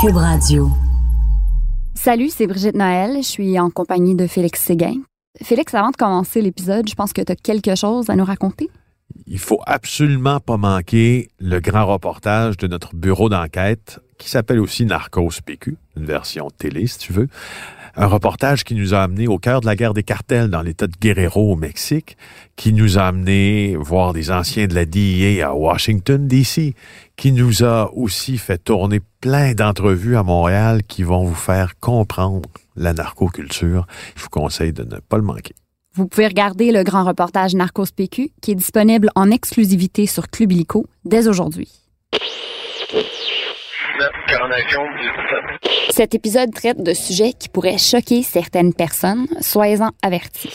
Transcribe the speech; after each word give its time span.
Cube 0.00 0.16
Radio. 0.16 0.70
Salut, 1.94 2.28
c'est 2.28 2.46
Brigitte 2.46 2.76
Noël. 2.76 3.16
Je 3.16 3.26
suis 3.26 3.58
en 3.58 3.68
compagnie 3.68 4.14
de 4.14 4.28
Félix 4.28 4.60
Séguin. 4.60 4.94
Félix, 5.42 5.74
avant 5.74 5.90
de 5.90 5.96
commencer 5.96 6.40
l'épisode, 6.40 6.88
je 6.88 6.94
pense 6.94 7.12
que 7.12 7.20
tu 7.20 7.32
as 7.32 7.34
quelque 7.34 7.74
chose 7.74 8.08
à 8.08 8.14
nous 8.14 8.24
raconter. 8.24 8.70
Il 9.26 9.40
faut 9.40 9.60
absolument 9.66 10.38
pas 10.38 10.56
manquer 10.56 11.30
le 11.40 11.58
grand 11.58 11.86
reportage 11.86 12.56
de 12.58 12.68
notre 12.68 12.94
bureau 12.94 13.28
d'enquête 13.28 13.98
qui 14.18 14.30
s'appelle 14.30 14.60
aussi 14.60 14.84
Narcos 14.84 15.40
PQ, 15.44 15.76
une 15.96 16.04
version 16.04 16.48
télé 16.50 16.86
si 16.86 16.98
tu 16.98 17.12
veux. 17.12 17.28
Un 17.96 18.06
reportage 18.06 18.62
qui 18.62 18.76
nous 18.76 18.94
a 18.94 19.00
amené 19.00 19.26
au 19.26 19.38
cœur 19.38 19.60
de 19.60 19.66
la 19.66 19.74
guerre 19.74 19.94
des 19.94 20.04
cartels 20.04 20.48
dans 20.48 20.62
l'État 20.62 20.86
de 20.86 20.94
Guerrero 21.00 21.52
au 21.52 21.56
Mexique, 21.56 22.16
qui 22.54 22.72
nous 22.72 22.98
a 22.98 23.02
amené 23.02 23.74
voir 23.76 24.12
des 24.12 24.30
anciens 24.30 24.68
de 24.68 24.74
la 24.74 24.84
DEA 24.84 25.42
à 25.42 25.54
Washington, 25.54 26.28
D.C., 26.28 26.74
qui 27.18 27.32
nous 27.32 27.64
a 27.64 27.90
aussi 27.94 28.38
fait 28.38 28.58
tourner 28.58 29.00
plein 29.20 29.52
d'entrevues 29.52 30.16
à 30.16 30.22
Montréal 30.22 30.82
qui 30.84 31.02
vont 31.02 31.24
vous 31.24 31.34
faire 31.34 31.78
comprendre 31.80 32.48
la 32.76 32.94
narcoculture. 32.94 33.86
Je 34.14 34.22
vous 34.22 34.30
conseille 34.30 34.72
de 34.72 34.84
ne 34.84 35.00
pas 35.00 35.16
le 35.16 35.24
manquer. 35.24 35.54
Vous 35.94 36.06
pouvez 36.06 36.28
regarder 36.28 36.70
le 36.70 36.84
grand 36.84 37.04
reportage 37.04 37.54
Narcos 37.54 37.86
PQ 37.94 38.30
qui 38.40 38.52
est 38.52 38.54
disponible 38.54 39.10
en 39.16 39.32
exclusivité 39.32 40.06
sur 40.06 40.28
Club 40.28 40.52
Illico 40.52 40.86
dès 41.04 41.26
aujourd'hui. 41.26 41.68
Cet 45.90 46.14
épisode 46.14 46.54
traite 46.54 46.80
de 46.80 46.94
sujets 46.94 47.32
qui 47.32 47.48
pourraient 47.48 47.78
choquer 47.78 48.22
certaines 48.22 48.72
personnes. 48.72 49.26
Soyez-en 49.40 49.90
avertis. 50.02 50.52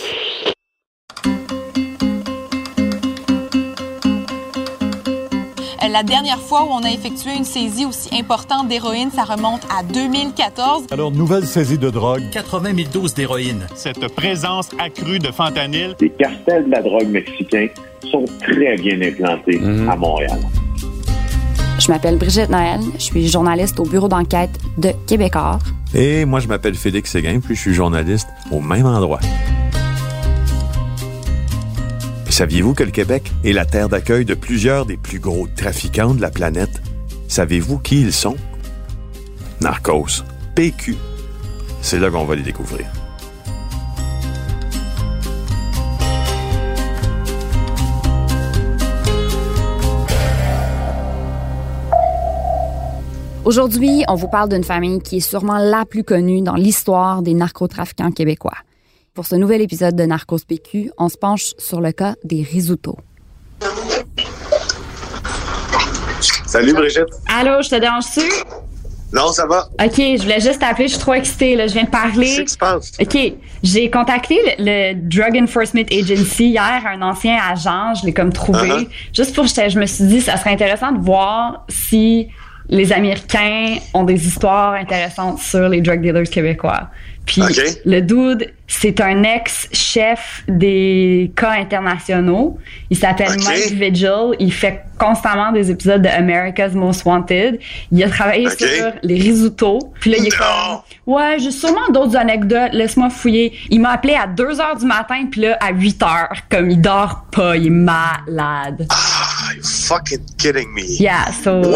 La 5.94 6.02
dernière 6.02 6.40
fois 6.40 6.64
où 6.64 6.70
on 6.72 6.82
a 6.82 6.90
effectué 6.90 7.36
une 7.38 7.44
saisie 7.44 7.86
aussi 7.86 8.10
importante 8.18 8.68
d'héroïne, 8.68 9.12
ça 9.12 9.26
remonte 9.26 9.62
à 9.70 9.84
2014. 9.84 10.86
Alors, 10.90 11.12
nouvelle 11.12 11.46
saisie 11.46 11.78
de 11.78 11.92
drogue. 11.92 12.24
80 12.32 12.76
000 12.76 12.90
doses 12.92 13.14
d'héroïne. 13.14 13.68
Cette 13.76 14.08
présence 14.16 14.72
accrue 14.80 15.20
de 15.20 15.28
fentanyl. 15.28 15.96
Les 16.00 16.10
cartels 16.10 16.66
de 16.66 16.72
la 16.72 16.82
drogue 16.82 17.10
mexicains 17.10 17.68
sont 18.10 18.26
très 18.42 18.76
bien 18.78 19.00
implantés 19.04 19.62
à 19.88 19.96
Montréal. 19.96 20.40
Je 21.78 21.92
m'appelle 21.92 22.18
Brigitte 22.18 22.50
Noël, 22.50 22.80
je 22.96 23.04
suis 23.04 23.28
journaliste 23.28 23.80
au 23.80 23.84
bureau 23.84 24.08
d'enquête 24.08 24.58
de 24.80 24.94
Québecor. 25.06 25.60
Et 25.94 26.26
moi, 26.26 26.40
je 26.40 26.48
m'appelle 26.48 26.74
Félix 26.74 27.12
Séguin, 27.12 27.40
puis 27.40 27.54
je 27.54 27.62
suis 27.62 27.74
journaliste 27.76 28.30
au 28.50 28.62
même 28.62 28.88
endroit. 28.88 29.20
Saviez-vous 32.34 32.74
que 32.74 32.82
le 32.82 32.90
Québec 32.90 33.32
est 33.44 33.54
la 33.54 33.64
terre 33.64 33.90
d'accueil 33.90 34.26
de 34.26 34.34
plusieurs 34.34 34.88
des 34.88 34.98
plus 34.98 35.20
gros 35.20 35.46
trafiquants 35.56 36.16
de 36.16 36.22
la 36.22 36.32
planète? 36.32 36.82
Savez-vous 37.28 37.78
qui 37.78 38.02
ils 38.02 38.12
sont? 38.12 38.38
Narcos, 39.62 40.24
PQ. 40.56 40.96
C'est 41.84 42.00
là 42.00 42.10
qu'on 42.10 42.26
va 42.26 42.34
les 42.34 42.42
découvrir. 42.42 42.88
Aujourd'hui, 53.46 54.04
on 54.08 54.16
vous 54.16 54.28
parle 54.28 54.50
d'une 54.50 54.64
famille 54.64 55.02
qui 55.02 55.18
est 55.18 55.20
sûrement 55.20 55.60
la 55.60 55.86
plus 55.86 56.04
connue 56.04 56.42
dans 56.42 56.56
l'histoire 56.56 57.22
des 57.22 57.36
narcotrafiquants 57.36 58.12
québécois. 58.12 58.58
Pour 59.14 59.28
ce 59.28 59.36
nouvel 59.36 59.62
épisode 59.62 59.96
de 59.96 60.06
Narcos 60.06 60.40
PQ, 60.48 60.90
on 60.98 61.08
se 61.08 61.18
penche 61.18 61.54
sur 61.60 61.82
le 61.82 61.92
cas 61.92 62.16
des 62.24 62.42
Risuto. 62.42 62.98
Salut 66.48 66.74
Brigitte. 66.74 67.14
Allô, 67.28 67.62
je 67.62 67.70
te 67.70 67.76
dérange-tu? 67.76 68.22
Non, 69.14 69.28
ça 69.28 69.46
va? 69.46 69.70
OK, 69.80 69.98
je 69.98 70.24
voulais 70.24 70.40
juste 70.40 70.62
t'appeler, 70.62 70.88
je 70.88 70.94
suis 70.94 71.00
trop 71.00 71.14
excitée, 71.14 71.56
là, 71.56 71.68
je 71.68 71.74
viens 71.74 71.84
de 71.84 71.92
parler. 71.92 72.26
Qu'est-ce 72.26 72.42
qui 72.42 72.54
se 72.54 72.58
passe? 72.58 72.92
OK, 73.00 73.34
j'ai 73.62 73.92
contacté 73.92 74.40
le, 74.58 74.94
le 74.94 74.96
Drug 74.96 75.40
Enforcement 75.44 75.86
Agency 75.92 76.46
hier, 76.46 76.82
un 76.84 77.04
ancien 77.04 77.38
agent, 77.38 77.94
je 78.02 78.08
l'ai 78.08 78.14
comme 78.14 78.34
trouvé. 78.34 78.68
Uh-huh. 78.68 78.88
Juste 79.16 79.36
pour, 79.36 79.46
je 79.46 79.78
me 79.78 79.86
suis 79.86 80.06
dit, 80.06 80.22
ça 80.22 80.38
serait 80.38 80.54
intéressant 80.54 80.92
de 80.92 81.00
voir 81.00 81.68
si 81.70 82.30
les 82.70 82.92
Américains 82.92 83.76
ont 83.94 84.06
des 84.06 84.26
histoires 84.26 84.74
intéressantes 84.74 85.38
sur 85.38 85.70
les 85.70 85.82
drug 85.82 86.02
dealers 86.02 86.30
québécois. 86.30 86.90
Puis 87.26 87.42
le 87.86 88.02
dude, 88.02 88.54
c'est 88.68 89.00
un 89.00 89.24
ex-chef 89.24 90.44
des 90.48 91.32
cas 91.36 91.52
internationaux. 91.52 92.58
Il 92.90 92.98
s'appelle. 92.98 93.30
Mike 93.46 93.72
Vigil. 93.74 94.36
Il 94.40 94.52
fait 94.52 94.82
constamment 95.00 95.52
des 95.52 95.72
épisodes 95.72 96.02
de 96.02 96.08
America's 96.10 96.74
Most 96.74 97.06
Wanted. 97.06 97.60
Il 97.92 98.04
a 98.04 98.10
travaillé 98.10 98.50
sur 98.50 98.92
les 99.04 99.16
risottos. 99.16 99.80
Puis 100.00 100.12
là, 100.12 100.18
il 100.20 100.28
est 100.28 100.40
Non. 100.40 100.82
comme... 101.06 101.14
Ouais, 101.16 101.38
j'ai 101.40 101.52
sûrement 101.52 101.88
d'autres 101.92 102.16
anecdotes. 102.18 102.74
Laisse-moi 102.74 103.10
fouiller. 103.10 103.54
Il 103.70 103.82
m'a 103.82 103.92
appelé 103.92 104.16
à 104.16 104.28
2 104.28 104.60
heures 104.62 104.78
du 104.78 104.86
matin, 104.86 105.26
puis 105.32 105.42
là, 105.42 105.58
à 105.62 105.72
8 105.72 106.04
heures. 106.04 106.34
Comme 106.50 106.70
il 106.72 106.82
dort 106.82 107.26
pas, 107.32 107.56
il 107.58 107.68
est 107.68 107.70
malade. 107.70 108.88
Ah, 108.90 108.96
you 109.56 109.64
fucking 109.64 110.26
kidding 110.38 110.74
me? 110.74 110.84
Yeah, 111.00 111.32
so 111.32 111.50
euh, 111.50 111.74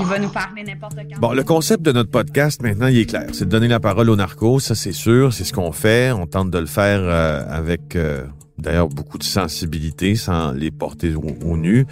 il 0.00 0.06
va 0.06 0.18
nous 0.18 0.28
parler 0.28 0.62
n'importe 0.64 0.94
quand. 0.96 1.20
Bon, 1.20 1.32
le 1.32 1.42
concept 1.42 1.82
de 1.82 1.92
notre 1.92 2.10
podcast, 2.10 2.62
maintenant, 2.62 2.86
il 2.86 2.98
est 2.98 3.06
clair. 3.06 3.26
C'est 3.32 3.44
de 3.44 3.50
donner 3.50 3.68
la 3.68 3.80
parole 3.80 4.10
aux 4.10 4.16
narcos, 4.16 4.60
ça 4.60 4.74
c'est 4.74 4.92
sûr, 4.92 5.32
c'est 5.32 5.44
ce 5.44 5.52
qu'on 5.52 5.72
fait. 5.72 6.12
On 6.12 6.26
tente 6.26 6.50
de 6.50 6.58
le 6.58 6.66
faire 6.66 7.00
euh, 7.00 7.42
avec, 7.48 7.96
euh, 7.96 8.24
d'ailleurs, 8.58 8.88
beaucoup 8.88 9.18
de 9.18 9.24
sensibilité, 9.24 10.14
sans 10.14 10.52
les 10.52 10.70
porter 10.70 11.14
au, 11.14 11.36
au 11.44 11.56
nu. 11.56 11.86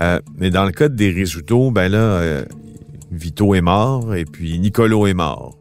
Euh, 0.00 0.20
mais 0.36 0.50
dans 0.50 0.64
le 0.64 0.72
cas 0.72 0.88
des 0.88 1.10
Risuto, 1.10 1.70
ben 1.70 1.88
là, 1.88 1.98
euh, 1.98 2.44
Vito 3.10 3.54
est 3.54 3.60
mort 3.60 4.14
et 4.14 4.24
puis 4.24 4.58
Nicolo 4.58 5.06
est 5.06 5.14
mort. 5.14 5.58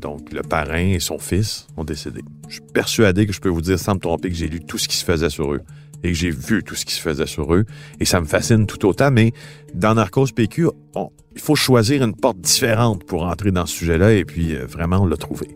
Donc, 0.00 0.32
le 0.32 0.42
parrain 0.42 0.92
et 0.92 1.00
son 1.00 1.18
fils 1.18 1.66
ont 1.76 1.84
décédé. 1.84 2.20
Je 2.48 2.54
suis 2.54 2.62
persuadé 2.72 3.26
que 3.26 3.32
je 3.32 3.40
peux 3.40 3.48
vous 3.48 3.62
dire 3.62 3.78
sans 3.78 3.94
me 3.94 3.98
tromper 3.98 4.28
que 4.28 4.36
j'ai 4.36 4.46
lu 4.46 4.60
tout 4.60 4.78
ce 4.78 4.88
qui 4.88 4.96
se 4.96 5.04
faisait 5.04 5.30
sur 5.30 5.52
eux 5.54 5.62
et 6.06 6.14
j'ai 6.14 6.30
vu 6.30 6.62
tout 6.62 6.74
ce 6.74 6.84
qui 6.84 6.94
se 6.94 7.00
faisait 7.00 7.26
sur 7.26 7.52
eux. 7.54 7.64
Et 8.00 8.04
ça 8.04 8.20
me 8.20 8.26
fascine 8.26 8.66
tout 8.66 8.86
autant, 8.86 9.10
mais 9.10 9.32
dans 9.74 9.94
Narcos 9.94 10.26
PQ, 10.34 10.68
on- 10.94 11.10
il 11.34 11.40
faut 11.40 11.54
choisir 11.56 12.02
une 12.02 12.14
porte 12.14 12.38
différente 12.40 13.04
pour 13.04 13.24
entrer 13.24 13.50
dans 13.50 13.66
ce 13.66 13.74
sujet-là 13.76 14.12
et 14.14 14.24
puis 14.24 14.54
euh, 14.56 14.64
vraiment 14.66 14.98
on 15.02 15.06
l'a 15.06 15.16
trouvé. 15.18 15.48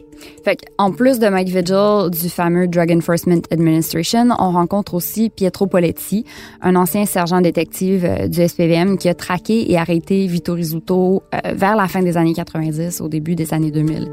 Fait 0.45 0.59
en 0.77 0.93
plus 0.93 1.19
de 1.19 1.27
Mike 1.29 1.49
Vigil 1.49 2.11
du 2.11 2.29
fameux 2.29 2.69
Drug 2.69 2.93
Enforcement 2.93 3.41
Administration, 3.51 4.29
on 4.39 4.51
rencontre 4.51 4.93
aussi 4.93 5.31
Pietro 5.31 5.67
Poletti, 5.67 6.27
un 6.61 6.77
ancien 6.77 7.07
sergent 7.07 7.41
détective 7.41 8.05
euh, 8.05 8.29
du 8.29 8.47
SPVM 8.47 8.99
qui 8.99 9.09
a 9.09 9.15
traqué 9.15 9.73
et 9.73 9.79
arrêté 9.79 10.27
Vito 10.27 10.53
Rizzuto 10.53 11.23
euh, 11.35 11.55
vers 11.55 11.75
la 11.77 11.89
fin 11.89 12.03
des 12.03 12.19
années 12.19 12.35
90, 12.35 13.01
au 13.01 13.09
début 13.09 13.35
des 13.35 13.55
années 13.55 13.71
2000. 13.71 14.11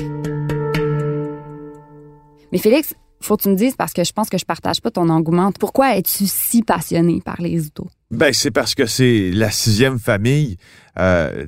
Mais 2.53 2.57
Félix, 2.59 2.93
faut 3.21 3.37
que 3.37 3.43
tu 3.43 3.49
me 3.49 3.55
dises, 3.55 3.75
parce 3.75 3.93
que 3.93 4.03
je 4.03 4.11
pense 4.11 4.29
que 4.29 4.37
je 4.37 4.45
partage 4.45 4.81
pas 4.81 4.91
ton 4.91 5.09
engouement, 5.09 5.51
pourquoi 5.51 5.97
es-tu 5.97 6.25
si 6.27 6.61
passionné 6.61 7.21
par 7.23 7.41
les 7.41 7.49
Rizzuto? 7.49 7.87
Ben, 8.09 8.31
c'est 8.31 8.51
parce 8.51 8.73
que 8.73 8.85
c'est 8.85 9.31
la 9.31 9.51
sixième 9.51 9.99
famille 9.99 10.57
euh, 10.97 11.45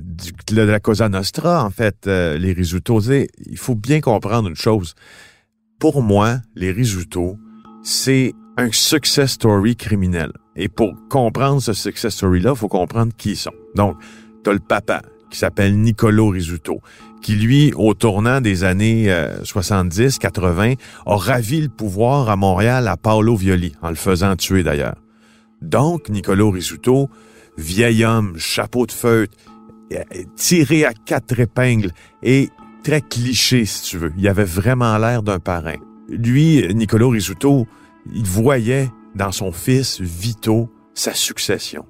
de 0.50 0.62
la 0.62 0.78
Cosa 0.78 1.08
Nostra, 1.08 1.64
en 1.64 1.70
fait, 1.70 2.06
euh, 2.06 2.36
les 2.36 2.54
sais, 3.00 3.28
Il 3.46 3.58
faut 3.58 3.74
bien 3.74 4.00
comprendre 4.00 4.48
une 4.48 4.56
chose. 4.56 4.94
Pour 5.78 6.02
moi, 6.02 6.36
les 6.54 6.70
Risuto, 6.70 7.38
c'est 7.82 8.34
un 8.58 8.70
success 8.72 9.32
story 9.32 9.74
criminel. 9.74 10.32
Et 10.54 10.68
pour 10.68 10.94
comprendre 11.08 11.62
ce 11.62 11.72
success 11.72 12.14
story-là, 12.14 12.50
il 12.50 12.58
faut 12.58 12.68
comprendre 12.68 13.14
qui 13.16 13.30
ils 13.30 13.36
sont. 13.36 13.54
Donc, 13.74 13.96
t'as 14.44 14.52
le 14.52 14.58
papa, 14.58 15.00
qui 15.30 15.38
s'appelle 15.38 15.78
Nicolo 15.78 16.28
Risuto, 16.28 16.80
qui, 17.22 17.36
lui, 17.36 17.72
au 17.76 17.94
tournant 17.94 18.40
des 18.40 18.64
années 18.64 19.10
euh, 19.10 19.44
70, 19.44 20.18
80, 20.18 20.74
a 21.06 21.16
ravi 21.16 21.60
le 21.60 21.68
pouvoir 21.68 22.28
à 22.28 22.36
Montréal 22.36 22.88
à 22.88 22.96
Paolo 22.96 23.36
Violi, 23.36 23.72
en 23.82 23.90
le 23.90 23.96
faisant 23.96 24.36
tuer 24.36 24.62
d'ailleurs. 24.62 24.96
Donc, 25.62 26.08
Nicolo 26.08 26.50
Risuto, 26.50 27.10
vieil 27.58 28.04
homme, 28.04 28.34
chapeau 28.38 28.86
de 28.86 28.92
feutre, 28.92 29.36
euh, 29.92 30.02
tiré 30.36 30.84
à 30.84 30.92
quatre 30.92 31.38
épingles 31.38 31.90
et 32.22 32.48
très 32.82 33.00
cliché, 33.00 33.64
si 33.64 33.82
tu 33.82 33.98
veux. 33.98 34.12
Il 34.16 34.26
avait 34.28 34.44
vraiment 34.44 34.96
l'air 34.98 35.22
d'un 35.22 35.38
parrain. 35.38 35.76
Lui, 36.08 36.66
Nicolo 36.74 37.10
Risuto, 37.10 37.66
il 38.12 38.24
voyait 38.24 38.90
dans 39.14 39.32
son 39.32 39.52
fils 39.52 40.00
Vito 40.00 40.70
sa 40.94 41.14
succession. 41.14 41.84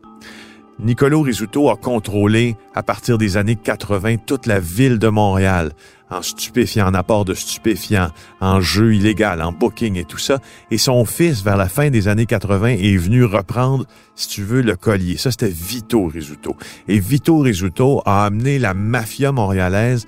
Nicolo 0.82 1.21
Risuto 1.21 1.69
a 1.69 1.77
contrôlé, 1.77 2.56
à 2.75 2.82
partir 2.82 3.19
des 3.19 3.37
années 3.37 3.56
80, 3.56 4.17
toute 4.25 4.47
la 4.47 4.61
ville 4.61 4.99
de 4.99 5.09
Montréal, 5.09 5.73
en 6.09 6.23
stupéfiants, 6.23 6.88
en 6.88 6.94
apport 6.94 7.27
de 7.27 7.35
stupéfiants, 7.35 8.09
en 8.41 8.62
jeu 8.62 8.94
illégal, 8.94 9.43
en 9.43 9.53
booking 9.53 9.97
et 9.97 10.05
tout 10.05 10.19
ça. 10.19 10.38
Et 10.71 10.79
son 10.79 11.05
fils, 11.05 11.43
vers 11.43 11.59
la 11.59 11.69
fin 11.69 11.91
des 11.91 12.09
années 12.09 12.25
80, 12.25 12.69
est 12.69 12.97
venu 12.97 13.25
reprendre, 13.25 13.85
si 14.15 14.29
tu 14.29 14.43
veux, 14.43 14.62
le 14.62 14.75
collier. 14.75 15.19
Ça, 15.19 15.31
c'était 15.31 15.49
Vito 15.49 16.06
Risuto. 16.06 16.56
Et 16.88 16.99
Vito 16.99 17.38
Risuto 17.38 18.00
a 18.06 18.25
amené 18.25 18.59
la 18.59 18.73
mafia 18.73 19.33
montréalaise 19.33 20.06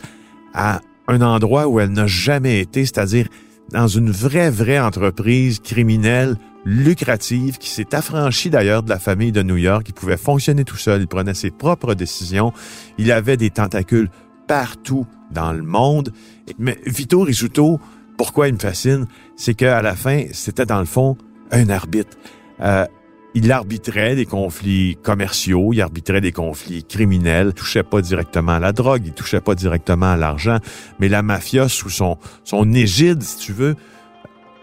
à 0.54 0.80
un 1.06 1.20
endroit 1.20 1.68
où 1.68 1.80
elle 1.80 1.90
n'a 1.90 2.06
jamais 2.06 2.60
été, 2.60 2.86
c'est-à-dire 2.86 3.28
dans 3.70 3.88
une 3.88 4.10
vraie, 4.10 4.50
vraie 4.50 4.80
entreprise 4.80 5.60
criminelle 5.60 6.36
lucrative 6.64 7.58
qui 7.58 7.68
s'est 7.68 7.94
affranchie 7.94 8.50
d'ailleurs 8.50 8.82
de 8.82 8.88
la 8.88 8.98
famille 8.98 9.32
de 9.32 9.42
New 9.42 9.56
York. 9.56 9.84
Il 9.88 9.94
pouvait 9.94 10.16
fonctionner 10.16 10.64
tout 10.64 10.76
seul, 10.76 11.02
il 11.02 11.08
prenait 11.08 11.34
ses 11.34 11.50
propres 11.50 11.94
décisions. 11.94 12.52
Il 12.98 13.10
avait 13.12 13.36
des 13.36 13.50
tentacules 13.50 14.10
partout 14.46 15.06
dans 15.30 15.52
le 15.52 15.62
monde. 15.62 16.12
Mais 16.58 16.78
Vito 16.86 17.22
Rizzuto, 17.22 17.80
pourquoi 18.16 18.48
il 18.48 18.54
me 18.54 18.58
fascine, 18.58 19.06
c'est 19.36 19.54
qu'à 19.54 19.82
la 19.82 19.96
fin, 19.96 20.24
c'était 20.32 20.66
dans 20.66 20.80
le 20.80 20.84
fond 20.84 21.16
un 21.50 21.68
arbitre. 21.68 22.16
Euh, 22.60 22.86
il 23.34 23.50
arbitrait 23.50 24.14
des 24.14 24.26
conflits 24.26 24.98
commerciaux, 25.02 25.72
il 25.72 25.80
arbitrait 25.80 26.20
des 26.20 26.32
conflits 26.32 26.84
criminels, 26.84 27.48
il 27.48 27.54
touchait 27.54 27.82
pas 27.82 28.02
directement 28.02 28.52
à 28.52 28.60
la 28.60 28.72
drogue, 28.72 29.02
il 29.06 29.12
touchait 29.12 29.40
pas 29.40 29.54
directement 29.54 30.12
à 30.12 30.16
l'argent, 30.16 30.58
mais 31.00 31.08
la 31.08 31.22
mafia 31.22 31.68
sous 31.68 31.88
son, 31.88 32.18
son 32.44 32.70
égide, 32.72 33.22
si 33.22 33.38
tu 33.38 33.52
veux, 33.52 33.74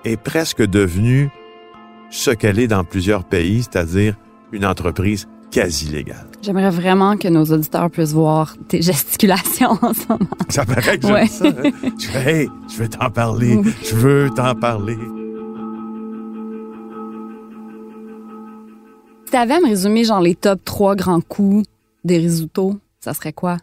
est 0.06 0.18
presque 0.18 0.62
devenue 0.62 1.30
ce 2.10 2.32
qu'elle 2.32 2.60
est 2.60 2.68
dans 2.68 2.84
plusieurs 2.84 3.24
pays, 3.24 3.64
c'est-à-dire 3.64 4.16
une 4.52 4.66
entreprise 4.66 5.28
quasi 5.52 5.88
légale. 5.90 6.28
J'aimerais 6.42 6.70
vraiment 6.70 7.18
que 7.18 7.28
nos 7.28 7.44
auditeurs 7.46 7.90
puissent 7.90 8.14
voir 8.14 8.56
tes 8.68 8.82
gesticulations 8.82 9.72
en 9.82 9.94
ce 9.94 10.08
moment. 10.08 10.26
Ça 10.50 10.66
paraît 10.66 10.98
que 10.98 11.08
j'aime 11.08 11.14
Ouais. 11.16 11.28
ça. 11.28 11.46
hein? 11.48 11.72
Je 12.00 12.08
fais, 12.08 12.42
hey, 12.44 12.50
je 12.72 12.78
veux 12.84 12.90
t'en 12.90 13.10
parler, 13.10 13.60
je 13.84 13.96
veux 13.96 14.30
t'en 14.36 14.54
parler. 14.56 14.98
Si 19.26 19.32
t'avais 19.32 19.54
à 19.56 19.60
me 19.60 19.68
résumer 19.68 20.04
genre 20.04 20.22
les 20.22 20.36
top 20.36 20.64
trois 20.66 20.96
grands 20.96 21.22
coups 21.22 21.66
des 22.04 22.18
risottos, 22.18 22.80
ça 23.00 23.14
serait 23.14 23.34
quoi? 23.34 23.58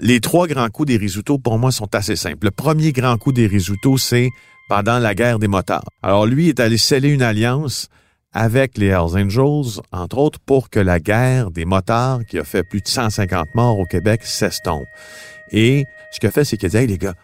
les 0.00 0.18
trois 0.18 0.48
grands 0.48 0.68
coups 0.70 0.88
des 0.88 0.96
risottos, 0.96 1.38
pour 1.38 1.56
moi, 1.56 1.70
sont 1.70 1.94
assez 1.94 2.16
simples. 2.16 2.46
Le 2.46 2.50
premier 2.50 2.90
grand 2.90 3.16
coup 3.16 3.30
des 3.32 3.46
risottos, 3.46 3.96
c'est 3.98 4.28
pendant 4.68 4.98
la 4.98 5.14
guerre 5.14 5.38
des 5.38 5.48
motards. 5.48 5.88
Alors, 6.02 6.26
lui 6.26 6.48
est 6.48 6.60
allé 6.60 6.78
sceller 6.78 7.10
une 7.10 7.22
alliance 7.22 7.88
avec 8.32 8.76
les 8.78 8.86
Hells 8.86 9.16
Angels, 9.16 9.80
entre 9.92 10.18
autres, 10.18 10.40
pour 10.40 10.68
que 10.68 10.80
la 10.80 10.98
guerre 10.98 11.50
des 11.50 11.64
motards, 11.64 12.24
qui 12.24 12.38
a 12.38 12.44
fait 12.44 12.64
plus 12.64 12.80
de 12.80 12.88
150 12.88 13.54
morts 13.54 13.78
au 13.78 13.84
Québec, 13.84 14.22
s'estompe. 14.24 14.86
Et 15.50 15.84
ce 16.10 16.18
qu'il 16.18 16.28
a 16.28 16.32
fait, 16.32 16.44
c'est 16.44 16.56
qu'il 16.56 16.66
a 16.66 16.70
dit, 16.70 16.76
hey, 16.78 16.86
les 16.86 16.98
gars, 16.98 17.14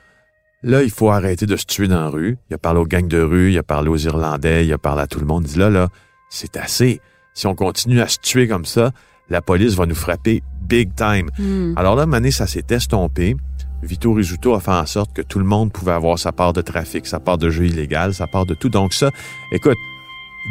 là, 0.63 0.83
il 0.83 0.91
faut 0.91 1.11
arrêter 1.11 1.47
de 1.47 1.57
se 1.57 1.65
tuer 1.65 1.89
dans 1.89 2.01
la 2.01 2.09
rue. 2.09 2.39
Il 2.49 2.55
a 2.55 2.59
parlé 2.59 2.81
aux 2.81 2.87
gangs 2.87 3.09
de 3.09 3.21
rue, 3.21 3.51
il 3.51 3.59
a 3.59 3.65
parlé 3.65 3.89
aux 3.89 3.97
Irlandais, 3.97 4.65
il 4.65 4.73
a 4.73 4.79
parlé 4.79 5.03
à 5.03 5.07
tout 5.09 5.19
le 5.19 5.27
monde. 5.27 5.45
Il 5.47 5.55
dit, 5.55 5.59
là, 5.59 5.69
là, 5.69 5.89
c'est 6.29 6.57
assez. 6.57 7.01
Si 7.35 7.47
on 7.49 7.57
continue 7.57 8.01
à 8.01 8.07
se 8.07 8.19
tuer 8.19 8.47
comme 8.47 8.65
ça, 8.65 8.93
la 9.31 9.41
police 9.41 9.75
va 9.75 9.87
nous 9.87 9.94
frapper 9.94 10.43
big 10.62 10.94
time. 10.94 11.31
Hmm. 11.38 11.75
Alors 11.77 11.97
là, 11.97 12.06
Mané, 12.06 12.31
ça 12.31 12.47
s'est 12.47 12.67
estompé. 12.71 13.37
Vito 13.82 14.12
Rizzuto 14.12 14.55
a 14.55 14.61
fait 14.61 14.73
en 14.73 14.87
sorte 14.87 15.12
que 15.15 15.23
tout 15.23 15.38
le 15.38 15.44
monde 15.44 15.73
pouvait 15.73 15.93
avoir 15.93 16.19
sa 16.19 16.32
part 16.32 16.53
de 16.53 16.61
trafic, 16.61 17.06
sa 17.06 17.19
part 17.19 17.38
de 17.38 17.49
jeu 17.49 17.67
illégal, 17.67 18.12
sa 18.12 18.27
part 18.27 18.44
de 18.44 18.55
tout. 18.55 18.69
Donc 18.69 18.93
ça, 18.93 19.11
écoute, 19.53 19.79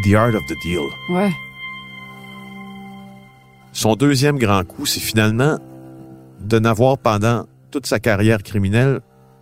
the 0.04 0.16
art 0.16 0.34
of 0.34 0.42
the 0.48 0.56
deal. 0.64 0.82
Ouais. 1.10 1.32
Son 3.72 3.96
deuxième 3.96 4.40
grand 4.40 4.66
coup, 4.66 4.86
c'est 4.86 5.00
finalement 5.00 5.60
de 6.40 6.58
n'avoir 6.58 6.98
pendant 6.98 7.46
toute 7.70 7.86
sa 7.86 8.00
carrière 8.00 8.42
criminelle 8.42 9.02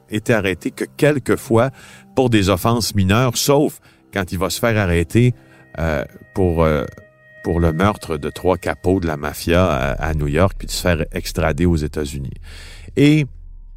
été 0.10 0.33
arrêté 0.33 0.72
que 0.72 0.86
quelques 0.98 1.36
fois 1.36 1.69
pour 2.16 2.30
des 2.30 2.50
offenses 2.50 2.95
mineures, 2.95 3.38
sauf 3.38 3.80
quand 4.13 4.31
il 4.31 4.38
va 4.38 4.50
se 4.50 4.60
faire 4.60 4.78
arrêter 4.78 5.33
euh, 5.80 6.04
pour, 6.33 6.63
euh, 6.63 6.86
pour 7.48 7.62
le 7.62 7.72
meurtre 7.72 8.18
de 8.18 8.30
trois 8.30 8.58
capots 8.58 9.00
de 9.00 9.08
la 9.08 9.16
mafia 9.16 9.66
à, 9.66 9.92
à 10.10 10.14
New 10.14 10.28
York, 10.28 10.56
puis 10.58 10.68
de 10.68 10.72
se 10.74 10.82
faire 10.82 11.06
extrader 11.14 11.66
aux 11.66 11.78
États-Unis. 11.78 12.34
Et 12.98 13.26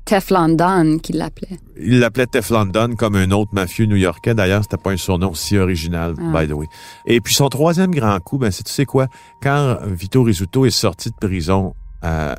Teflon 0.05 0.49
Don, 0.57 0.99
qui 0.99 1.13
l'appelait. 1.13 1.57
il 1.81 2.01
l'appelait 2.01 2.27
Teflon 2.27 2.65
Don 2.67 2.97
comme 2.97 3.15
un 3.15 3.31
autre 3.31 3.55
mafieux 3.55 3.87
new-yorkais. 3.87 4.35
D'ailleurs, 4.35 4.65
c'était 4.65 4.77
pas 4.83 4.91
un 4.91 4.97
surnom 4.97 5.35
si 5.35 5.57
original, 5.57 6.17
Ah. 6.19 6.41
by 6.43 6.49
the 6.49 6.53
way. 6.53 6.67
Et 7.07 7.21
puis 7.21 7.33
son 7.33 7.49
troisième 7.49 7.93
grand 7.93 8.19
coup, 8.19 8.39
ben 8.39 8.51
c'est 8.51 8.65
tu 8.65 8.73
sais 8.73 8.87
quoi, 8.87 9.07
quand 9.41 9.79
Vito 9.87 10.21
Rizzuto 10.25 10.67
est 10.67 10.71
sorti 10.71 11.11
de 11.11 11.15
prison, 11.29 11.73
euh, 12.03 12.35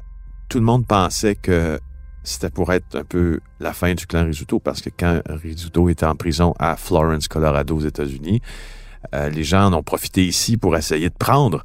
tout 0.49 0.57
le 0.59 0.65
monde 0.65 0.85
pensait 0.85 1.35
que 1.35 1.79
c'était 2.25 2.49
pour 2.49 2.73
être 2.73 2.93
un 2.97 3.05
peu 3.05 3.39
la 3.61 3.71
fin 3.71 3.93
du 3.93 4.05
clan 4.05 4.25
Rizzuto 4.25 4.59
parce 4.59 4.81
que 4.81 4.89
quand 4.89 5.21
Rizzuto 5.29 5.87
était 5.87 6.05
en 6.05 6.15
prison 6.15 6.53
à 6.59 6.75
Florence, 6.75 7.29
Colorado, 7.29 7.77
aux 7.77 7.85
États-Unis, 7.85 8.41
euh, 9.13 9.29
les 9.29 9.43
gens 9.43 9.67
en 9.67 9.73
ont 9.73 9.83
profité 9.83 10.25
ici 10.25 10.57
pour 10.57 10.75
essayer 10.77 11.09
de 11.09 11.15
prendre 11.17 11.63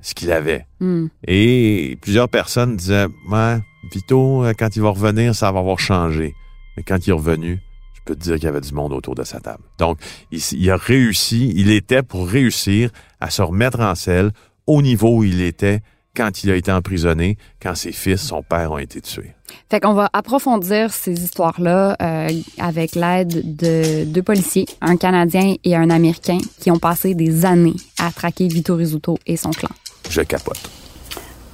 ce 0.00 0.14
qu'il 0.14 0.32
avait. 0.32 0.66
Hmm. 0.80 1.06
Et 1.26 1.98
plusieurs 2.00 2.28
personnes 2.28 2.76
disaient, 2.76 3.06
ouais, 3.30 3.58
Vito, 3.92 4.44
euh, 4.44 4.52
quand 4.58 4.76
il 4.76 4.82
va 4.82 4.90
revenir, 4.90 5.34
ça 5.34 5.50
va 5.52 5.60
avoir 5.60 5.78
changé. 5.78 6.34
Mais 6.76 6.82
quand 6.82 7.06
il 7.06 7.10
est 7.10 7.14
revenu, 7.14 7.60
je 7.94 8.00
peux 8.04 8.14
te 8.14 8.22
dire 8.22 8.34
qu'il 8.34 8.44
y 8.44 8.48
avait 8.48 8.60
du 8.60 8.72
monde 8.72 8.92
autour 8.92 9.14
de 9.14 9.24
sa 9.24 9.40
table. 9.40 9.62
Donc, 9.78 9.98
il, 10.30 10.70
a 10.70 10.76
réussi, 10.76 11.52
il 11.54 11.70
était 11.70 12.02
pour 12.02 12.28
réussir 12.28 12.90
à 13.20 13.30
se 13.30 13.42
remettre 13.42 13.80
en 13.80 13.94
selle 13.94 14.32
au 14.66 14.82
niveau 14.82 15.18
où 15.18 15.24
il 15.24 15.42
était 15.42 15.80
quand 16.16 16.42
il 16.42 16.50
a 16.50 16.56
été 16.56 16.72
emprisonné, 16.72 17.36
quand 17.62 17.74
ses 17.74 17.92
fils, 17.92 18.20
son 18.20 18.42
père 18.42 18.72
ont 18.72 18.78
été 18.78 19.00
tués. 19.00 19.34
Fait 19.70 19.80
qu'on 19.80 19.94
va 19.94 20.08
approfondir 20.12 20.92
ces 20.92 21.12
histoires-là 21.12 21.96
euh, 22.00 22.28
avec 22.58 22.94
l'aide 22.94 23.56
de 23.56 24.04
deux 24.04 24.22
policiers, 24.22 24.66
un 24.80 24.96
Canadien 24.96 25.54
et 25.64 25.76
un 25.76 25.90
Américain, 25.90 26.38
qui 26.60 26.70
ont 26.70 26.78
passé 26.78 27.14
des 27.14 27.44
années 27.44 27.76
à 27.98 28.10
traquer 28.10 28.48
Vito 28.48 28.74
Rizzuto 28.74 29.18
et 29.26 29.36
son 29.36 29.50
clan. 29.50 29.70
Je 30.08 30.22
capote. 30.22 30.58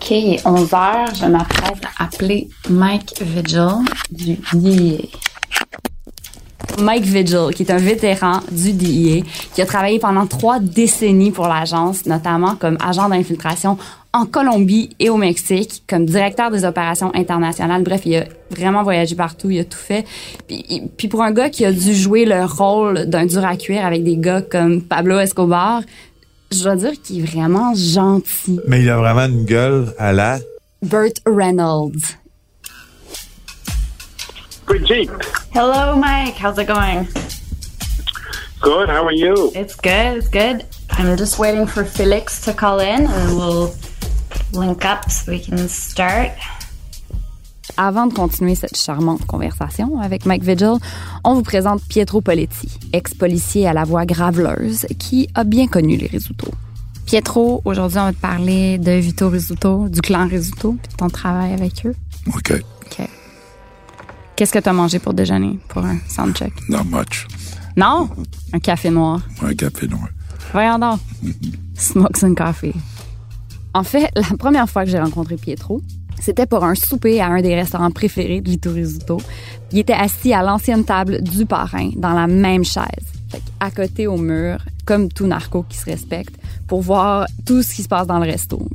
OK, 0.01 0.13
11 0.45 0.75
heures, 0.75 1.15
je 1.15 1.27
m'apprête 1.27 1.83
à 1.99 2.05
appeler 2.05 2.49
Mike 2.69 3.21
Vigil 3.21 3.85
du 4.11 4.39
DEA. 4.53 5.09
Mike 6.79 7.05
Vigil, 7.05 7.55
qui 7.55 7.63
est 7.63 7.71
un 7.71 7.79
vétéran 7.79 8.41
du 8.51 8.73
DEA, 8.73 9.25
qui 9.55 9.63
a 9.63 9.67
travaillé 9.67 9.99
pendant 9.99 10.27
trois 10.27 10.59
décennies 10.61 11.31
pour 11.31 11.49
l'agence, 11.49 12.07
notamment 12.07 12.55
comme 12.57 12.77
agent 12.81 13.09
d'infiltration 13.09 13.79
en 14.13 14.25
Colombie 14.25 14.91
et 14.99 15.11
au 15.11 15.17
Mexique, 15.17 15.83
comme 15.89 16.07
directeur 16.07 16.51
des 16.51 16.65
opérations 16.65 17.11
internationales. 17.15 17.83
Bref, 17.83 18.03
il 18.07 18.17
a 18.17 18.25
vraiment 18.51 18.83
voyagé 18.83 19.15
partout, 19.15 19.51
il 19.51 19.61
a 19.61 19.65
tout 19.65 19.79
fait. 19.79 20.07
Puis, 20.49 20.83
puis 20.97 21.09
pour 21.09 21.23
un 21.23 21.33
gars 21.33 21.51
qui 21.51 21.65
a 21.65 21.73
dû 21.73 21.95
jouer 21.95 22.25
le 22.25 22.45
rôle 22.45 23.07
d'un 23.07 23.27
dur 23.27 23.45
à 23.45 23.57
cuire 23.57 23.85
avec 23.85 24.05
des 24.05 24.17
gars 24.17 24.41
comme 24.41 24.81
Pablo 24.81 25.19
Escobar, 25.19 25.83
je 26.51 26.63
dois 26.63 26.77
dire 26.77 26.93
qu'il 27.03 27.21
est 27.21 27.27
vraiment 27.27 27.75
gentil. 27.75 28.61
Mais 28.67 28.83
il 28.83 28.89
a 28.89 28.97
vraiment 28.97 29.27
une 29.27 29.45
gueule 29.45 29.93
à 29.99 30.13
la... 30.13 30.39
Burt 30.83 31.21
Reynolds. 31.27 32.17
Brigitte, 34.67 35.11
Hello, 35.53 35.97
Mike. 35.97 36.35
How's 36.37 36.59
it 36.59 36.67
going? 36.67 37.07
good. 38.61 38.89
How 38.89 39.05
are 39.07 39.13
you? 39.13 39.53
It's 39.55 39.77
good. 39.77 40.17
It's 40.19 40.29
good. 40.29 40.65
I'm 40.91 41.17
just 41.17 41.39
waiting 41.39 41.67
for 41.67 41.85
Felix 41.85 42.41
to 42.43 42.53
call 42.53 42.81
in, 42.81 43.07
and 43.07 43.37
we'll 43.37 43.73
link 44.53 44.85
up 44.85 45.09
so 45.11 45.31
we 45.33 45.39
can 45.41 45.69
start. 45.69 46.33
Avant 47.77 48.07
de 48.07 48.15
continuer 48.15 48.55
cette 48.55 48.77
charmante 48.77 49.27
conversation 49.27 50.01
avec 50.01 50.25
Mike 50.25 50.43
Vigil, 50.43 50.79
on 51.25 51.35
vous 51.35 51.43
présente 51.43 51.83
Pietro 51.89 52.21
Poletti, 52.23 52.69
ex-policier 52.93 53.69
à 53.69 53.73
la 53.75 53.85
voix 53.85 54.07
graveleuse 54.07 54.87
qui 54.99 55.29
a 55.35 55.45
bien 55.45 55.67
connu 55.69 55.97
les 55.97 56.07
Rizzuto. 56.07 56.49
Pietro, 57.05 57.61
aujourd'hui, 57.65 57.99
on 57.99 58.05
va 58.07 58.13
te 58.13 58.19
parler 58.21 58.79
de 58.79 58.93
Vito 58.93 59.29
Rizzuto, 59.29 59.89
du 59.89 60.01
clan 60.01 60.27
Rizzuto, 60.27 60.73
puis 60.83 60.91
de 60.91 60.97
ton 60.97 61.09
travail 61.09 61.53
avec 61.53 61.85
eux. 61.87 61.95
OK. 62.35 62.53
OK. 62.87 63.07
Qu'est-ce 64.37 64.53
que 64.53 64.59
tu 64.59 64.69
as 64.69 64.73
mangé 64.75 64.99
pour 64.99 65.15
déjeuner 65.15 65.59
pour 65.69 65.83
un 65.83 65.97
soundcheck? 66.09 66.53
Not 66.69 66.85
much. 66.85 67.27
Non? 67.75 68.11
Un 68.53 68.59
café 68.59 68.91
noir. 68.91 69.21
Un 69.43 69.55
café 69.55 69.89
noir. 69.89 70.09
Voyons 70.53 70.79
donc. 70.79 71.01
Smokes 71.75 72.23
and 72.23 72.35
coffee. 72.35 72.75
En 73.73 73.83
fait, 73.83 74.11
la 74.15 74.37
première 74.39 74.69
fois 74.69 74.85
que 74.85 74.91
j'ai 74.91 74.99
rencontré 74.99 75.37
Pietro, 75.37 75.81
c'était 76.21 76.47
pour 76.47 76.65
un 76.65 76.75
souper 76.75 77.21
à 77.21 77.29
un 77.29 77.41
des 77.41 77.55
restaurants 77.55 77.91
préférés 77.91 78.43
de 78.43 78.51
Vito 78.51 78.71
Rizzuto. 78.71 79.21
Il 79.73 79.79
était 79.79 79.95
assis 79.95 80.35
à 80.35 80.43
l'ancienne 80.43 80.85
table 80.85 81.23
du 81.23 81.47
parrain, 81.47 81.91
dans 81.97 82.13
la 82.13 82.27
même 82.27 82.65
chaise, 82.65 83.07
Fait 83.31 83.43
à 83.59 83.71
côté 83.71 84.07
au 84.07 84.19
mur, 84.19 84.59
comme 84.85 85.09
tout 85.09 85.27
narco 85.27 85.65
qui 85.69 85.79
se 85.79 85.87
respecte, 85.87 86.37
pour 86.67 86.83
voir 86.83 87.27
tout 87.47 87.63
ce 87.63 87.75
qui 87.75 87.83
se 87.83 87.89
passe 87.89 88.07
dans 88.07 88.19
le 88.19 88.31
resto. 88.31 88.69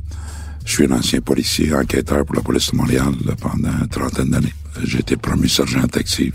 Je 0.64 0.72
suis 0.72 0.84
un 0.84 0.92
ancien 0.96 1.20
policier 1.20 1.74
enquêteur 1.74 2.24
pour 2.24 2.36
la 2.36 2.42
police 2.42 2.70
de 2.70 2.76
Montréal 2.76 3.14
pendant 3.40 3.70
une 3.80 3.88
trentaine 3.88 4.30
d'années. 4.30 4.54
J'ai 4.84 5.00
été 5.00 5.16
promu 5.16 5.48
sergent 5.48 5.82
actif. 5.82 6.34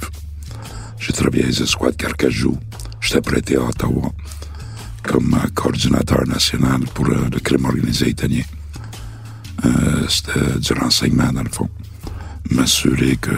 J'ai 0.99 1.13
travaillé 1.13 1.45
à 1.45 1.47
les 1.47 1.61
escouades 1.63 1.95
Carcajou. 1.95 2.57
J'étais 3.01 3.21
prêté 3.21 3.55
à 3.55 3.63
Ottawa 3.63 4.11
comme 5.03 5.37
coordinateur 5.55 6.27
national 6.27 6.81
pour 6.93 7.07
euh, 7.07 7.29
le 7.31 7.39
crime 7.39 7.65
organisé 7.65 8.09
italien. 8.09 8.43
Euh, 9.65 10.05
C'était 10.09 10.59
du 10.59 10.73
renseignement, 10.73 11.31
dans 11.31 11.43
le 11.43 11.49
fond. 11.49 11.69
M'assurer 12.51 13.15
que 13.15 13.31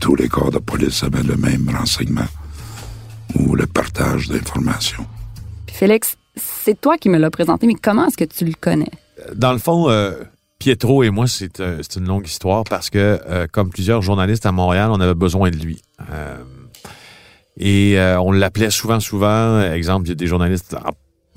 tous 0.00 0.16
les 0.16 0.28
corps 0.28 0.50
de 0.50 0.58
police 0.58 1.02
avaient 1.04 1.22
le 1.22 1.36
même 1.36 1.68
renseignement 1.68 2.26
ou 3.34 3.54
le 3.54 3.66
partage 3.66 4.28
d'informations. 4.28 5.06
Félix, 5.70 6.16
c'est 6.36 6.80
toi 6.80 6.96
qui 6.96 7.08
me 7.10 7.18
l'as 7.18 7.30
présenté, 7.30 7.66
mais 7.66 7.74
comment 7.74 8.06
est-ce 8.06 8.16
que 8.16 8.24
tu 8.24 8.44
le 8.44 8.54
connais? 8.58 8.90
Dans 9.34 9.52
le 9.52 9.58
fond, 9.58 9.88
euh, 9.88 10.12
Pietro 10.58 11.02
et 11.02 11.10
moi, 11.10 11.26
c'est 11.26 11.60
euh, 11.60 11.78
c'est 11.82 12.00
une 12.00 12.06
longue 12.06 12.26
histoire 12.26 12.64
parce 12.64 12.90
que, 12.90 13.20
euh, 13.28 13.46
comme 13.50 13.70
plusieurs 13.70 14.02
journalistes 14.02 14.46
à 14.46 14.52
Montréal, 14.52 14.90
on 14.92 15.00
avait 15.00 15.14
besoin 15.14 15.50
de 15.50 15.56
lui. 15.56 15.82
Et 17.56 17.96
on 17.98 18.32
l'appelait 18.32 18.70
souvent, 18.70 18.98
souvent. 18.98 19.60
Exemple, 19.60 20.12
des 20.12 20.26
journalistes 20.26 20.76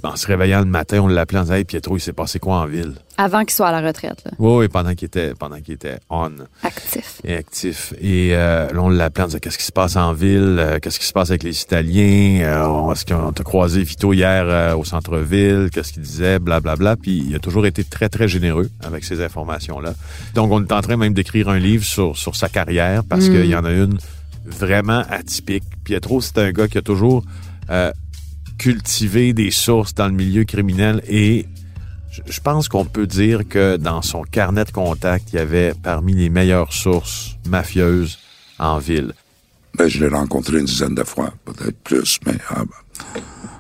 en 0.04 0.16
se 0.16 0.28
réveillant 0.28 0.60
le 0.60 0.66
matin, 0.66 1.00
on 1.02 1.08
l'appelait 1.08 1.40
en 1.40 1.44
disant 1.44 1.56
Hey 1.56 1.64
Pietro, 1.66 1.98
il 1.98 2.00
s'est 2.00 2.14
passé 2.14 2.40
quoi 2.40 2.58
en 2.58 2.66
ville? 2.68 2.94
Avant 3.18 3.40
qu'il 3.44 3.52
soit 3.54 3.68
à 3.70 3.72
la 3.82 3.86
retraite, 3.88 4.22
là. 4.26 4.32
Oui, 4.38 4.58
oui, 4.60 4.68
pendant 4.68 4.94
qu'il 4.94 5.08
était, 5.08 5.34
pendant 5.34 5.60
qu'il 5.60 5.74
était 5.74 5.98
on 6.10 6.32
Actif. 6.62 7.20
et 7.24 7.36
actif. 7.36 7.94
Et 8.00 8.30
euh, 8.36 8.68
là, 8.72 8.80
on 8.82 8.90
l'appelait 8.90 9.24
en 9.24 9.28
disant 9.28 9.40
Qu'est-ce 9.42 9.58
qui 9.58 9.64
se 9.66 9.72
passe 9.72 9.96
en 9.96 10.14
ville? 10.14 10.58
Euh, 10.60 10.78
Qu'est-ce 10.80 11.00
qui 11.00 11.06
se 11.06 11.14
passe 11.14 11.32
avec 11.32 11.42
les 11.44 11.60
Italiens? 11.62 12.42
Euh, 12.44 12.92
Est-ce 12.92 13.06
qu'on 13.06 13.32
t'a 13.32 13.44
croisé 13.44 13.82
Vito 13.82 14.14
hier 14.14 14.44
euh, 14.48 14.76
au 14.76 14.84
centre-ville? 14.86 15.70
Qu'est-ce 15.74 15.94
qu'il 15.94 16.04
disait? 16.04 16.38
Blablabla. 16.38 16.76
Bla, 16.76 16.96
bla. 16.96 17.02
Puis 17.02 17.26
il 17.28 17.36
a 17.36 17.40
toujours 17.40 17.66
été 17.66 17.84
très, 17.84 18.08
très 18.08 18.28
généreux 18.28 18.70
avec 18.84 19.04
ces 19.04 19.22
informations-là. 19.24 19.94
Donc, 20.36 20.52
on 20.52 20.64
est 20.64 20.72
en 20.72 20.82
train 20.82 20.96
même 20.98 21.14
d'écrire 21.16 21.50
un 21.50 21.58
livre 21.58 21.84
sur, 21.86 22.16
sur 22.18 22.36
sa 22.36 22.50
carrière 22.50 23.04
parce 23.04 23.28
Mm. 23.28 23.32
qu'il 23.32 23.46
y 23.48 23.56
en 23.56 23.66
a 23.66 23.72
une 23.72 23.98
vraiment 24.46 25.04
atypique. 25.10 25.64
Pietro, 25.84 26.22
c'est 26.22 26.38
un 26.38 26.52
gars 26.52 26.68
qui 26.68 26.78
a 26.78 26.82
toujours 26.84 27.24
euh, 27.70 27.92
cultivé 28.58 29.34
des 29.34 29.52
sources 29.52 29.94
dans 29.94 30.08
le 30.08 30.14
milieu 30.14 30.44
criminel 30.44 31.02
et 31.08 31.46
je- 32.12 32.40
pense 32.42 32.68
qu'on 32.70 32.86
peut 32.86 33.06
dire 33.08 33.48
que 33.48 33.78
dans 33.78 34.02
son 34.02 34.24
carnet 34.24 34.66
de 34.66 34.72
contact, 34.72 35.32
il 35.34 35.36
y 35.36 35.40
avait 35.40 35.74
parmi 35.84 36.14
les 36.14 36.30
meilleures 36.30 36.74
sources 36.74 37.36
mafieuses 37.48 38.18
en 38.60 38.80
ville. 38.80 39.14
Ben, 39.78 39.88
je 39.88 40.00
l'ai 40.04 40.08
rencontré 40.14 40.58
une 40.60 40.66
dizaine 40.66 40.96
de 40.96 41.04
fois, 41.04 41.32
peut-être 41.46 41.78
plus, 41.84 42.20
mais 42.26 42.34
euh, 42.58 42.64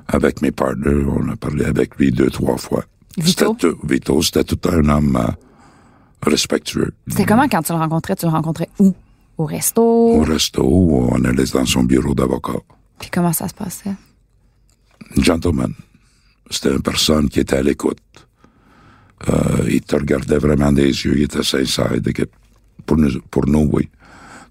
avec 0.08 0.42
mes 0.42 0.51
partners, 0.51 1.06
on 1.06 1.30
a 1.30 1.36
parlé 1.36 1.66
avec 1.66 1.96
lui 1.98 2.12
deux, 2.12 2.30
trois 2.32 2.58
fois. 2.58 2.84
Vito? 3.18 3.56
C'était 3.60 3.70
tout- 3.75 3.88
Vito, 3.88 4.22
c'était 4.24 4.44
tout 4.44 4.60
un 4.70 4.89
homme 4.89 5.16
euh, 5.18 5.32
respectueux. 6.30 6.94
C'était 7.08 7.25
comment 7.25 7.48
quand 7.48 7.62
tu 7.62 7.74
le 7.74 7.77
rencontrais? 7.80 8.16
Tu 8.16 8.25
le 8.25 8.32
rencontrais 8.32 8.70
où? 8.80 8.94
Au 9.38 9.46
resto? 9.46 9.82
Au 9.84 10.24
resto, 10.24 10.63
on 10.63 11.24
allait 11.24 11.46
dans 11.54 11.66
son 11.66 11.84
bureau 11.84 12.16
d'avocat. 12.16 12.54
Puis 13.00 13.10
comment 13.12 13.34
ça 13.34 13.48
se 13.48 13.54
passait? 13.54 13.92
Gentleman. 15.15 15.73
C'était 16.49 16.71
une 16.71 16.81
personne 16.81 17.29
qui 17.29 17.39
était 17.39 17.57
à 17.57 17.61
l'écoute. 17.61 17.99
Euh, 19.29 19.67
il 19.69 19.81
te 19.81 19.95
regardait 19.95 20.37
vraiment 20.37 20.71
des 20.71 20.87
yeux, 20.87 21.17
il 21.17 21.23
était 21.23 21.43
sincère. 21.43 21.91
Pour 22.85 22.97
nous, 22.97 23.21
pour 23.31 23.47
nous, 23.47 23.69
oui. 23.71 23.89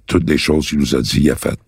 Toutes 0.07 0.29
les 0.29 0.39
choses 0.39 0.69
qu'il 0.69 0.79
nous 0.79 0.95
a 0.95 1.01
dit, 1.01 1.21
il 1.21 1.31
a 1.31 1.37
fait. 1.37 1.59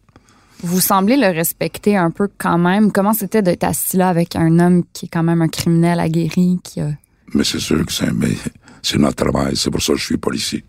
Vous 0.62 0.80
semblez 0.80 1.16
le 1.16 1.28
respecter 1.28 1.96
un 1.96 2.10
peu 2.10 2.28
quand 2.36 2.58
même. 2.58 2.90
Comment 2.90 3.12
c'était 3.12 3.42
d'être 3.42 3.64
assis 3.64 3.96
là 3.96 4.08
avec 4.08 4.34
un 4.34 4.58
homme 4.58 4.82
qui 4.92 5.06
est 5.06 5.08
quand 5.08 5.22
même 5.22 5.40
un 5.40 5.48
criminel 5.48 6.00
aguerri 6.00 6.58
qui 6.64 6.80
a... 6.80 6.90
Mais 7.34 7.44
c'est 7.44 7.60
sûr 7.60 7.84
que 7.86 7.92
c'est, 7.92 8.12
mais 8.12 8.34
c'est 8.82 8.98
notre 8.98 9.24
travail, 9.24 9.56
c'est 9.56 9.70
pour 9.70 9.82
ça 9.82 9.92
que 9.92 9.98
je 9.98 10.04
suis 10.04 10.16
policier. 10.16 10.64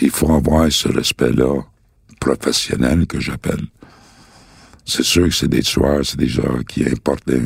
Il 0.00 0.10
faut 0.10 0.32
avoir 0.32 0.70
ce 0.72 0.88
respect-là 0.88 1.62
professionnel 2.20 3.06
que 3.06 3.20
j'appelle. 3.20 3.66
C'est 4.84 5.02
sûr 5.04 5.24
que 5.28 5.34
c'est 5.34 5.48
des 5.48 5.62
tueurs, 5.62 6.04
c'est 6.04 6.18
des 6.18 6.26
gens 6.28 6.58
qui 6.68 6.84
importent. 6.88 7.26
des- 7.26 7.40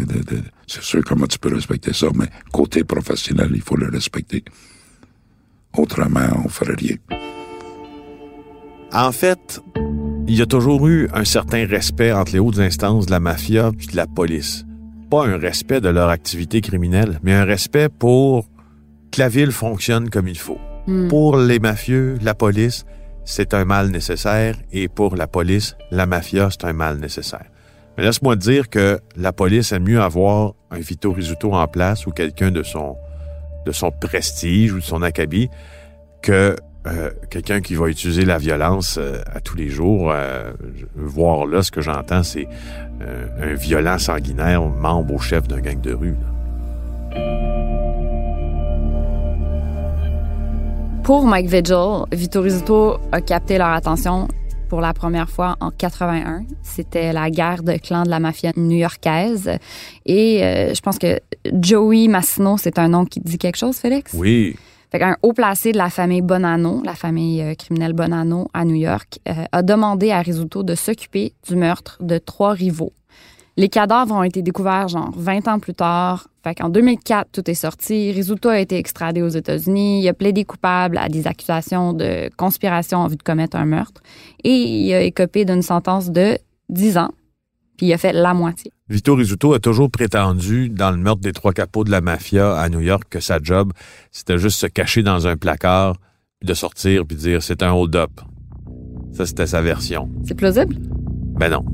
c'est 0.66 0.82
sûr 0.82 1.02
comment 1.04 1.26
tu 1.26 1.38
peux 1.38 1.54
respecter 1.54 1.92
ça, 1.92 2.06
mais 2.14 2.26
côté 2.52 2.84
professionnel, 2.84 3.50
il 3.54 3.60
faut 3.60 3.76
le 3.76 3.88
respecter. 3.88 4.42
Autrement, 5.76 6.42
on 6.44 6.48
ferait 6.48 6.74
rien. 6.74 6.96
En 8.92 9.12
fait, 9.12 9.60
il 10.28 10.36
y 10.36 10.42
a 10.42 10.46
toujours 10.46 10.86
eu 10.86 11.08
un 11.12 11.24
certain 11.24 11.66
respect 11.66 12.12
entre 12.12 12.32
les 12.32 12.38
hautes 12.38 12.60
instances 12.60 13.06
de 13.06 13.10
la 13.10 13.20
mafia 13.20 13.72
puis 13.76 13.88
de 13.88 13.96
la 13.96 14.06
police. 14.06 14.64
Pas 15.10 15.26
un 15.26 15.36
respect 15.36 15.80
de 15.80 15.88
leur 15.88 16.08
activité 16.08 16.60
criminelle, 16.60 17.18
mais 17.22 17.32
un 17.34 17.44
respect 17.44 17.88
pour 17.88 18.48
que 19.10 19.20
la 19.20 19.28
ville 19.28 19.52
fonctionne 19.52 20.08
comme 20.10 20.28
il 20.28 20.38
faut. 20.38 20.58
Hmm. 20.86 21.08
Pour 21.08 21.36
les 21.36 21.58
mafieux, 21.58 22.18
la 22.22 22.34
police, 22.34 22.84
c'est 23.24 23.54
un 23.54 23.64
mal 23.64 23.88
nécessaire 23.88 24.56
et 24.72 24.88
pour 24.88 25.16
la 25.16 25.26
police, 25.26 25.76
la 25.90 26.06
mafia, 26.06 26.48
c'est 26.50 26.64
un 26.64 26.72
mal 26.72 26.98
nécessaire. 26.98 27.46
Mais 27.96 28.04
laisse-moi 28.04 28.36
dire 28.36 28.68
que 28.68 28.98
la 29.16 29.32
police 29.32 29.72
aime 29.72 29.84
mieux 29.84 30.00
avoir 30.00 30.54
un 30.70 30.78
Vito 30.78 31.12
Rizzuto 31.12 31.52
en 31.52 31.66
place 31.68 32.06
ou 32.06 32.10
quelqu'un 32.10 32.50
de 32.50 32.62
son, 32.62 32.96
de 33.66 33.72
son 33.72 33.90
prestige 33.90 34.72
ou 34.72 34.78
de 34.78 34.84
son 34.84 35.02
acabit 35.02 35.48
que 36.22 36.56
euh, 36.86 37.10
quelqu'un 37.30 37.60
qui 37.60 37.76
va 37.76 37.88
utiliser 37.88 38.24
la 38.24 38.36
violence 38.36 38.98
euh, 38.98 39.22
à 39.32 39.40
tous 39.40 39.56
les 39.56 39.68
jours. 39.68 40.10
euh, 40.12 40.52
voir 40.94 41.46
là, 41.46 41.62
ce 41.62 41.70
que 41.70 41.80
j'entends, 41.80 42.22
c'est 42.22 42.46
euh, 43.00 43.26
un 43.40 43.54
violent 43.54 43.98
sanguinaire, 43.98 44.62
membre 44.62 45.14
au 45.14 45.18
chef 45.18 45.48
d'un 45.48 45.60
gang 45.60 45.80
de 45.80 45.94
rue. 45.94 46.14
Pour 51.04 51.26
Mike 51.26 51.48
Vigil, 51.48 52.06
Vito 52.12 52.40
Rizzuto 52.40 52.96
a 53.12 53.20
capté 53.20 53.58
leur 53.58 53.68
attention 53.68 54.26
pour 54.70 54.80
la 54.80 54.94
première 54.94 55.28
fois 55.28 55.54
en 55.60 55.70
81. 55.70 56.46
C'était 56.62 57.12
la 57.12 57.28
guerre 57.28 57.62
de 57.62 57.74
clans 57.74 58.04
de 58.04 58.08
la 58.08 58.20
mafia 58.20 58.52
new-yorkaise. 58.56 59.50
Et 60.06 60.42
euh, 60.42 60.72
je 60.72 60.80
pense 60.80 60.98
que 60.98 61.20
Joey 61.52 62.08
Massino, 62.08 62.56
c'est 62.56 62.78
un 62.78 62.88
nom 62.88 63.04
qui 63.04 63.20
dit 63.20 63.36
quelque 63.36 63.58
chose, 63.58 63.76
Félix? 63.76 64.14
Oui, 64.14 64.56
Fait 64.90 64.98
qu'un 64.98 65.18
haut 65.22 65.34
placé 65.34 65.72
de 65.72 65.76
la 65.76 65.90
famille 65.90 66.22
Bonanno, 66.22 66.80
la 66.82 66.94
famille 66.94 67.42
euh, 67.42 67.54
criminelle 67.54 67.92
Bonanno 67.92 68.48
à 68.54 68.64
New 68.64 68.74
York, 68.74 69.18
euh, 69.28 69.44
a 69.52 69.62
demandé 69.62 70.10
à 70.10 70.20
Rizzuto 70.20 70.62
de 70.62 70.74
s'occuper 70.74 71.34
du 71.46 71.54
meurtre 71.54 71.98
de 72.00 72.16
trois 72.16 72.52
rivaux. 72.54 72.94
Les 73.56 73.68
cadavres 73.68 74.14
ont 74.14 74.22
été 74.24 74.42
découverts 74.42 74.88
genre 74.88 75.12
20 75.16 75.48
ans 75.48 75.58
plus 75.60 75.74
tard. 75.74 76.28
Fait 76.42 76.54
qu'en 76.54 76.68
2004, 76.68 77.30
tout 77.30 77.48
est 77.48 77.54
sorti. 77.54 78.10
Rizzuto 78.10 78.48
a 78.48 78.58
été 78.58 78.76
extradé 78.76 79.22
aux 79.22 79.28
États-Unis. 79.28 80.02
Il 80.02 80.08
a 80.08 80.14
plaidé 80.14 80.44
coupable 80.44 80.98
à 80.98 81.08
des 81.08 81.26
accusations 81.26 81.92
de 81.92 82.28
conspiration 82.36 82.98
en 82.98 83.06
vue 83.06 83.16
de 83.16 83.22
commettre 83.22 83.56
un 83.56 83.64
meurtre. 83.64 84.02
Et 84.42 84.50
il 84.50 84.92
a 84.92 85.02
écopé 85.02 85.44
d'une 85.44 85.62
sentence 85.62 86.10
de 86.10 86.36
10 86.68 86.98
ans. 86.98 87.10
Puis 87.76 87.86
il 87.86 87.92
a 87.92 87.98
fait 87.98 88.12
la 88.12 88.34
moitié. 88.34 88.72
Vito 88.88 89.14
Rizzuto 89.14 89.54
a 89.54 89.60
toujours 89.60 89.90
prétendu, 89.90 90.68
dans 90.68 90.90
le 90.90 90.98
meurtre 90.98 91.22
des 91.22 91.32
trois 91.32 91.52
capots 91.52 91.84
de 91.84 91.90
la 91.90 92.00
mafia 92.00 92.56
à 92.56 92.68
New 92.68 92.80
York, 92.80 93.04
que 93.08 93.20
sa 93.20 93.38
job, 93.42 93.72
c'était 94.12 94.38
juste 94.38 94.58
se 94.58 94.66
cacher 94.66 95.02
dans 95.02 95.26
un 95.26 95.36
placard, 95.36 95.96
puis 96.38 96.48
de 96.48 96.54
sortir, 96.54 97.06
puis 97.06 97.16
de 97.16 97.22
dire 97.22 97.42
c'est 97.42 97.62
un 97.62 97.72
hold-up. 97.72 98.10
Ça, 99.12 99.26
c'était 99.26 99.46
sa 99.46 99.62
version. 99.62 100.10
C'est 100.24 100.34
plausible? 100.34 100.76
Ben 101.38 101.48
non. 101.50 101.64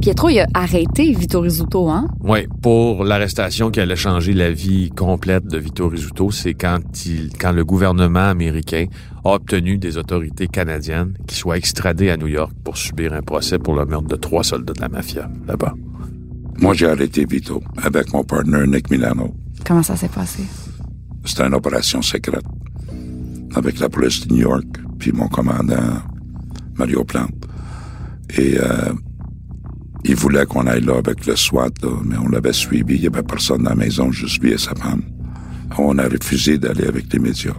Pietro, 0.00 0.28
il 0.28 0.38
a 0.38 0.46
arrêté 0.54 1.12
Vito 1.12 1.40
Rizzuto, 1.40 1.88
hein? 1.88 2.08
Oui, 2.20 2.46
pour 2.62 3.02
l'arrestation 3.02 3.70
qui 3.70 3.80
allait 3.80 3.96
changer 3.96 4.32
la 4.32 4.52
vie 4.52 4.90
complète 4.90 5.46
de 5.46 5.58
Vito 5.58 5.88
Rizzuto, 5.88 6.30
c'est 6.30 6.54
quand, 6.54 7.04
il, 7.04 7.30
quand 7.36 7.50
le 7.50 7.64
gouvernement 7.64 8.28
américain 8.28 8.86
a 9.24 9.30
obtenu 9.30 9.76
des 9.76 9.98
autorités 9.98 10.46
canadiennes 10.46 11.14
qui 11.26 11.34
soient 11.34 11.56
extradées 11.56 12.10
à 12.10 12.16
New 12.16 12.28
York 12.28 12.52
pour 12.62 12.76
subir 12.76 13.12
un 13.12 13.22
procès 13.22 13.58
pour 13.58 13.74
le 13.74 13.84
meurtre 13.86 14.06
de 14.06 14.16
trois 14.16 14.44
soldats 14.44 14.72
de 14.72 14.80
la 14.80 14.88
mafia 14.88 15.28
là-bas. 15.46 15.74
Moi, 16.60 16.74
j'ai 16.74 16.86
arrêté 16.88 17.24
Vito 17.28 17.62
avec 17.82 18.12
mon 18.12 18.22
partner 18.22 18.66
Nick 18.66 18.90
Milano. 18.90 19.34
Comment 19.66 19.82
ça 19.82 19.96
s'est 19.96 20.08
passé? 20.08 20.44
C'était 21.24 21.44
une 21.46 21.54
opération 21.54 22.02
secrète 22.02 22.44
avec 23.54 23.80
la 23.80 23.88
police 23.88 24.26
de 24.26 24.32
New 24.32 24.42
York, 24.42 24.66
puis 24.98 25.10
mon 25.12 25.28
commandant 25.28 26.02
Mario 26.76 27.04
Plante. 27.04 27.34
Et 28.36 28.58
euh, 28.58 28.92
il 30.04 30.14
voulait 30.14 30.46
qu'on 30.46 30.66
aille 30.66 30.84
là 30.84 30.96
avec 30.96 31.26
le 31.26 31.36
SWAT, 31.36 31.70
là, 31.82 31.90
mais 32.04 32.16
on 32.16 32.28
l'avait 32.28 32.52
suivi. 32.52 32.94
Il 32.94 33.00
n'y 33.00 33.06
avait 33.06 33.22
personne 33.22 33.62
dans 33.62 33.70
la 33.70 33.76
maison, 33.76 34.10
juste 34.12 34.42
lui 34.42 34.52
et 34.52 34.58
sa 34.58 34.74
femme. 34.74 35.02
On 35.76 35.98
a 35.98 36.08
refusé 36.08 36.58
d'aller 36.58 36.86
avec 36.86 37.12
les 37.12 37.18
médias. 37.18 37.54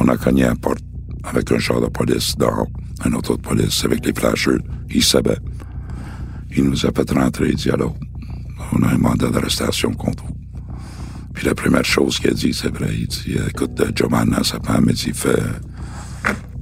On 0.00 0.08
a 0.08 0.16
cogné 0.16 0.44
à 0.44 0.48
la 0.48 0.54
porte 0.54 0.82
avec 1.24 1.50
un 1.52 1.58
char 1.58 1.80
de 1.80 1.86
police 1.86 2.36
dehors, 2.36 2.66
un 3.04 3.12
auto 3.12 3.36
de 3.36 3.42
police 3.42 3.84
avec 3.84 4.04
les 4.06 4.12
flashers. 4.12 4.58
Il 4.90 5.02
savait. 5.02 5.38
Il 6.56 6.64
nous 6.64 6.86
a 6.86 6.90
fait 6.92 7.10
rentrer. 7.10 7.50
Il 7.50 7.56
dit, 7.56 7.70
alors, 7.70 7.96
on 8.72 8.82
a 8.82 8.88
un 8.88 8.98
mandat 8.98 9.30
d'arrestation 9.30 9.92
contre 9.92 10.24
vous. 10.24 10.36
Puis 11.34 11.46
la 11.46 11.54
première 11.54 11.84
chose 11.84 12.18
qu'il 12.18 12.30
a 12.30 12.34
dit, 12.34 12.52
c'est 12.52 12.74
vrai, 12.74 12.90
il 12.92 13.06
dit, 13.06 13.36
écoute, 13.48 13.80
euh, 13.80 13.90
Giovanna, 13.94 14.44
sa 14.44 14.60
femme, 14.60 14.86
il 14.88 14.94
dit, 14.94 15.12
fait, 15.12 15.40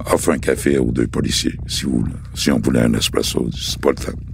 offre 0.05 0.31
un 0.31 0.37
café 0.37 0.77
aux 0.77 0.91
deux 0.91 1.07
policiers, 1.07 1.57
si 1.67 1.85
vous, 1.85 2.05
si 2.33 2.51
on 2.51 2.59
voulait 2.59 2.81
un 2.81 2.93
espresso, 2.93 3.49
c'est 3.51 3.79
pas 3.79 3.89
le 3.89 3.95
temps. 3.95 4.30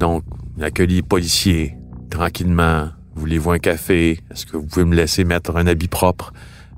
Donc, 0.00 0.24
il 0.56 0.64
accueille 0.64 0.86
les 0.86 1.02
policiers, 1.02 1.76
tranquillement. 2.08 2.88
Voulez-vous 3.14 3.50
un 3.50 3.58
café? 3.58 4.18
Est-ce 4.30 4.46
que 4.46 4.56
vous 4.56 4.64
pouvez 4.64 4.86
me 4.86 4.96
laisser 4.96 5.24
mettre 5.24 5.54
un 5.56 5.66
habit 5.66 5.88
propre? 5.88 6.32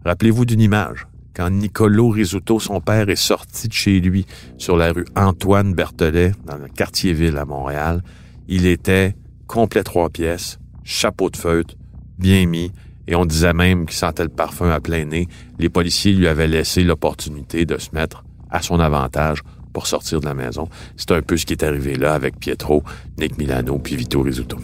Rappelez-vous 0.04 0.44
d'une 0.44 0.60
image. 0.60 1.06
Quand 1.32 1.48
Nicolo 1.48 2.08
Rizzuto, 2.08 2.58
son 2.58 2.80
père, 2.80 3.08
est 3.08 3.16
sorti 3.16 3.68
de 3.68 3.72
chez 3.72 4.00
lui 4.00 4.26
sur 4.58 4.76
la 4.76 4.92
rue 4.92 5.04
Antoine 5.14 5.72
Berthelet, 5.72 6.32
dans 6.44 6.56
le 6.56 6.66
quartier-ville 6.66 7.36
à 7.36 7.44
Montréal, 7.44 8.02
il 8.48 8.66
était 8.66 9.14
complet 9.46 9.84
trois 9.84 10.10
pièces, 10.10 10.58
chapeau 10.82 11.30
de 11.30 11.36
feutre, 11.36 11.76
bien 12.18 12.44
mis, 12.46 12.72
et 13.06 13.14
on 13.14 13.24
disait 13.24 13.52
même 13.52 13.86
qu'il 13.86 13.96
sentait 13.96 14.24
le 14.24 14.30
parfum 14.30 14.70
à 14.70 14.80
plein 14.80 15.04
nez. 15.04 15.28
Les 15.60 15.68
policiers 15.68 16.12
lui 16.12 16.26
avaient 16.26 16.48
laissé 16.48 16.82
l'opportunité 16.82 17.66
de 17.66 17.78
se 17.78 17.94
mettre 17.94 18.24
à 18.50 18.62
son 18.62 18.80
avantage 18.80 19.42
pour 19.72 19.86
sortir 19.86 20.20
de 20.20 20.26
la 20.26 20.34
maison. 20.34 20.68
C'est 20.96 21.12
un 21.12 21.22
peu 21.22 21.36
ce 21.36 21.46
qui 21.46 21.52
est 21.52 21.62
arrivé 21.62 21.94
là 21.94 22.14
avec 22.14 22.38
Pietro, 22.38 22.82
Nick 23.18 23.38
Milano 23.38 23.78
puis 23.78 23.96
Vito 23.96 24.22
Rizzuto. 24.22 24.58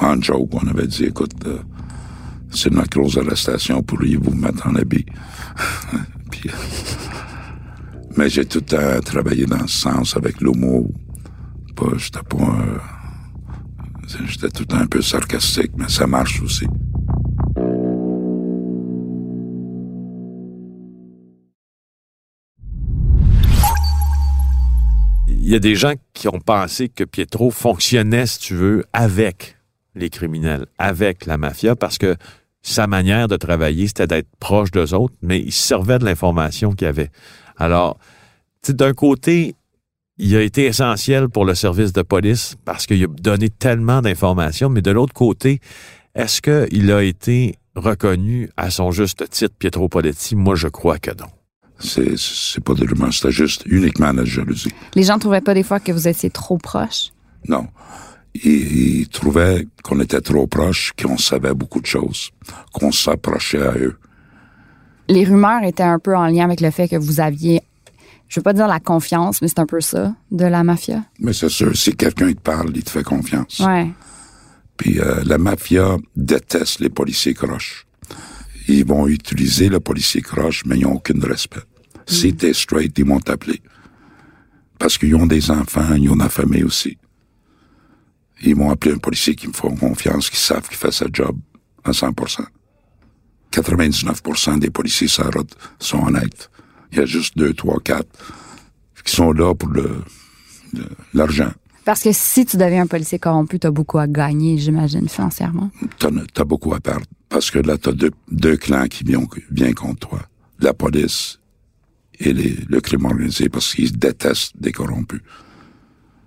En 0.00 0.20
joke, 0.20 0.50
on 0.54 0.66
avait 0.68 0.86
dit, 0.86 1.04
écoute, 1.04 1.32
euh, 1.46 1.58
c'est 2.50 2.72
notre 2.72 2.98
grosse 2.98 3.16
arrestation, 3.18 3.82
pourriez-vous 3.82 4.34
mettre 4.34 4.66
en 4.66 4.74
habit? 4.74 5.06
Puis, 6.30 6.48
euh, 6.48 6.52
mais 8.16 8.28
j'ai 8.28 8.44
tout 8.46 8.58
le 8.58 8.64
temps 8.64 9.00
travaillé 9.04 9.44
dans 9.46 9.66
ce 9.66 9.80
sens 9.80 10.16
avec 10.16 10.40
l'humour. 10.40 10.90
Pas, 11.76 11.86
j'étais 11.98 12.22
pas 12.22 12.80
J'étais 14.26 14.48
tout 14.50 14.66
un 14.74 14.86
peu 14.86 15.00
sarcastique, 15.00 15.72
mais 15.76 15.88
ça 15.88 16.06
marche 16.06 16.42
aussi. 16.42 16.66
Y 25.52 25.56
a 25.56 25.60
des 25.60 25.74
gens 25.74 25.94
qui 26.14 26.28
ont 26.28 26.40
pensé 26.40 26.88
que 26.88 27.04
Pietro 27.04 27.50
fonctionnait, 27.50 28.26
si 28.26 28.38
tu 28.38 28.54
veux, 28.54 28.84
avec 28.92 29.56
les 29.94 30.08
criminels, 30.08 30.66
avec 30.78 31.26
la 31.26 31.36
mafia, 31.36 31.76
parce 31.76 31.98
que 31.98 32.16
sa 32.62 32.86
manière 32.86 33.28
de 33.28 33.36
travailler, 33.36 33.86
c'était 33.86 34.06
d'être 34.06 34.28
proche 34.38 34.70
d'eux 34.70 34.94
autres, 34.94 35.14
mais 35.20 35.38
il 35.40 35.52
servait 35.52 35.98
de 35.98 36.04
l'information 36.04 36.72
qu'il 36.72 36.86
avait. 36.86 37.10
Alors, 37.56 37.98
d'un 38.68 38.94
côté, 38.94 39.54
il 40.16 40.34
a 40.36 40.42
été 40.42 40.66
essentiel 40.66 41.28
pour 41.28 41.44
le 41.44 41.54
service 41.54 41.92
de 41.92 42.02
police 42.02 42.56
parce 42.64 42.86
qu'il 42.86 43.02
a 43.04 43.06
donné 43.08 43.50
tellement 43.50 44.00
d'informations, 44.00 44.70
mais 44.70 44.80
de 44.80 44.90
l'autre 44.90 45.12
côté, 45.12 45.60
est-ce 46.14 46.40
qu'il 46.40 46.90
a 46.92 47.02
été 47.02 47.56
reconnu 47.74 48.48
à 48.56 48.70
son 48.70 48.90
juste 48.90 49.28
titre, 49.28 49.54
Pietro 49.58 49.88
Poletti? 49.88 50.36
Moi, 50.36 50.54
je 50.54 50.68
crois 50.68 50.98
que 50.98 51.10
non. 51.10 51.28
C'est, 51.82 52.16
c'est 52.16 52.62
pas 52.62 52.74
de 52.74 52.84
l'humour, 52.84 53.12
c'était 53.12 53.32
juste 53.32 53.64
uniquement 53.66 54.12
la 54.12 54.24
jalousie. 54.24 54.72
Les 54.94 55.02
gens 55.02 55.18
trouvaient 55.18 55.40
pas 55.40 55.52
des 55.52 55.64
fois 55.64 55.80
que 55.80 55.90
vous 55.90 56.06
étiez 56.06 56.30
trop 56.30 56.56
proche? 56.56 57.10
Non. 57.48 57.66
Ils, 58.34 59.00
ils 59.00 59.08
trouvaient 59.08 59.66
qu'on 59.82 59.98
était 60.00 60.20
trop 60.20 60.46
proche, 60.46 60.92
qu'on 61.00 61.18
savait 61.18 61.54
beaucoup 61.54 61.80
de 61.80 61.86
choses, 61.86 62.30
qu'on 62.72 62.92
s'approchait 62.92 63.66
à 63.66 63.74
eux. 63.76 63.96
Les 65.08 65.24
rumeurs 65.24 65.64
étaient 65.64 65.82
un 65.82 65.98
peu 65.98 66.16
en 66.16 66.26
lien 66.26 66.44
avec 66.44 66.60
le 66.60 66.70
fait 66.70 66.88
que 66.88 66.96
vous 66.96 67.18
aviez, 67.18 67.62
je 68.28 68.38
veux 68.38 68.44
pas 68.44 68.52
dire 68.52 68.68
la 68.68 68.78
confiance, 68.78 69.42
mais 69.42 69.48
c'est 69.48 69.58
un 69.58 69.66
peu 69.66 69.80
ça, 69.80 70.14
de 70.30 70.44
la 70.44 70.62
mafia? 70.62 71.02
Mais 71.18 71.32
c'est 71.32 71.48
sûr, 71.48 71.76
si 71.76 71.96
quelqu'un 71.96 72.32
te 72.32 72.40
parle, 72.40 72.70
il 72.74 72.84
te 72.84 72.90
fait 72.90 73.02
confiance. 73.02 73.58
Ouais. 73.58 73.90
Puis 74.76 75.00
euh, 75.00 75.22
la 75.24 75.38
mafia 75.38 75.96
déteste 76.16 76.78
les 76.78 76.90
policiers 76.90 77.34
croches. 77.34 77.86
Ils 78.68 78.86
vont 78.86 79.08
utiliser 79.08 79.68
le 79.68 79.80
policier 79.80 80.22
croche, 80.22 80.62
mais 80.64 80.78
ils 80.78 80.84
n'ont 80.84 80.94
aucun 80.94 81.20
respect. 81.20 81.60
Si 82.06 82.34
t'es 82.34 82.52
straight, 82.52 82.98
ils 82.98 83.06
vont 83.06 83.20
t'appeler. 83.20 83.60
Parce 84.78 84.98
qu'ils 84.98 85.14
ont 85.14 85.26
des 85.26 85.50
enfants, 85.50 85.94
ils 85.94 86.10
ont 86.10 86.16
la 86.16 86.28
famille 86.28 86.64
aussi. 86.64 86.98
Ils 88.42 88.56
vont 88.56 88.70
appeler 88.70 88.94
un 88.94 88.98
policier 88.98 89.34
qui 89.36 89.46
me 89.46 89.52
font 89.52 89.76
confiance, 89.76 90.28
qui 90.28 90.36
savent 90.36 90.66
qu'il 90.68 90.76
fait 90.76 90.90
sa 90.90 91.06
job 91.12 91.36
à 91.84 91.92
100%. 91.92 92.44
99% 93.52 94.58
des 94.58 94.70
policiers 94.70 95.08
sur 95.08 95.24
la 95.24 95.30
route 95.30 95.54
sont 95.78 96.02
honnêtes. 96.04 96.50
Il 96.90 96.98
y 96.98 97.00
a 97.00 97.06
juste 97.06 97.36
deux, 97.36 97.52
trois, 97.52 97.78
quatre 97.80 98.08
qui 99.04 99.14
sont 99.14 99.32
là 99.32 99.54
pour 99.54 99.68
le, 99.68 100.02
l'argent. 101.14 101.50
Parce 101.84 102.02
que 102.02 102.12
si 102.12 102.46
tu 102.46 102.56
deviens 102.56 102.82
un 102.82 102.86
policier 102.86 103.18
corrompu, 103.18 103.58
t'as 103.58 103.70
beaucoup 103.70 103.98
à 103.98 104.06
gagner, 104.06 104.56
j'imagine, 104.58 105.08
financièrement. 105.08 105.70
T'as, 105.98 106.44
beaucoup 106.44 106.72
à 106.74 106.80
perdre. 106.80 107.06
Parce 107.28 107.50
que 107.50 107.58
là, 107.58 107.76
t'as 107.76 107.92
deux, 107.92 108.12
deux 108.30 108.56
clans 108.56 108.86
qui 108.86 109.02
viennent, 109.04 109.26
viennent 109.50 109.74
contre 109.74 110.08
toi. 110.08 110.20
La 110.60 110.74
police 110.74 111.40
et 112.18 112.32
les, 112.32 112.56
le 112.68 112.80
crime 112.80 113.04
organisé 113.04 113.48
parce 113.48 113.74
qu'ils 113.74 113.96
détestent 113.96 114.52
des 114.58 114.72
corrompus. 114.72 115.20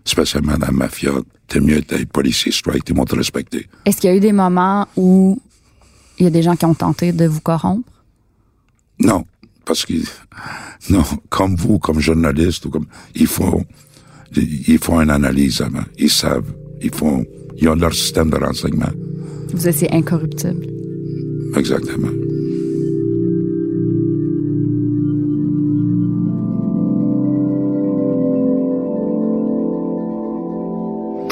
Spécialement 0.04 0.58
dans 0.58 0.68
la 0.68 0.72
mafia, 0.72 1.12
t'es 1.48 1.60
mieux 1.60 1.82
d'être 1.82 2.10
policier 2.12 2.52
straight, 2.52 2.84
ils 2.88 2.96
vont 2.96 3.06
te 3.06 3.16
respecter. 3.16 3.68
Est-ce 3.86 3.98
qu'il 3.98 4.10
y 4.10 4.14
a 4.14 4.16
eu 4.16 4.20
des 4.20 4.34
moments 4.34 4.88
où 4.96 5.40
il 6.20 6.24
y 6.24 6.28
a 6.28 6.30
des 6.30 6.44
gens 6.44 6.56
qui 6.56 6.66
ont 6.66 6.76
tenté 6.76 7.12
de 7.12 7.26
vous 7.26 7.42
corrompre? 7.42 7.92
Non, 9.00 9.26
parce 9.66 9.86
que 9.86 9.94
non, 10.90 11.04
comme 11.30 11.56
vous, 11.56 11.80
comme 11.80 12.00
journaliste 12.00 12.66
ou 12.66 12.70
comme 12.70 12.86
il 13.16 13.28
faut, 13.28 13.64
il 14.36 14.78
faut 14.78 15.02
une 15.02 15.10
analyse 15.10 15.62
avant. 15.62 15.84
Ils 15.98 16.10
savent, 16.10 16.54
ils 16.82 16.94
font, 16.94 17.26
ils 17.58 17.68
ont 17.68 17.76
leur 17.76 17.94
système 17.94 18.30
de 18.30 18.38
renseignement. 18.38 18.92
Vous 19.54 19.68
étiez 19.68 19.92
incorruptible. 19.92 20.68
Exactement. 21.56 22.10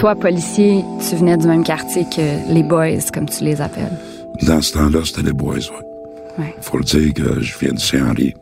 Toi, 0.04 0.16
policier, 0.16 0.84
tu 1.00 1.16
venais 1.16 1.38
du 1.38 1.48
même 1.48 1.64
quartier 1.64 2.04
que 2.04 2.54
les 2.54 2.62
boys, 2.62 3.10
comme 3.14 3.30
tu 3.30 3.46
les 3.46 3.62
appelles. 3.62 3.98
Dans 4.42 4.62
ce 4.62 4.74
temps-là, 4.74 5.00
c'était 5.06 5.22
les 5.22 5.32
boys, 5.32 5.56
ouais. 5.56 6.44
Ouais. 6.44 6.56
Faut 6.60 6.78
le 6.78 6.84
dire 6.84 7.14
que 7.14 7.40
je 7.40 7.58
viens 7.58 7.72
de 7.72 7.80
Saint-Henri, 7.80 8.34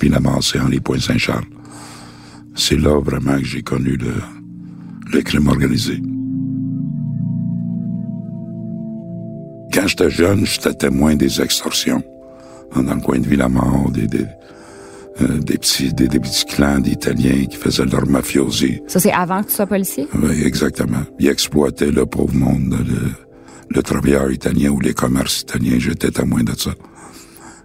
évidemment 0.00 0.40
Saint-Henri, 0.40 0.80
Pointe-Saint-Charles. 0.80 1.44
C'est 2.54 2.80
là 2.80 2.98
vraiment 3.02 3.36
que 3.36 3.44
j'ai 3.44 3.60
connu 3.60 3.98
le, 3.98 4.14
le 5.12 5.20
crime 5.20 5.46
organisé. 5.48 6.00
Quand 9.74 9.86
j'étais 9.86 10.08
jeune, 10.08 10.46
j'étais 10.46 10.72
témoin 10.72 11.16
des 11.16 11.42
extorsions 11.42 12.02
dans 12.74 12.94
le 12.94 13.00
coin 13.02 13.18
de 13.18 13.28
Villamort, 13.28 13.90
des, 13.90 14.06
des, 14.06 14.24
euh, 15.20 15.38
des 15.38 15.58
petits, 15.58 15.92
des, 15.92 16.08
des 16.08 16.20
petits 16.20 16.44
clans 16.44 16.80
d'Italiens 16.80 17.46
qui 17.46 17.56
faisaient 17.56 17.84
leur 17.84 18.06
mafiosi. 18.06 18.80
Ça, 18.88 19.00
c'est 19.00 19.12
avant 19.12 19.42
que 19.42 19.48
tu 19.48 19.54
sois 19.54 19.66
policier? 19.66 20.08
Oui, 20.14 20.42
exactement. 20.44 21.04
Ils 21.20 21.28
exploitaient 21.28 21.90
le 21.90 22.06
pauvre 22.06 22.34
monde, 22.34 22.76
le, 22.86 23.12
le 23.76 23.82
travailleur 23.82 24.30
italien 24.30 24.70
ou 24.70 24.80
les 24.80 24.94
commerces 24.94 25.42
italiens. 25.42 25.78
J'étais 25.78 26.10
témoin 26.10 26.42
de 26.42 26.54
ça. 26.56 26.74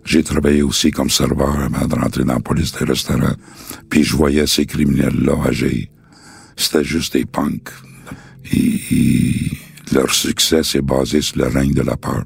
J'ai 0.05 0.23
travaillé 0.23 0.61
aussi 0.61 0.91
comme 0.91 1.09
serveur 1.09 1.59
avant 1.59 1.85
de 1.85 1.95
rentrer 1.95 2.23
dans 2.23 2.33
la 2.33 2.39
police 2.39 2.71
des 2.71 2.85
restaurants. 2.85 3.35
Puis 3.89 4.03
je 4.03 4.15
voyais 4.15 4.47
ces 4.47 4.65
criminels-là 4.65 5.33
agir. 5.45 5.87
C'était 6.55 6.83
juste 6.83 7.13
des 7.13 7.25
punks. 7.25 7.69
Et, 8.51 8.79
et 8.91 9.35
leur 9.91 10.13
succès 10.13 10.63
s'est 10.63 10.81
basé 10.81 11.21
sur 11.21 11.37
le 11.37 11.47
règne 11.47 11.73
de 11.73 11.81
la 11.81 11.95
peur. 11.95 12.23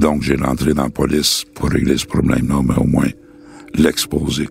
Donc 0.00 0.22
j'ai 0.22 0.36
rentré 0.36 0.72
dans 0.72 0.84
la 0.84 0.90
police 0.90 1.44
pour 1.54 1.68
régler 1.68 1.98
ce 1.98 2.06
problème-là, 2.06 2.62
mais 2.66 2.74
au 2.78 2.86
moins 2.86 3.10
l'exposer. 3.74 4.48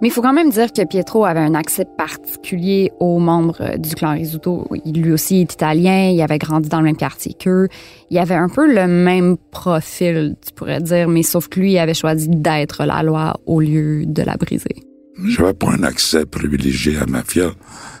Mais 0.00 0.08
il 0.08 0.10
faut 0.10 0.20
quand 0.20 0.32
même 0.32 0.50
dire 0.50 0.72
que 0.72 0.84
Pietro 0.84 1.24
avait 1.24 1.40
un 1.40 1.54
accès 1.54 1.84
particulier 1.96 2.90
aux 2.98 3.20
membres 3.20 3.60
euh, 3.60 3.76
du 3.76 3.94
clan 3.94 4.14
Risuto. 4.14 4.66
Il, 4.84 5.02
lui 5.02 5.12
aussi 5.12 5.40
est 5.40 5.52
italien, 5.52 6.10
il 6.10 6.20
avait 6.20 6.38
grandi 6.38 6.68
dans 6.68 6.78
le 6.78 6.84
même 6.84 6.96
quartier 6.96 7.34
qu'eux. 7.34 7.68
Il 8.10 8.18
avait 8.18 8.34
un 8.34 8.48
peu 8.48 8.66
le 8.66 8.86
même 8.88 9.36
profil, 9.52 10.34
tu 10.44 10.52
pourrais 10.54 10.80
dire, 10.80 11.08
mais 11.08 11.22
sauf 11.22 11.48
que 11.48 11.60
lui, 11.60 11.72
il 11.72 11.78
avait 11.78 11.94
choisi 11.94 12.28
d'être 12.28 12.84
la 12.84 13.02
loi 13.04 13.40
au 13.46 13.60
lieu 13.60 14.06
de 14.06 14.22
la 14.22 14.36
briser. 14.36 14.76
J'avais 15.24 15.54
pas 15.54 15.70
un 15.70 15.82
accès 15.84 16.26
privilégié 16.26 16.96
à 16.96 17.00
la 17.00 17.06
mafia, 17.06 17.50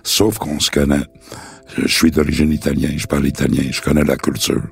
sauf 0.02 0.38
qu'on 0.38 0.58
se 0.60 0.70
connaît. 0.70 1.06
Je 1.76 1.88
suis 1.88 2.10
d'origine 2.10 2.52
italienne, 2.52 2.96
je 2.96 3.06
parle 3.06 3.26
italien, 3.26 3.62
je 3.70 3.80
connais 3.80 4.04
la 4.04 4.16
culture. 4.16 4.62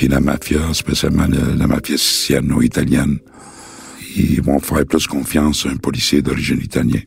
Puis 0.00 0.08
la 0.08 0.20
mafia, 0.20 0.72
spécialement 0.72 1.26
la, 1.58 1.66
mafia 1.66 1.98
siciliano-italienne, 1.98 3.18
ils 4.16 4.40
vont 4.40 4.58
faire 4.58 4.86
plus 4.86 5.06
confiance 5.06 5.66
à 5.66 5.68
un 5.68 5.76
policier 5.76 6.22
d'origine 6.22 6.58
italienne. 6.58 7.04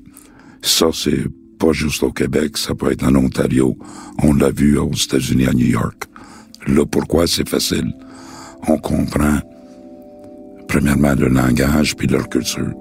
Ça, 0.62 0.90
c'est 0.94 1.26
pas 1.58 1.72
juste 1.72 2.04
au 2.04 2.12
Québec, 2.12 2.56
ça 2.56 2.76
peut 2.76 2.92
être 2.92 3.04
en 3.04 3.16
Ontario. 3.16 3.76
On 4.22 4.36
l'a 4.36 4.52
vu 4.52 4.78
aux 4.78 4.94
États-Unis, 4.94 5.48
à 5.48 5.54
New 5.54 5.66
York. 5.66 6.04
Là, 6.68 6.86
pourquoi 6.86 7.26
c'est 7.26 7.50
facile? 7.50 7.92
On 8.68 8.78
comprend, 8.78 9.40
premièrement, 10.68 11.16
le 11.16 11.30
langage 11.30 11.96
puis 11.96 12.06
leur 12.06 12.30
culture. 12.30 12.74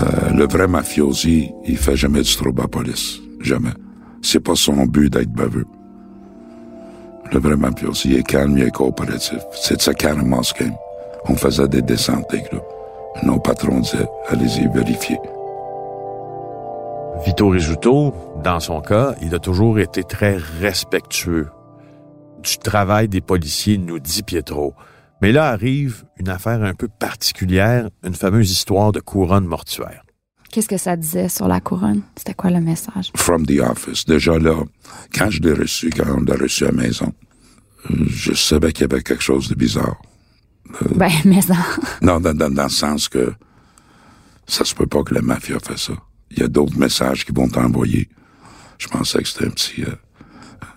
Euh, 0.00 0.32
le 0.34 0.46
vrai 0.46 0.68
mafiosi, 0.68 1.48
il 1.66 1.78
fait 1.78 1.96
jamais 1.96 2.20
du 2.20 2.36
trouble 2.36 2.60
à 2.60 2.68
police. 2.68 3.20
Jamais. 3.40 3.72
C'est 4.20 4.40
pas 4.40 4.54
son 4.54 4.84
but 4.84 5.10
d'être 5.10 5.32
baveux. 5.32 5.64
Le 7.32 7.38
vrai 7.38 7.54
est 8.06 8.22
calme. 8.22 8.58
C'est 9.52 9.80
ça. 9.80 9.92
On 11.28 11.36
faisait 11.36 11.68
des. 11.68 11.82
Nos 13.22 13.38
patrons 13.38 13.80
disaient, 13.80 14.08
allez-y. 14.28 14.68
Vito 17.24 17.48
Rizzuto, 17.48 18.14
dans 18.44 18.60
son 18.60 18.80
cas, 18.80 19.14
il 19.22 19.34
a 19.34 19.38
toujours 19.38 19.78
été 19.78 20.04
très 20.04 20.36
respectueux 20.60 21.48
du 22.42 22.58
travail 22.58 23.08
des 23.08 23.20
policiers, 23.20 23.78
nous 23.78 23.98
dit 23.98 24.22
Pietro. 24.22 24.74
Mais 25.22 25.32
là 25.32 25.48
arrive 25.48 26.04
une 26.18 26.28
affaire 26.28 26.62
un 26.62 26.74
peu 26.74 26.88
particulière, 26.88 27.88
une 28.04 28.14
fameuse 28.14 28.50
histoire 28.50 28.92
de 28.92 29.00
couronne 29.00 29.46
mortuaire. 29.46 30.05
Qu'est-ce 30.56 30.68
que 30.68 30.78
ça 30.78 30.96
disait 30.96 31.28
sur 31.28 31.48
la 31.48 31.60
couronne? 31.60 32.00
C'était 32.16 32.32
quoi 32.32 32.48
le 32.48 32.62
message? 32.62 33.12
From 33.14 33.44
the 33.44 33.60
office. 33.60 34.06
Déjà 34.06 34.38
là, 34.38 34.64
quand 35.14 35.28
je 35.28 35.42
l'ai 35.42 35.52
reçu, 35.52 35.90
quand 35.90 36.06
on 36.08 36.22
l'a 36.22 36.34
reçu 36.34 36.64
à 36.64 36.68
la 36.68 36.82
maison, 36.82 37.12
euh, 37.90 38.06
je 38.06 38.32
savais 38.32 38.72
qu'il 38.72 38.88
y 38.90 38.90
avait 38.90 39.02
quelque 39.02 39.22
chose 39.22 39.50
de 39.50 39.54
bizarre. 39.54 40.00
Ben, 40.94 41.10
mais 41.26 41.42
ça. 41.42 41.56
Non, 42.00 42.20
dans, 42.20 42.32
dans, 42.34 42.48
dans 42.48 42.62
le 42.62 42.68
sens 42.70 43.06
que 43.10 43.34
ça 44.46 44.64
se 44.64 44.74
peut 44.74 44.86
pas 44.86 45.02
que 45.02 45.12
la 45.12 45.20
mafia 45.20 45.58
fait 45.58 45.76
ça. 45.76 45.92
Il 46.30 46.38
y 46.38 46.42
a 46.42 46.48
d'autres 46.48 46.78
messages 46.78 47.26
qui 47.26 47.32
vont 47.32 47.50
t'envoyer. 47.50 48.08
Je 48.78 48.88
pensais 48.88 49.18
que 49.18 49.28
c'était 49.28 49.48
un 49.48 49.50
petit, 49.50 49.84
euh, 49.84 49.94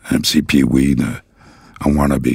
un 0.10 0.20
petit 0.20 0.42
pee-wee 0.42 0.96
de 0.96 1.06
un 1.86 1.96
wannabe. 1.96 2.28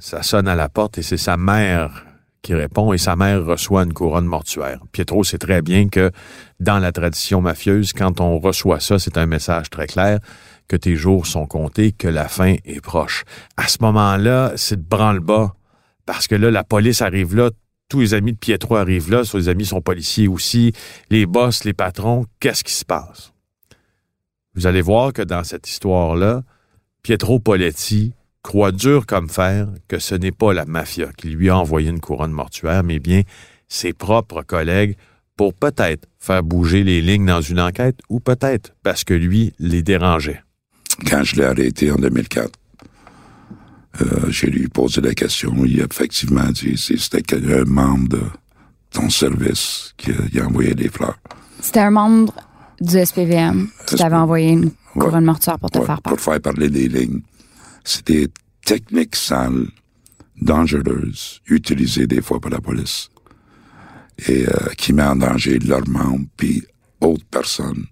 Ça 0.00 0.24
sonne 0.24 0.48
à 0.48 0.56
la 0.56 0.68
porte 0.68 0.98
et 0.98 1.02
c'est 1.02 1.16
sa 1.16 1.36
mère 1.36 2.04
qui 2.42 2.54
répond 2.54 2.92
et 2.92 2.98
sa 2.98 3.16
mère 3.16 3.44
reçoit 3.44 3.82
une 3.82 3.92
couronne 3.92 4.24
mortuaire. 4.24 4.80
Pietro 4.92 5.24
sait 5.24 5.38
très 5.38 5.62
bien 5.62 5.88
que 5.88 6.10
dans 6.58 6.78
la 6.78 6.92
tradition 6.92 7.40
mafieuse, 7.40 7.92
quand 7.92 8.20
on 8.20 8.38
reçoit 8.38 8.80
ça, 8.80 8.98
c'est 8.98 9.18
un 9.18 9.26
message 9.26 9.70
très 9.70 9.86
clair 9.86 10.20
que 10.68 10.76
tes 10.76 10.96
jours 10.96 11.26
sont 11.26 11.46
comptés, 11.46 11.92
que 11.92 12.08
la 12.08 12.28
fin 12.28 12.56
est 12.64 12.80
proche. 12.80 13.24
À 13.56 13.68
ce 13.68 13.78
moment-là, 13.80 14.52
c'est 14.56 14.76
de 14.76 14.88
branle-bas 14.88 15.54
parce 16.06 16.26
que 16.26 16.34
là, 16.34 16.50
la 16.50 16.64
police 16.64 17.02
arrive 17.02 17.36
là, 17.36 17.50
tous 17.88 18.00
les 18.00 18.14
amis 18.14 18.32
de 18.32 18.38
Pietro 18.38 18.76
arrivent 18.76 19.10
là, 19.10 19.24
ses 19.24 19.48
amis 19.48 19.66
sont 19.66 19.80
policiers 19.80 20.28
aussi, 20.28 20.72
les 21.10 21.26
boss, 21.26 21.64
les 21.64 21.72
patrons, 21.72 22.24
qu'est-ce 22.38 22.64
qui 22.64 22.72
se 22.72 22.84
passe? 22.84 23.32
Vous 24.54 24.66
allez 24.66 24.82
voir 24.82 25.12
que 25.12 25.22
dans 25.22 25.44
cette 25.44 25.68
histoire-là, 25.68 26.42
Pietro 27.02 27.38
Poletti 27.40 28.12
croit 28.42 28.72
dur 28.72 29.06
comme 29.06 29.28
fer 29.28 29.68
que 29.88 29.98
ce 29.98 30.14
n'est 30.14 30.32
pas 30.32 30.52
la 30.52 30.64
mafia 30.64 31.08
qui 31.16 31.28
lui 31.28 31.50
a 31.50 31.58
envoyé 31.58 31.90
une 31.90 32.00
couronne 32.00 32.32
mortuaire, 32.32 32.82
mais 32.82 32.98
bien 32.98 33.22
ses 33.68 33.92
propres 33.92 34.42
collègues 34.42 34.96
pour 35.36 35.54
peut-être 35.54 36.06
faire 36.18 36.42
bouger 36.42 36.84
les 36.84 37.00
lignes 37.00 37.26
dans 37.26 37.40
une 37.40 37.60
enquête 37.60 37.98
ou 38.08 38.20
peut-être 38.20 38.74
parce 38.82 39.04
que 39.04 39.14
lui 39.14 39.54
les 39.58 39.82
dérangeait. 39.82 40.42
Quand 41.08 41.22
je 41.22 41.36
l'ai 41.36 41.44
arrêté 41.44 41.90
en 41.90 41.96
2004, 41.96 42.50
euh, 44.02 44.04
j'ai 44.28 44.48
lui 44.48 44.68
posé 44.68 45.00
la 45.00 45.14
question. 45.14 45.54
Il 45.64 45.80
a 45.80 45.84
effectivement 45.84 46.50
dit 46.50 46.76
si 46.76 46.98
c'était 46.98 47.34
un 47.34 47.64
membre 47.64 48.08
de 48.08 48.22
ton 48.90 49.08
service 49.08 49.94
qui 49.96 50.10
a, 50.10 50.46
envoyé 50.46 50.74
des 50.74 50.88
fleurs. 50.88 51.18
C'était 51.60 51.80
un 51.80 51.90
membre 51.90 52.34
du 52.80 53.04
SPVM 53.04 53.68
qui 53.86 53.96
t'avait 53.96 54.16
envoyé 54.16 54.50
une 54.50 54.70
couronne 54.94 55.24
mortuaire 55.24 55.58
pour 55.58 55.70
te 55.70 55.78
faire 55.78 56.00
parler. 56.02 56.16
Pour 56.16 56.20
faire 56.20 56.40
parler 56.40 56.68
des 56.68 56.88
lignes. 56.88 57.20
C'était 57.90 58.28
techniques 58.64 59.16
sales, 59.16 59.66
dangereuses, 60.40 61.40
utilisées 61.46 62.06
des 62.06 62.22
fois 62.22 62.38
par 62.38 62.52
la 62.52 62.60
police, 62.60 63.08
et 64.28 64.46
euh, 64.46 64.52
qui 64.78 64.92
met 64.92 65.02
en 65.02 65.16
danger 65.16 65.58
leurs 65.58 65.88
membres 65.88 66.26
puis 66.36 66.62
autres 67.00 67.26
personnes 67.26 67.86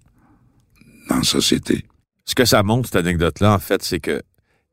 dans 1.09 1.17
la 1.17 1.23
société. 1.23 1.85
Ce 2.23 2.33
que 2.33 2.45
ça 2.45 2.63
montre, 2.63 2.87
cette 2.87 2.95
anecdote-là, 2.95 3.53
en 3.53 3.59
fait, 3.59 3.83
c'est 3.83 3.99
que 3.99 4.21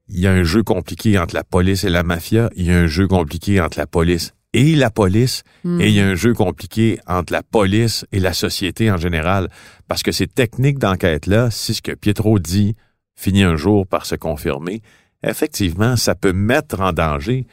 il 0.07 0.21
y 0.21 0.29
a 0.29 0.33
un 0.33 0.45
jeu 0.45 0.63
compliqué 0.63 1.19
entre 1.19 1.35
la 1.35 1.43
police 1.43 1.83
et 1.83 1.91
la 1.91 2.05
mafia, 2.05 2.49
il 2.55 2.67
y 2.67 2.71
a 2.71 2.79
un 2.79 2.87
jeu 2.87 3.09
compliqué 3.09 3.61
entre 3.61 3.79
la 3.79 3.89
police 3.89 4.33
et 4.53 4.77
la 4.77 4.91
police, 4.91 5.43
hmm. 5.65 5.81
et 5.81 5.89
il 5.89 5.95
y 5.95 6.01
a 6.01 6.07
un 6.07 6.15
jeu 6.15 6.35
compliqué 6.35 7.01
entre 7.09 7.33
la 7.33 7.43
police 7.43 8.07
et 8.13 8.21
la 8.21 8.33
société 8.33 8.93
en 8.93 8.97
général, 8.97 9.51
parce 9.89 10.05
que 10.05 10.13
ces 10.13 10.29
techniques 10.29 10.79
d'enquête-là, 10.79 11.51
si 11.51 11.75
ce 11.75 11.83
que 11.83 11.93
Pietro 11.97 12.39
dit 12.39 12.77
finit 13.17 13.43
un 13.43 13.57
jour 13.57 13.89
par 13.89 14.07
se 14.07 14.15
confirmer, 14.15 14.83
effectivement, 15.23 15.97
ça 15.97 16.15
peut 16.15 16.33
mettre 16.33 16.81
en 16.81 16.93
danger 16.93 17.47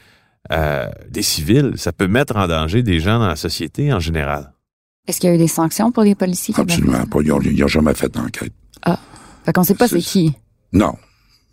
euh, 0.52 0.88
des 1.10 1.21
civils, 1.21 1.73
ça 1.78 1.91
peut 1.91 2.08
mettre 2.08 2.36
en 2.36 2.47
danger 2.47 2.84
des 2.84 2.99
gens 2.99 3.19
dans 3.19 3.28
la 3.28 3.36
société 3.36 3.93
en 3.93 3.99
général. 3.99 4.54
Est-ce 5.08 5.19
qu'il 5.19 5.30
y 5.30 5.34
a 5.34 5.36
eu 5.36 5.39
des 5.39 5.47
sanctions 5.47 5.91
pour 5.91 6.04
les 6.04 6.15
policiers? 6.15 6.54
Absolument 6.58 7.06
pas. 7.06 7.19
Ils 7.21 7.60
n'ont 7.60 7.67
jamais 7.67 7.93
fait 7.93 8.13
d'enquête. 8.13 8.54
Ah. 8.84 8.99
Fait 9.45 9.52
qu'on 9.52 9.63
sait 9.63 9.76
pas 9.76 9.88
c'est 9.88 9.99
qui. 9.99 10.34
Non. 10.71 10.95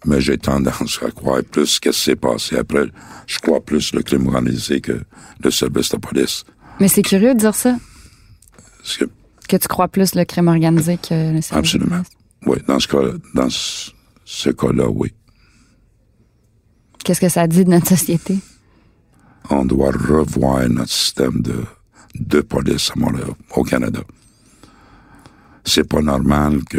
Mais 0.06 0.20
j'ai 0.20 0.38
tendance 0.38 0.98
à 1.06 1.10
croire 1.10 1.42
plus 1.42 1.66
ce 1.66 1.80
qui 1.80 1.92
s'est 1.92 2.16
passé 2.16 2.56
après. 2.56 2.86
Je 3.26 3.38
crois 3.38 3.60
plus 3.60 3.92
le 3.92 4.02
crime 4.02 4.26
organisé 4.28 4.80
que 4.80 5.02
le 5.42 5.50
service 5.50 5.90
de 5.90 5.96
police. 5.98 6.44
Mais 6.78 6.88
c'est 6.88 7.02
curieux 7.02 7.34
de 7.34 7.40
dire 7.40 7.54
ça. 7.54 7.76
Que, 8.98 9.04
que 9.48 9.56
tu 9.56 9.68
crois 9.68 9.88
plus 9.88 10.14
le 10.14 10.24
crime 10.24 10.48
organisé 10.48 10.96
que 10.96 11.34
le 11.34 11.42
service 11.42 11.52
Absolument. 11.52 11.98
De 11.98 12.02
police. 12.02 12.16
Oui, 12.46 12.58
dans 12.66 12.80
ce 12.80 12.88
cas, 12.88 13.18
dans 13.34 13.48
ce 14.24 14.50
cas-là, 14.50 14.88
oui. 14.88 15.12
Qu'est-ce 17.04 17.20
que 17.20 17.28
ça 17.28 17.46
dit 17.46 17.64
de 17.64 17.70
notre 17.70 17.88
société? 17.88 18.38
On 19.48 19.64
doit 19.64 19.90
revoir 19.90 20.68
notre 20.68 20.92
système 20.92 21.40
de, 21.40 21.64
de 22.14 22.40
police 22.40 22.92
au 23.56 23.64
Canada. 23.64 24.00
C'est 25.64 25.88
pas 25.88 26.02
normal 26.02 26.62
que, 26.64 26.78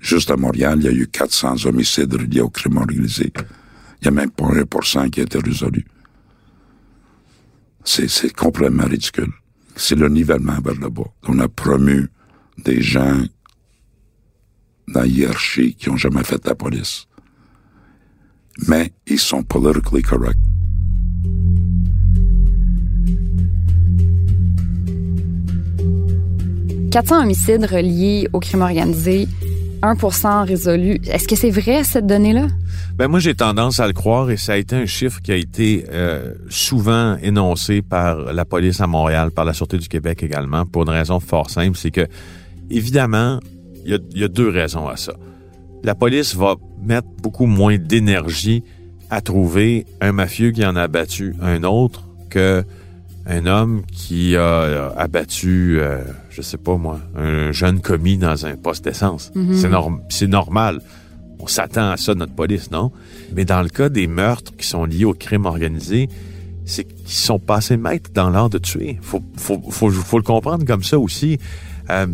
juste 0.00 0.30
à 0.30 0.36
Montréal, 0.36 0.78
il 0.80 0.84
y 0.84 0.88
a 0.88 0.92
eu 0.92 1.06
400 1.06 1.66
homicides 1.66 2.14
liés 2.14 2.40
au 2.40 2.50
crime 2.50 2.76
organisé. 2.76 3.32
Il 4.00 4.04
n'y 4.04 4.08
a 4.08 4.10
même 4.10 4.30
pas 4.30 4.46
un 4.46 4.64
pour 4.64 4.84
cent 4.84 5.08
qui 5.08 5.20
a 5.20 5.22
été 5.24 5.38
résolu. 5.38 5.86
C'est 7.84 8.34
complètement 8.34 8.84
ridicule. 8.84 9.32
C'est 9.74 9.94
le 9.94 10.08
nivellement 10.08 10.60
vers 10.60 10.74
le 10.74 10.90
bas. 10.90 11.10
On 11.26 11.38
a 11.38 11.48
promu 11.48 12.08
des 12.58 12.82
gens 12.82 13.22
dans 14.88 15.00
la 15.00 15.06
hiérarchie 15.06 15.74
qui 15.74 15.88
n'ont 15.88 15.96
jamais 15.96 16.24
fait 16.24 16.44
la 16.46 16.54
police 16.54 17.07
mais 18.66 18.92
ils 19.06 19.18
sont 19.18 19.42
politically 19.42 20.02
correct. 20.02 20.38
«400 26.90 27.22
homicides 27.22 27.64
reliés 27.64 28.28
au 28.32 28.40
crime 28.40 28.62
organisé, 28.62 29.28
1% 29.82 30.46
résolu. 30.46 30.98
Est-ce 31.06 31.28
que 31.28 31.36
c'est 31.36 31.50
vrai, 31.50 31.84
cette 31.84 32.06
donnée-là? 32.06 32.46
Ben 32.96 33.08
moi, 33.08 33.20
j'ai 33.20 33.34
tendance 33.34 33.78
à 33.78 33.86
le 33.86 33.92
croire 33.92 34.30
et 34.30 34.38
ça 34.38 34.54
a 34.54 34.56
été 34.56 34.74
un 34.74 34.86
chiffre 34.86 35.20
qui 35.20 35.30
a 35.30 35.36
été 35.36 35.84
euh, 35.92 36.34
souvent 36.48 37.16
énoncé 37.22 37.82
par 37.82 38.32
la 38.32 38.44
police 38.44 38.80
à 38.80 38.86
Montréal, 38.86 39.30
par 39.30 39.44
la 39.44 39.52
Sûreté 39.52 39.76
du 39.76 39.86
Québec 39.86 40.22
également, 40.22 40.64
pour 40.64 40.82
une 40.82 40.88
raison 40.88 41.20
fort 41.20 41.50
simple, 41.50 41.76
c'est 41.76 41.90
que, 41.90 42.08
évidemment, 42.70 43.38
il 43.84 44.00
y 44.14 44.24
a 44.24 44.28
deux 44.28 44.48
raisons 44.48 44.88
à 44.88 44.96
ça 44.96 45.12
la 45.82 45.94
police 45.94 46.34
va 46.34 46.56
mettre 46.82 47.08
beaucoup 47.22 47.46
moins 47.46 47.78
d'énergie 47.78 48.62
à 49.10 49.20
trouver 49.20 49.86
un 50.00 50.12
mafieux 50.12 50.50
qui 50.50 50.64
en 50.64 50.76
a 50.76 50.82
abattu 50.82 51.34
un 51.40 51.62
autre 51.64 52.04
que 52.30 52.64
un 53.28 53.44
homme 53.46 53.82
qui 53.92 54.36
a 54.36 54.40
euh, 54.40 54.90
abattu, 54.96 55.78
euh, 55.80 56.02
je 56.30 56.40
sais 56.40 56.56
pas 56.56 56.76
moi, 56.76 56.98
un 57.14 57.52
jeune 57.52 57.80
commis 57.80 58.16
dans 58.16 58.46
un 58.46 58.56
poste 58.56 58.84
d'essence. 58.84 59.30
Mhm. 59.34 60.00
C'est 60.08 60.26
normal. 60.26 60.80
On 61.38 61.46
s'attend 61.46 61.90
à 61.90 61.96
ça 61.98 62.14
notre 62.14 62.34
police, 62.34 62.70
non? 62.70 62.90
Mais 63.36 63.44
dans 63.44 63.62
le 63.62 63.68
cas 63.68 63.90
des 63.90 64.06
meurtres 64.06 64.56
qui 64.56 64.66
sont 64.66 64.86
liés 64.86 65.04
au 65.04 65.12
crime 65.12 65.44
organisé, 65.44 66.08
c'est 66.64 66.84
qu'ils 66.84 67.08
sont 67.10 67.38
passés 67.38 67.76
maîtres 67.76 68.10
dans 68.12 68.30
l'art 68.30 68.50
de 68.50 68.58
tuer. 68.58 68.98
Faut, 69.02 69.22
faut, 69.36 69.60
faut, 69.70 69.88
le 69.90 70.22
comprendre 70.22 70.64
comme 70.64 70.82
ça 70.82 70.98
aussi. 70.98 71.38
Euh, 71.90 72.06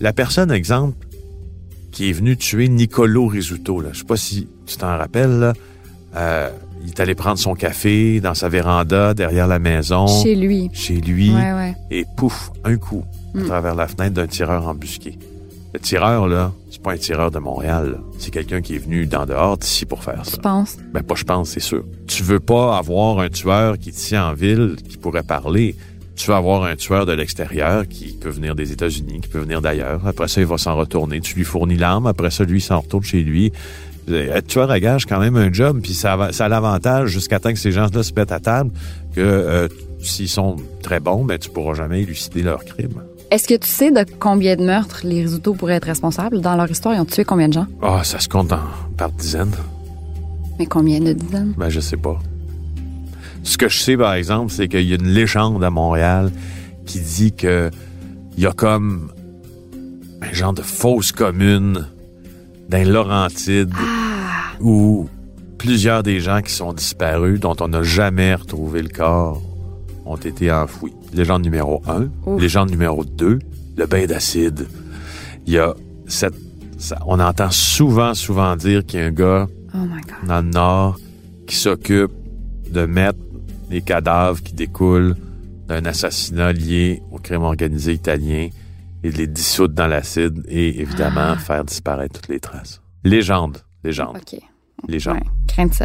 la 0.00 0.12
personne, 0.12 0.50
exemple, 0.50 1.05
qui 1.96 2.10
est 2.10 2.12
venu 2.12 2.36
tuer 2.36 2.68
Nicolo 2.68 3.26
Risuto. 3.26 3.80
Là. 3.80 3.88
Je 3.92 4.00
sais 4.00 4.04
pas 4.04 4.18
si 4.18 4.48
tu 4.66 4.76
t'en 4.76 4.98
rappelles. 4.98 5.38
Là. 5.38 5.54
Euh, 6.14 6.50
il 6.82 6.88
est 6.88 7.00
allé 7.00 7.14
prendre 7.14 7.38
son 7.38 7.54
café 7.54 8.20
dans 8.20 8.34
sa 8.34 8.50
véranda 8.50 9.14
derrière 9.14 9.46
la 9.46 9.58
maison. 9.58 10.06
Chez 10.06 10.34
lui. 10.34 10.68
Chez 10.74 11.00
lui. 11.00 11.32
Et 11.90 12.04
pouf, 12.18 12.50
un 12.64 12.76
coup, 12.76 13.02
à 13.34 13.38
mm. 13.38 13.46
travers 13.46 13.74
la 13.74 13.88
fenêtre 13.88 14.12
d'un 14.12 14.26
tireur 14.26 14.68
embusqué. 14.68 15.18
Le 15.72 15.80
tireur, 15.80 16.28
là, 16.28 16.52
c'est 16.70 16.82
pas 16.82 16.92
un 16.92 16.98
tireur 16.98 17.30
de 17.30 17.38
Montréal. 17.38 17.98
C'est 18.18 18.30
quelqu'un 18.30 18.60
qui 18.60 18.74
est 18.74 18.78
venu 18.78 19.06
d'en 19.06 19.24
dehors 19.24 19.56
d'ici 19.56 19.86
pour 19.86 20.04
faire 20.04 20.22
ça. 20.26 20.32
Je 20.34 20.40
pense. 20.42 20.76
Ben, 20.92 21.02
pas 21.02 21.14
je 21.14 21.24
pense, 21.24 21.48
c'est 21.48 21.60
sûr. 21.60 21.82
Tu 22.06 22.22
veux 22.22 22.40
pas 22.40 22.76
avoir 22.76 23.20
un 23.20 23.30
tueur 23.30 23.78
qui 23.78 23.90
tient 23.90 24.28
en 24.28 24.34
ville, 24.34 24.76
qui 24.86 24.98
pourrait 24.98 25.22
parler 25.22 25.76
tu 26.16 26.30
vas 26.30 26.38
avoir 26.38 26.64
un 26.64 26.76
tueur 26.76 27.06
de 27.06 27.12
l'extérieur 27.12 27.86
qui 27.86 28.12
peut 28.12 28.30
venir 28.30 28.54
des 28.54 28.72
États-Unis, 28.72 29.20
qui 29.20 29.28
peut 29.28 29.38
venir 29.38 29.60
d'ailleurs. 29.60 30.06
Après 30.06 30.28
ça, 30.28 30.40
il 30.40 30.46
va 30.46 30.58
s'en 30.58 30.74
retourner. 30.74 31.20
Tu 31.20 31.36
lui 31.36 31.44
fournis 31.44 31.76
l'arme. 31.76 32.06
Après 32.06 32.30
ça, 32.30 32.44
lui, 32.44 32.58
il 32.58 32.62
s'en 32.62 32.80
retourne 32.80 33.04
chez 33.04 33.22
lui. 33.22 33.52
Être 34.08 34.46
tueur 34.46 34.70
à 34.70 34.80
gage, 34.80 35.04
quand 35.04 35.18
même 35.18 35.36
un 35.36 35.52
job. 35.52 35.80
Puis 35.82 35.94
ça, 35.94 36.28
ça 36.32 36.46
a 36.46 36.48
l'avantage, 36.48 37.10
jusqu'à 37.10 37.38
temps 37.38 37.52
que 37.52 37.58
ces 37.58 37.72
gens-là 37.72 38.02
se 38.02 38.12
mettent 38.14 38.32
à 38.32 38.40
table, 38.40 38.70
que 39.14 39.20
euh, 39.20 39.68
s'ils 40.00 40.28
sont 40.28 40.56
très 40.82 41.00
bons, 41.00 41.24
ben, 41.24 41.38
tu 41.38 41.50
pourras 41.50 41.74
jamais 41.74 42.02
élucider 42.02 42.42
leur 42.42 42.64
crime. 42.64 43.02
Est-ce 43.30 43.48
que 43.48 43.54
tu 43.54 43.68
sais 43.68 43.90
de 43.90 44.04
combien 44.20 44.54
de 44.54 44.64
meurtres 44.64 45.00
les 45.02 45.22
résultats 45.22 45.50
pourraient 45.52 45.74
être 45.74 45.86
responsables? 45.86 46.40
Dans 46.40 46.54
leur 46.54 46.70
histoire, 46.70 46.94
ils 46.94 47.00
ont 47.00 47.04
tué 47.04 47.24
combien 47.24 47.48
de 47.48 47.54
gens? 47.54 47.66
Ah, 47.82 48.02
ça 48.04 48.20
se 48.20 48.28
compte 48.28 48.52
par 48.96 49.10
dizaines. 49.10 49.50
Mais 50.58 50.66
combien 50.66 51.00
de 51.00 51.12
dizaines? 51.12 51.52
Ben, 51.58 51.68
je 51.68 51.80
sais 51.80 51.96
pas. 51.96 52.18
Ce 53.46 53.56
que 53.56 53.68
je 53.68 53.78
sais, 53.78 53.96
par 53.96 54.14
exemple, 54.14 54.52
c'est 54.52 54.66
qu'il 54.66 54.82
y 54.82 54.92
a 54.92 54.96
une 54.96 55.06
légende 55.06 55.62
à 55.62 55.70
Montréal 55.70 56.32
qui 56.84 57.00
dit 57.00 57.32
que 57.32 57.70
il 58.36 58.42
y 58.42 58.46
a 58.46 58.52
comme 58.52 59.12
un 60.20 60.32
genre 60.32 60.52
de 60.52 60.62
fausse 60.62 61.12
commune 61.12 61.86
dans 62.68 62.86
Laurentide 62.86 63.72
ah. 63.78 64.60
où 64.60 65.08
plusieurs 65.58 66.02
des 66.02 66.18
gens 66.18 66.42
qui 66.42 66.52
sont 66.52 66.72
disparus, 66.72 67.38
dont 67.38 67.54
on 67.60 67.68
n'a 67.68 67.84
jamais 67.84 68.34
retrouvé 68.34 68.82
le 68.82 68.88
corps, 68.88 69.40
ont 70.04 70.16
été 70.16 70.50
enfouis. 70.50 70.92
Légende 71.14 71.44
numéro 71.44 71.82
un. 71.86 72.08
Légende 72.38 72.70
numéro 72.70 73.04
deux, 73.04 73.38
le 73.76 73.86
bain 73.86 74.06
d'acide. 74.06 74.66
Il 75.46 75.52
y 75.52 75.58
a 75.58 75.72
cette... 76.08 76.34
on 77.06 77.20
entend 77.20 77.52
souvent, 77.52 78.12
souvent 78.14 78.56
dire 78.56 78.84
qu'il 78.84 78.98
y 78.98 79.02
a 79.04 79.06
un 79.06 79.12
gars 79.12 79.46
oh 79.72 79.78
dans 80.26 80.40
le 80.40 80.50
nord 80.50 80.98
qui 81.46 81.54
s'occupe 81.54 82.10
de 82.70 82.86
mettre 82.86 83.18
les 83.70 83.82
cadavres 83.82 84.42
qui 84.42 84.54
découlent 84.54 85.16
d'un 85.66 85.84
assassinat 85.84 86.52
lié 86.52 87.02
au 87.10 87.18
crime 87.18 87.42
organisé 87.42 87.92
italien 87.92 88.48
et 89.02 89.10
de 89.10 89.16
les 89.16 89.26
dissoudre 89.26 89.74
dans 89.74 89.86
l'acide 89.86 90.44
et 90.48 90.80
évidemment 90.80 91.34
ah. 91.34 91.36
faire 91.36 91.64
disparaître 91.64 92.20
toutes 92.20 92.28
les 92.28 92.40
traces. 92.40 92.80
Légende, 93.04 93.58
légende. 93.84 94.16
OK. 94.16 94.40
Légende. 94.88 95.16
Ouais, 95.16 95.22
crainte 95.48 95.82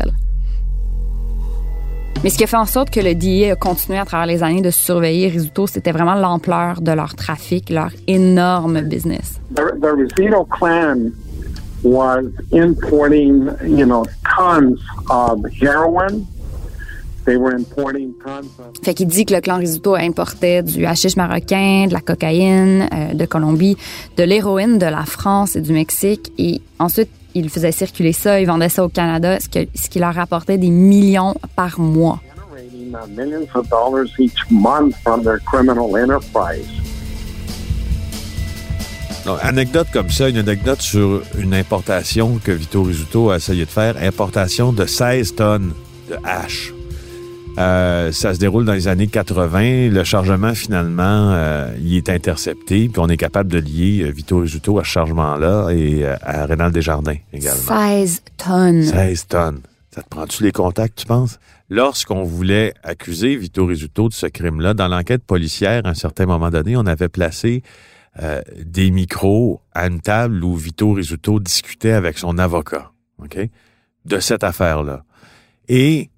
Mais 2.23 2.29
ce 2.29 2.37
qui 2.37 2.43
a 2.43 2.47
fait 2.47 2.57
en 2.57 2.65
sorte 2.65 2.89
que 2.89 2.99
le 2.99 3.15
DIA 3.15 3.53
a 3.53 3.55
continué 3.55 3.97
à 3.97 4.05
travers 4.05 4.27
les 4.27 4.43
années 4.43 4.61
de 4.61 4.69
surveiller 4.69 5.27
Risuto, 5.29 5.65
c'était 5.67 5.91
vraiment 5.91 6.15
l'ampleur 6.15 6.81
de 6.81 6.91
leur 6.91 7.15
trafic, 7.15 7.69
leur 7.69 7.91
énorme 8.07 8.81
business. 8.81 9.39
The, 9.55 9.79
the 9.79 9.93
Rizzuto 9.95 10.45
clan 10.45 11.11
was 11.83 12.25
importing, 12.53 13.49
you 13.65 13.85
know, 13.85 14.05
tons 14.23 14.79
of 15.09 15.45
heroin. 15.59 16.25
They 16.25 16.25
were 16.25 16.25
importing 16.25 16.25
tons 16.25 16.27
of 16.29 17.10
Fait 18.83 18.93
qu'il 18.93 19.07
dit 19.07 19.25
que 19.25 19.33
le 19.33 19.41
clan 19.41 19.57
Risuto 19.57 19.95
importait 19.95 20.63
du 20.63 20.85
hashish 20.85 21.15
marocain, 21.15 21.85
de 21.87 21.93
la 21.93 22.01
cocaïne 22.01 22.87
euh, 22.93 23.13
de 23.13 23.25
Colombie, 23.25 23.77
de 24.17 24.23
l'héroïne 24.23 24.77
de 24.79 24.85
la 24.87 25.05
France 25.05 25.55
et 25.55 25.61
du 25.61 25.73
Mexique. 25.73 26.31
Et 26.37 26.61
ensuite, 26.79 27.09
il 27.35 27.49
faisait 27.49 27.71
circuler 27.71 28.11
ça, 28.13 28.39
il 28.41 28.47
vendait 28.47 28.69
ça 28.69 28.83
au 28.83 28.89
Canada, 28.89 29.39
ce, 29.39 29.47
que- 29.47 29.67
ce 29.75 29.89
qui 29.89 29.99
leur 29.99 30.13
rapportait 30.13 30.57
des 30.57 30.69
millions 30.69 31.35
par 31.55 31.79
mois. 31.79 32.19
uh, 32.93 33.09
millions 33.15 33.47
of 33.55 33.69
dollars 33.69 34.09
each 34.19 34.35
month 34.49 34.93
from 35.03 35.23
their 35.23 35.39
criminal 35.45 35.85
enterprise. 35.95 36.65
Donc, 39.25 39.37
anecdote 39.43 39.87
comme 39.93 40.09
ça, 40.09 40.27
une 40.29 40.37
anecdote 40.37 40.81
sur 40.81 41.21
une 41.37 41.53
importation 41.53 42.39
que 42.43 42.51
Vito 42.51 42.81
Rizzuto 42.83 43.29
a 43.29 43.37
essayé 43.37 43.65
de 43.65 43.69
faire, 43.69 43.95
importation 44.01 44.73
de 44.73 44.85
16 44.85 45.35
tonnes 45.35 45.73
de 46.09 46.15
hache. 46.25 46.73
Euh, 47.57 48.11
ça 48.11 48.33
se 48.33 48.39
déroule 48.39 48.65
dans 48.65 48.73
les 48.73 48.87
années 48.87 49.07
80. 49.07 49.89
Le 49.89 50.03
chargement, 50.03 50.53
finalement, 50.53 51.31
euh, 51.33 51.73
il 51.79 51.95
est 51.95 52.09
intercepté, 52.09 52.87
puis 52.87 52.99
on 52.99 53.09
est 53.09 53.17
capable 53.17 53.51
de 53.51 53.59
lier 53.59 54.03
euh, 54.03 54.11
Vito 54.11 54.39
Rizzuto 54.39 54.79
à 54.79 54.83
ce 54.83 54.89
chargement-là 54.89 55.69
et 55.71 56.05
euh, 56.05 56.15
à 56.21 56.45
Rénal 56.45 56.71
Desjardins 56.71 57.17
également. 57.33 57.61
16 57.67 58.23
tonnes. 58.37 58.83
16 58.83 59.27
tonnes. 59.27 59.61
Ça 59.93 60.01
te 60.01 60.07
prend-tu 60.07 60.43
les 60.43 60.53
contacts, 60.53 60.99
tu 60.99 61.05
penses? 61.05 61.39
Lorsqu'on 61.69 62.23
voulait 62.23 62.73
accuser 62.83 63.35
Vito 63.35 63.65
Rizzuto 63.65 64.07
de 64.07 64.13
ce 64.13 64.27
crime-là, 64.27 64.73
dans 64.73 64.87
l'enquête 64.87 65.23
policière, 65.23 65.85
à 65.85 65.89
un 65.89 65.93
certain 65.93 66.25
moment 66.25 66.49
donné, 66.49 66.77
on 66.77 66.85
avait 66.85 67.09
placé 67.09 67.63
euh, 68.21 68.41
des 68.63 68.91
micros 68.91 69.61
à 69.73 69.87
une 69.87 70.01
table 70.01 70.43
où 70.43 70.55
Vito 70.55 70.91
Rizzuto 70.91 71.39
discutait 71.39 71.91
avec 71.91 72.17
son 72.17 72.37
avocat, 72.37 72.91
OK? 73.23 73.37
De 74.03 74.19
cette 74.19 74.43
affaire-là. 74.43 75.03
Et, 75.69 76.09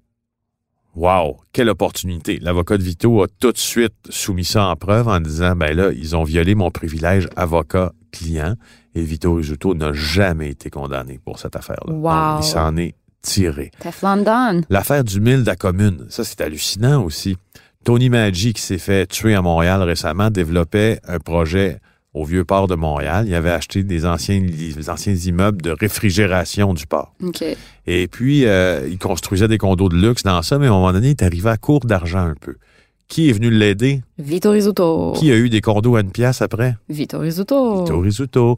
wow, 0.94 1.38
quelle 1.52 1.68
opportunité. 1.68 2.38
L'avocat 2.40 2.78
de 2.78 2.82
Vito 2.82 3.22
a 3.22 3.26
tout 3.40 3.52
de 3.52 3.58
suite 3.58 3.94
soumis 4.08 4.44
ça 4.44 4.66
en 4.66 4.76
preuve 4.76 5.08
en 5.08 5.20
disant, 5.20 5.56
ben 5.56 5.74
là, 5.76 5.90
ils 5.92 6.16
ont 6.16 6.24
violé 6.24 6.54
mon 6.54 6.70
privilège 6.70 7.28
avocat-client 7.36 8.56
et 8.94 9.02
Vito 9.02 9.34
Rizzuto 9.34 9.74
n'a 9.74 9.92
jamais 9.92 10.50
été 10.50 10.70
condamné 10.70 11.18
pour 11.24 11.38
cette 11.38 11.56
affaire-là. 11.56 11.92
Wow. 11.92 12.36
Donc, 12.36 12.44
il 12.44 12.48
s'en 12.48 12.76
est 12.76 12.94
tiré. 13.22 13.70
L'affaire 14.70 15.04
du 15.04 15.20
mille 15.20 15.42
de 15.42 15.46
la 15.46 15.56
commune, 15.56 16.06
ça 16.10 16.24
c'est 16.24 16.40
hallucinant 16.40 17.02
aussi. 17.02 17.36
Tony 17.84 18.08
Maggi, 18.08 18.52
qui 18.54 18.62
s'est 18.62 18.78
fait 18.78 19.06
tuer 19.06 19.34
à 19.34 19.42
Montréal 19.42 19.82
récemment, 19.82 20.30
développait 20.30 21.00
un 21.06 21.18
projet 21.18 21.80
au 22.14 22.24
vieux 22.24 22.44
port 22.44 22.68
de 22.68 22.76
Montréal. 22.76 23.26
Il 23.28 23.34
avait 23.34 23.50
acheté 23.50 23.82
des 23.82 24.06
anciens, 24.06 24.40
des 24.40 24.88
anciens 24.88 25.14
immeubles 25.14 25.60
de 25.60 25.70
réfrigération 25.70 26.72
du 26.72 26.86
port. 26.86 27.14
Et 27.86 28.06
puis, 28.08 28.46
euh, 28.46 28.88
il 28.88 28.98
construisait 28.98 29.48
des 29.48 29.58
condos 29.58 29.88
de 29.88 29.96
luxe 29.96 30.22
dans 30.22 30.40
ça, 30.42 30.58
mais 30.58 30.66
à 30.66 30.70
un 30.70 30.72
moment 30.72 30.92
donné, 30.92 31.08
il 31.08 31.10
est 31.10 31.22
arrivé 31.22 31.50
à 31.50 31.56
court 31.56 31.80
d'argent 31.80 32.20
un 32.20 32.36
peu. 32.40 32.54
Qui 33.08 33.28
est 33.28 33.32
venu 33.32 33.50
l'aider? 33.50 34.02
Vito 34.16 34.50
Rizzuto. 34.50 35.12
Qui 35.12 35.30
a 35.30 35.36
eu 35.36 35.50
des 35.50 35.60
condos 35.60 35.96
à 35.96 36.00
une 36.00 36.10
pièce 36.10 36.40
après? 36.40 36.76
Vito 36.88 37.18
Rizzuto. 37.18 37.84
Vito 37.84 38.00
Rizzuto. 38.00 38.56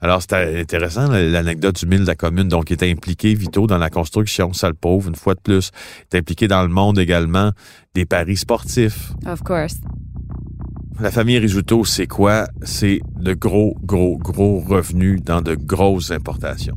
Alors, 0.00 0.20
c'était 0.20 0.60
intéressant, 0.60 1.08
l'anecdote 1.10 1.80
du 1.80 1.86
mille 1.86 2.02
de 2.02 2.06
la 2.06 2.14
commune. 2.14 2.46
Donc, 2.46 2.70
il 2.70 2.74
est 2.74 2.90
impliqué, 2.90 3.34
Vito, 3.34 3.66
dans 3.66 3.78
la 3.78 3.90
construction, 3.90 4.52
sale 4.52 4.74
pauvre, 4.74 5.08
une 5.08 5.16
fois 5.16 5.34
de 5.34 5.40
plus. 5.40 5.72
Il 6.12 6.16
est 6.16 6.20
impliqué 6.20 6.46
dans 6.46 6.62
le 6.62 6.68
monde 6.68 7.00
également 7.00 7.50
des 7.94 8.04
paris 8.04 8.36
sportifs. 8.36 9.12
Of 9.26 9.42
course. 9.42 9.76
La 11.00 11.12
famille 11.12 11.38
Rizzuto, 11.38 11.84
c'est 11.84 12.08
quoi? 12.08 12.48
C'est 12.62 13.00
de 13.20 13.32
gros, 13.32 13.76
gros, 13.84 14.18
gros 14.18 14.58
revenus 14.58 15.22
dans 15.22 15.40
de 15.40 15.54
grosses 15.54 16.10
importations. 16.10 16.74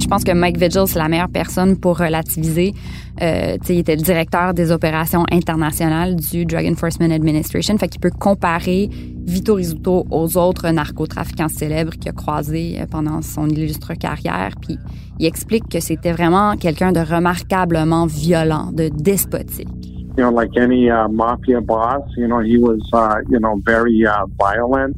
Je 0.00 0.06
pense 0.06 0.22
que 0.22 0.30
Mike 0.30 0.58
Vigil, 0.58 0.84
c'est 0.86 1.00
la 1.00 1.08
meilleure 1.08 1.28
personne 1.28 1.76
pour 1.76 1.98
relativiser. 1.98 2.72
Euh, 3.20 3.58
il 3.68 3.78
était 3.78 3.96
le 3.96 4.02
directeur 4.02 4.54
des 4.54 4.70
opérations 4.70 5.24
internationales 5.32 6.14
du 6.14 6.46
Drug 6.46 6.66
Enforcement 6.70 7.10
Administration. 7.10 7.76
Fait 7.78 7.88
qu'il 7.88 8.00
peut 8.00 8.12
comparer 8.16 8.88
Vito 9.26 9.54
Rizzuto 9.54 10.06
aux 10.08 10.36
autres 10.38 10.70
narcotrafiquants 10.70 11.48
célèbres 11.48 11.94
qu'il 11.94 12.10
a 12.10 12.12
croisés 12.12 12.78
euh, 12.80 12.86
pendant 12.86 13.22
son 13.22 13.48
illustre 13.48 13.94
carrière. 13.94 14.52
Puis 14.62 14.78
il 15.18 15.26
explique 15.26 15.68
que 15.68 15.80
c'était 15.80 16.12
vraiment 16.12 16.56
quelqu'un 16.56 16.92
de 16.92 17.00
remarquablement 17.00 18.06
violent, 18.06 18.70
de 18.72 18.88
despotique. 18.88 19.87
You 20.18 20.24
know, 20.24 20.32
like 20.32 20.50
any 20.56 20.90
uh, 20.90 21.06
mafia 21.06 21.60
boss, 21.60 22.02
you 22.16 22.26
know, 22.26 22.40
he 22.40 22.58
was, 22.58 22.80
uh, 22.92 23.20
you 23.30 23.38
know, 23.38 23.60
very 23.64 24.04
uh, 24.04 24.26
violent. 24.36 24.96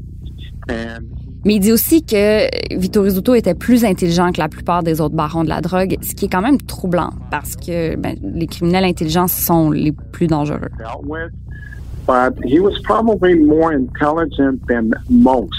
And 0.67 1.11
Mais 1.45 1.55
il 1.55 1.61
dit 1.61 1.73
aussi 1.73 2.03
que 2.03 2.49
Vito 2.77 3.03
Rizzuto 3.03 3.35
était 3.35 3.55
plus 3.55 3.85
intelligent 3.85 4.33
que 4.33 4.41
la 4.41 4.49
plupart 4.49 4.83
des 4.83 5.01
autres 5.01 5.15
barons 5.15 5.43
de 5.45 5.49
la 5.49 5.61
drogue, 5.61 5.97
ce 6.03 6.15
qui 6.15 6.27
est 6.27 6.29
quand 6.29 6.43
même 6.43 6.59
troublant 6.59 7.11
parce 7.31 7.57
que 7.57 7.97
ben, 7.97 8.17
les 8.23 8.47
criminels 8.47 8.85
intelligents 8.85 9.29
sont 9.29 9.71
les 9.71 9.93
plus 9.93 10.27
dangereux. 10.27 10.69
dealt 10.79 11.05
with, 11.07 11.33
but 12.07 12.35
he 12.45 12.61
was 12.61 12.79
probably 12.85 13.35
more 13.35 13.73
intelligent 13.73 14.59
than 14.69 14.91
most. 15.09 15.55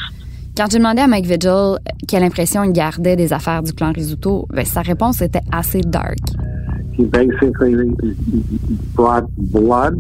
Quand 0.56 0.70
j'ai 0.70 0.78
demandé 0.78 1.02
à 1.02 1.08
Mike 1.08 1.26
Vigil 1.26 1.78
quelle 2.08 2.24
impression 2.24 2.64
il 2.64 2.74
gardait 2.74 3.16
des 3.16 3.34
affaires 3.34 3.64
du 3.64 3.74
clan 3.74 3.92
Rizzuto, 3.92 4.48
ben, 4.52 4.66
sa 4.66 4.82
réponse 4.82 5.22
était 5.22 5.42
assez 5.52 5.82
dark. 5.82 6.20
He 6.98 7.06
basically 7.06 7.76
brought 8.96 9.26
blood. 9.38 9.98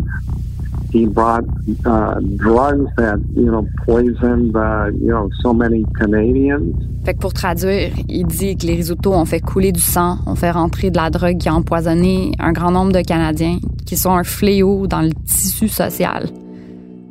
He 0.92 1.06
brought 1.06 1.46
uh, 1.86 2.20
drugs 2.36 2.90
that 2.98 3.20
you 3.34 3.46
know 3.46 3.66
poisoned 3.86 4.56
uh, 4.56 4.92
you 5.00 5.12
know 5.12 5.30
so 5.42 5.54
many 5.54 5.86
Canadians. 5.98 6.76
Fait 7.06 7.14
que 7.14 7.20
pour 7.20 7.34
traduire, 7.34 7.92
il 8.10 8.28
dit 8.28 8.56
que 8.58 8.68
les 8.68 8.76
Rizzuto 8.76 9.14
ont 9.14 9.26
fait 9.26 9.40
couler 9.40 9.72
du 9.72 9.80
sang, 9.80 10.18
ont 10.28 10.36
fait 10.36 10.52
rentrer 10.52 10.92
de 10.92 10.98
la 10.98 11.10
drogue 11.10 11.38
qui 11.38 11.50
a 11.50 11.56
empoisonné 11.56 12.34
un 12.40 12.52
grand 12.52 12.72
nombre 12.72 12.92
de 12.92 13.02
Canadiens, 13.02 13.58
qui 13.86 13.98
sont 13.98 14.12
un 14.12 14.24
fléau 14.24 14.86
dans 14.86 15.02
le 15.02 15.12
tissu 15.26 15.68
social. 15.68 16.30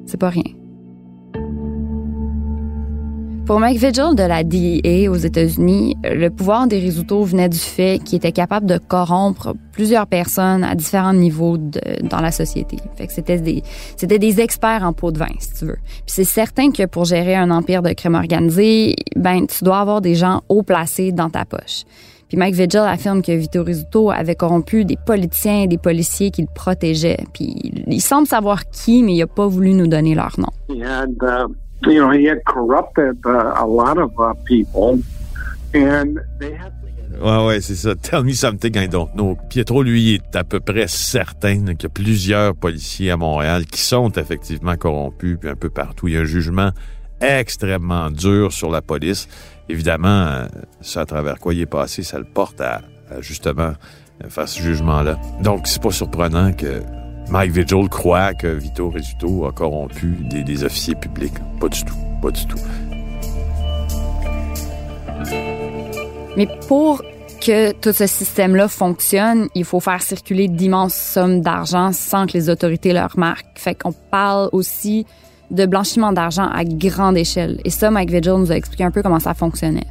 C'est 0.07 0.21
pas 0.21 0.29
rien. 0.29 0.60
Pour 3.51 3.59
Mike 3.59 3.79
Vigil 3.79 4.15
de 4.15 4.23
la 4.23 4.45
DEA 4.45 5.09
aux 5.09 5.17
États-Unis, 5.17 5.97
le 6.05 6.29
pouvoir 6.29 6.69
des 6.69 6.79
Rizzuto 6.79 7.25
venait 7.25 7.49
du 7.49 7.59
fait 7.59 7.99
qu'ils 7.99 8.19
étaient 8.19 8.31
capables 8.31 8.65
de 8.65 8.79
corrompre 8.79 9.55
plusieurs 9.73 10.07
personnes 10.07 10.63
à 10.63 10.77
différents 10.77 11.15
niveaux 11.15 11.57
dans 11.59 12.21
la 12.21 12.31
société. 12.31 12.77
C'était 13.09 13.41
des, 13.41 14.41
experts 14.41 14.85
en 14.85 14.93
pot 14.93 15.11
de 15.11 15.19
vin, 15.19 15.35
si 15.41 15.53
tu 15.55 15.65
veux. 15.65 15.79
C'est 16.07 16.23
certain 16.23 16.71
que 16.71 16.87
pour 16.87 17.07
gérer 17.07 17.35
un 17.35 17.51
empire 17.51 17.83
de 17.83 17.93
crime 17.93 18.15
organisé, 18.15 18.95
ben, 19.17 19.49
tu 19.49 19.65
dois 19.65 19.81
avoir 19.81 20.01
des 20.01 20.15
gens 20.15 20.43
haut 20.49 20.63
placés 20.63 21.11
dans 21.11 21.29
ta 21.29 21.45
poche. 21.45 21.83
Puis 22.29 22.37
Mike 22.37 22.55
Vigil 22.55 22.85
affirme 22.87 23.21
que 23.21 23.33
Vito 23.33 23.65
Rizzuto 23.65 24.13
avait 24.13 24.37
corrompu 24.37 24.85
des 24.85 24.97
politiciens 25.05 25.63
et 25.63 25.67
des 25.67 25.79
policiers 25.79 26.31
qui 26.31 26.43
le 26.43 26.49
protégeaient. 26.55 27.25
Puis 27.35 27.73
il 27.89 28.01
semble 28.01 28.29
savoir 28.29 28.71
qui, 28.71 29.03
mais 29.03 29.15
il 29.15 29.23
a 29.23 29.27
pas 29.27 29.49
voulu 29.49 29.75
nous 29.75 29.89
donner 29.89 30.15
leur 30.15 30.39
nom. 30.39 30.53
You 31.87 32.01
know 32.01 32.11
he 32.11 32.25
had 32.29 32.45
corrupted 32.45 33.19
uh, 33.25 33.55
a 33.57 33.67
lot 33.67 33.99
of 33.99 34.13
uh, 34.19 34.35
people, 34.45 34.99
and 35.75 36.21
they 36.39 36.53
had. 36.53 36.73
Ouais, 37.21 37.61
c'est 37.61 37.75
ça. 37.75 37.95
Tell 37.97 38.23
me 38.23 38.33
something 38.33 38.77
I 38.77 38.87
don't 38.89 39.13
know. 39.15 39.37
Pietro, 39.49 39.83
lui, 39.83 40.15
est 40.15 40.37
à 40.37 40.45
peu 40.45 40.61
près 40.61 40.87
certain 40.87 41.75
qu'il 41.75 41.83
y 41.83 41.87
a 41.87 41.89
plusieurs 41.89 42.55
policiers 42.55 43.11
à 43.11 43.17
Montréal 43.17 43.67
qui 43.67 43.81
sont 43.81 44.11
effectivement 44.13 44.77
corrompus, 44.77 45.37
puis 45.39 45.51
un 45.51 45.57
peu 45.57 45.71
partout. 45.71 46.09
Il 46.09 46.15
y 46.15 46.17
a 46.17 46.21
un 46.21 46.25
jugement 46.25 46.71
extrêmement 47.21 48.11
dur 48.11 48.53
sur 48.53 48.71
la 48.71 48.81
police. 48.81 49.29
Évidemment, 49.69 50.09
euh, 50.09 50.47
ça 50.81 51.03
à 51.03 51.07
travers 51.07 51.39
quoi 51.39 51.53
il 51.53 51.61
est 51.61 51.67
passé, 51.67 52.03
ça 52.03 52.19
le 52.19 52.25
porte 52.25 52.61
à, 52.61 52.81
à 53.11 53.21
justement 53.21 53.73
euh, 54.25 54.29
faire 54.29 54.49
ce 54.49 54.63
jugement-là. 54.63 55.19
Donc, 55.43 55.67
c'est 55.67 55.83
pas 55.83 55.91
surprenant 55.91 56.53
que 56.53 56.81
Mike 57.31 57.53
Vigil 57.53 57.89
croit 57.89 58.35
que 58.35 58.49
Vito 58.49 58.91
Rizzuto 58.91 59.47
a 59.47 59.53
corrompu 59.53 60.17
des, 60.29 60.65
officiers 60.65 60.97
publics. 60.97 61.35
Pas 61.61 61.69
du 61.69 61.85
tout. 61.85 61.95
Pas 62.21 62.33
du 62.33 62.45
tout. 62.45 62.59
Mais 66.37 66.49
pour 66.67 67.03
que 67.41 67.73
tout 67.73 67.93
ce 67.93 68.09
système-là 68.09 68.67
fonctionne, 68.67 69.49
il 69.55 69.65
faut 69.65 69.79
faire 69.79 70.03
circuler 70.03 70.49
d'immenses 70.49 70.95
sommes 70.95 71.41
d'argent 71.41 71.93
sans 71.93 72.27
que 72.27 72.33
les 72.33 72.51
autorités 72.51 72.93
le 72.93 73.01
remarquent. 73.01 73.47
Fait 73.55 73.77
qu'on 73.77 73.93
parle 73.93 74.49
aussi 74.51 75.07
de 75.53 75.67
blanchiment 75.67 76.13
d'argent 76.13 76.49
à 76.49 76.65
grande 76.65 77.17
échelle. 77.17 77.61
Et 77.65 77.71
ça, 77.71 77.93
Mike 77.93 78.11
Vigil 78.11 78.33
nous 78.39 78.51
a 78.51 78.57
expliqué 78.57 78.83
un 78.83 78.91
peu 78.91 79.03
comment 79.03 79.21
ça 79.21 79.35
fonctionnait. 79.35 79.87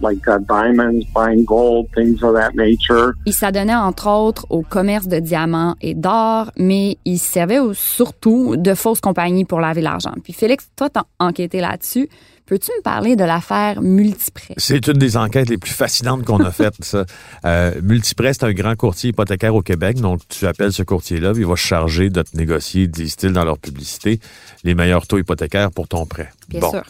Like 0.00 0.26
uh, 0.26 0.38
diamonds, 0.48 1.04
buying 1.14 1.44
gold, 1.44 1.86
things 1.94 2.22
of 2.22 2.34
that 2.34 2.54
nature. 2.54 3.12
Il 3.26 3.32
s'adonnait 3.32 3.74
entre 3.74 4.08
autres 4.08 4.46
au 4.50 4.62
commerce 4.62 5.08
de 5.08 5.18
diamants 5.18 5.76
et 5.80 5.94
d'or, 5.94 6.50
mais 6.56 6.98
il 7.04 7.18
servait 7.18 7.60
surtout 7.74 8.56
de 8.56 8.74
fausses 8.74 9.00
compagnies 9.00 9.44
pour 9.44 9.60
laver 9.60 9.82
l'argent. 9.82 10.12
Puis 10.22 10.32
Félix, 10.32 10.68
toi, 10.76 10.88
t'as 10.90 11.04
enquêté 11.18 11.60
là-dessus. 11.60 12.08
Peux-tu 12.48 12.70
me 12.78 12.82
parler 12.82 13.14
de 13.14 13.24
l'affaire 13.24 13.82
Multiprêt? 13.82 14.54
C'est 14.56 14.86
une 14.86 14.94
des 14.94 15.18
enquêtes 15.18 15.50
les 15.50 15.58
plus 15.58 15.70
fascinantes 15.70 16.24
qu'on 16.24 16.40
a 16.40 16.50
faites, 16.50 16.82
ça. 16.82 17.04
Euh, 17.44 17.74
Multiprêt, 17.82 18.32
c'est 18.32 18.44
un 18.44 18.52
grand 18.52 18.74
courtier 18.74 19.10
hypothécaire 19.10 19.54
au 19.54 19.60
Québec. 19.60 20.00
Donc, 20.00 20.20
tu 20.28 20.46
appelles 20.46 20.72
ce 20.72 20.82
courtier-là, 20.82 21.32
il 21.36 21.44
va 21.44 21.56
se 21.56 21.60
charger 21.60 22.08
de 22.08 22.22
te 22.22 22.34
négocier, 22.34 22.86
disent-ils 22.86 23.34
dans 23.34 23.44
leur 23.44 23.58
publicité, 23.58 24.18
les 24.64 24.74
meilleurs 24.74 25.06
taux 25.06 25.18
hypothécaires 25.18 25.70
pour 25.70 25.88
ton 25.88 26.06
prêt. 26.06 26.30
Bien 26.48 26.60
bon. 26.60 26.70
sûr. 26.70 26.84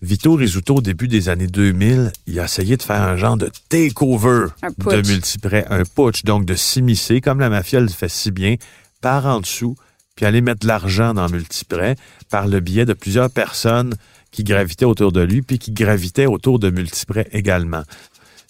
Vito 0.00 0.34
Rizzuto, 0.34 0.76
au 0.76 0.80
début 0.80 1.08
des 1.08 1.28
années 1.28 1.48
2000, 1.48 2.12
il 2.26 2.38
a 2.38 2.44
essayé 2.44 2.76
de 2.76 2.82
faire 2.82 3.02
un 3.02 3.16
genre 3.16 3.36
de 3.36 3.50
takeover 3.68 4.46
de 4.62 5.08
multiprêt, 5.08 5.66
un 5.70 5.82
putsch, 5.84 6.22
donc 6.24 6.44
de 6.44 6.54
s'immiscer, 6.54 7.20
comme 7.20 7.40
la 7.40 7.50
mafia 7.50 7.80
le 7.80 7.88
fait 7.88 8.08
si 8.08 8.30
bien, 8.30 8.56
par 9.00 9.26
en 9.26 9.40
dessous, 9.40 9.76
puis 10.14 10.24
aller 10.24 10.40
mettre 10.40 10.60
de 10.60 10.68
l'argent 10.68 11.14
dans 11.14 11.28
multiprêt 11.28 11.96
par 12.30 12.46
le 12.46 12.60
biais 12.60 12.84
de 12.84 12.92
plusieurs 12.92 13.30
personnes 13.30 13.94
qui 14.30 14.44
gravitaient 14.44 14.84
autour 14.84 15.10
de 15.10 15.20
lui, 15.20 15.42
puis 15.42 15.58
qui 15.58 15.72
gravitaient 15.72 16.26
autour 16.26 16.60
de 16.60 16.70
multiprêt 16.70 17.28
également. 17.32 17.82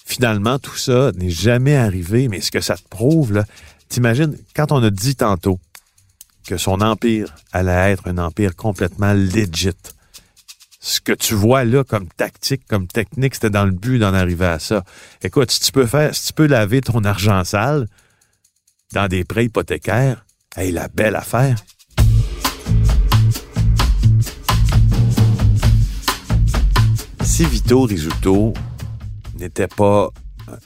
Finalement, 0.04 0.58
tout 0.58 0.76
ça 0.76 1.12
n'est 1.16 1.30
jamais 1.30 1.76
arrivé, 1.76 2.28
mais 2.28 2.40
ce 2.40 2.50
que 2.50 2.60
ça 2.60 2.76
te 2.76 2.88
prouve, 2.88 3.32
là, 3.32 3.44
t'imagines, 3.88 4.36
quand 4.54 4.70
on 4.70 4.82
a 4.82 4.90
dit 4.90 5.16
tantôt 5.16 5.58
que 6.46 6.58
son 6.58 6.80
empire 6.80 7.34
allait 7.52 7.92
être 7.92 8.08
un 8.08 8.18
empire 8.18 8.54
complètement 8.56 9.12
legit, 9.12 9.70
ce 10.80 11.00
que 11.00 11.12
tu 11.12 11.34
vois 11.34 11.64
là 11.64 11.84
comme 11.84 12.08
tactique, 12.08 12.66
comme 12.68 12.86
technique, 12.86 13.34
c'était 13.34 13.50
dans 13.50 13.64
le 13.64 13.72
but 13.72 13.98
d'en 13.98 14.14
arriver 14.14 14.46
à 14.46 14.58
ça. 14.58 14.84
Écoute, 15.22 15.50
si 15.50 15.60
tu 15.60 15.72
peux 15.72 15.86
faire, 15.86 16.12
tu 16.12 16.32
peux 16.32 16.46
laver 16.46 16.80
ton 16.80 17.04
argent 17.04 17.42
sale 17.44 17.86
dans 18.92 19.08
des 19.08 19.24
prêts 19.24 19.46
hypothécaires, 19.46 20.24
hey, 20.56 20.72
la 20.72 20.88
belle 20.88 21.16
affaire. 21.16 21.56
Si 27.22 27.44
Vito 27.44 27.82
Rizzuto 27.82 28.54
n'était 29.38 29.68
pas 29.68 30.08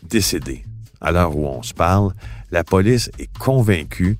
décédé 0.02 0.64
à 1.00 1.10
l'heure 1.10 1.36
où 1.36 1.46
on 1.46 1.62
se 1.62 1.74
parle, 1.74 2.12
la 2.50 2.64
police 2.64 3.10
est 3.18 3.30
convaincue 3.38 4.18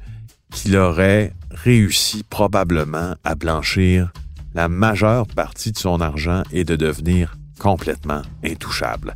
qu'il 0.52 0.76
aurait 0.76 1.32
réussi 1.50 2.24
probablement 2.24 3.14
à 3.24 3.34
blanchir 3.34 4.12
la 4.54 4.68
majeure 4.68 5.26
partie 5.26 5.72
de 5.72 5.78
son 5.78 6.00
argent 6.00 6.42
et 6.52 6.64
de 6.64 6.76
devenir 6.76 7.36
complètement 7.58 8.22
intouchable. 8.44 9.14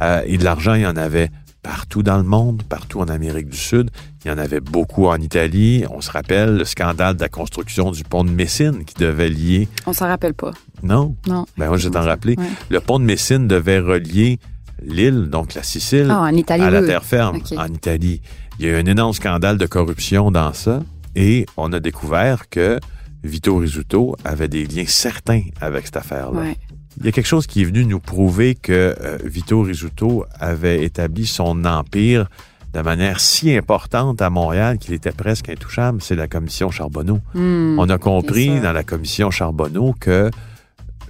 Euh, 0.00 0.22
et 0.26 0.38
de 0.38 0.44
l'argent, 0.44 0.74
il 0.74 0.82
y 0.82 0.86
en 0.86 0.96
avait 0.96 1.30
partout 1.62 2.02
dans 2.02 2.16
le 2.16 2.22
monde, 2.24 2.62
partout 2.62 3.00
en 3.00 3.08
Amérique 3.08 3.48
du 3.48 3.56
Sud. 3.56 3.90
Il 4.24 4.28
y 4.28 4.30
en 4.30 4.38
avait 4.38 4.60
beaucoup 4.60 5.06
en 5.08 5.16
Italie. 5.16 5.84
On 5.90 6.00
se 6.00 6.10
rappelle 6.10 6.56
le 6.56 6.64
scandale 6.64 7.16
de 7.16 7.20
la 7.20 7.28
construction 7.28 7.90
du 7.90 8.02
pont 8.02 8.24
de 8.24 8.30
Messine 8.30 8.84
qui 8.84 8.94
devait 8.94 9.28
lier... 9.28 9.68
On 9.86 9.92
s'en 9.92 10.06
rappelle 10.06 10.32
pas. 10.34 10.52
Non? 10.82 11.14
Non. 11.26 11.44
Ben 11.58 11.68
moi, 11.68 11.76
je 11.76 11.88
vais 11.88 11.94
t'en 11.94 12.04
rappeler. 12.04 12.36
Ouais. 12.38 12.44
Le 12.70 12.80
pont 12.80 12.98
de 12.98 13.04
Messine 13.04 13.46
devait 13.46 13.78
relier 13.78 14.38
l'île, 14.82 15.28
donc 15.28 15.52
la 15.54 15.62
Sicile, 15.62 16.08
Ah, 16.10 16.20
en 16.20 16.34
Italie, 16.34 16.62
à 16.62 16.70
la 16.70 16.82
terre 16.82 17.04
ferme, 17.04 17.40
en 17.56 17.66
Italie. 17.66 18.22
Il 18.58 18.64
y 18.64 18.68
a 18.68 18.72
eu 18.72 18.80
un 18.80 18.86
énorme 18.86 19.12
scandale 19.12 19.58
de 19.58 19.66
corruption 19.66 20.30
dans 20.30 20.54
ça 20.54 20.82
et 21.14 21.44
on 21.58 21.72
a 21.74 21.80
découvert 21.80 22.48
que 22.48 22.80
Vito 23.22 23.56
Rizzuto 23.56 24.16
avait 24.24 24.48
des 24.48 24.66
liens 24.66 24.86
certains 24.86 25.42
avec 25.60 25.86
cette 25.86 25.96
affaire-là. 25.96 26.40
Ouais. 26.40 26.56
Il 26.98 27.06
y 27.06 27.08
a 27.08 27.12
quelque 27.12 27.26
chose 27.26 27.46
qui 27.46 27.62
est 27.62 27.64
venu 27.64 27.84
nous 27.84 28.00
prouver 28.00 28.54
que 28.54 28.94
euh, 29.00 29.18
Vito 29.24 29.62
Rizzuto 29.62 30.24
avait 30.38 30.84
établi 30.84 31.26
son 31.26 31.64
empire 31.64 32.28
de 32.72 32.80
manière 32.82 33.20
si 33.20 33.54
importante 33.56 34.22
à 34.22 34.30
Montréal 34.30 34.78
qu'il 34.78 34.94
était 34.94 35.12
presque 35.12 35.48
intouchable, 35.48 36.00
c'est 36.02 36.14
la 36.14 36.28
commission 36.28 36.70
Charbonneau. 36.70 37.20
Hmm, 37.34 37.78
On 37.78 37.88
a 37.88 37.98
compris 37.98 38.60
dans 38.60 38.72
la 38.72 38.84
commission 38.84 39.30
Charbonneau 39.30 39.94
que 39.98 40.30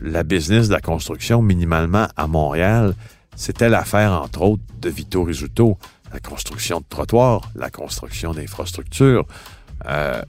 la 0.00 0.22
business 0.22 0.68
de 0.68 0.72
la 0.72 0.80
construction, 0.80 1.42
minimalement 1.42 2.08
à 2.16 2.26
Montréal, 2.26 2.94
c'était 3.36 3.68
l'affaire, 3.68 4.12
entre 4.12 4.42
autres, 4.42 4.62
de 4.80 4.88
Vito 4.88 5.22
Rizzuto. 5.22 5.76
La 6.12 6.18
construction 6.20 6.80
de 6.80 6.84
trottoirs, 6.88 7.50
la 7.54 7.70
construction 7.70 8.32
d'infrastructures. 8.32 9.26
Euh, 9.86 10.22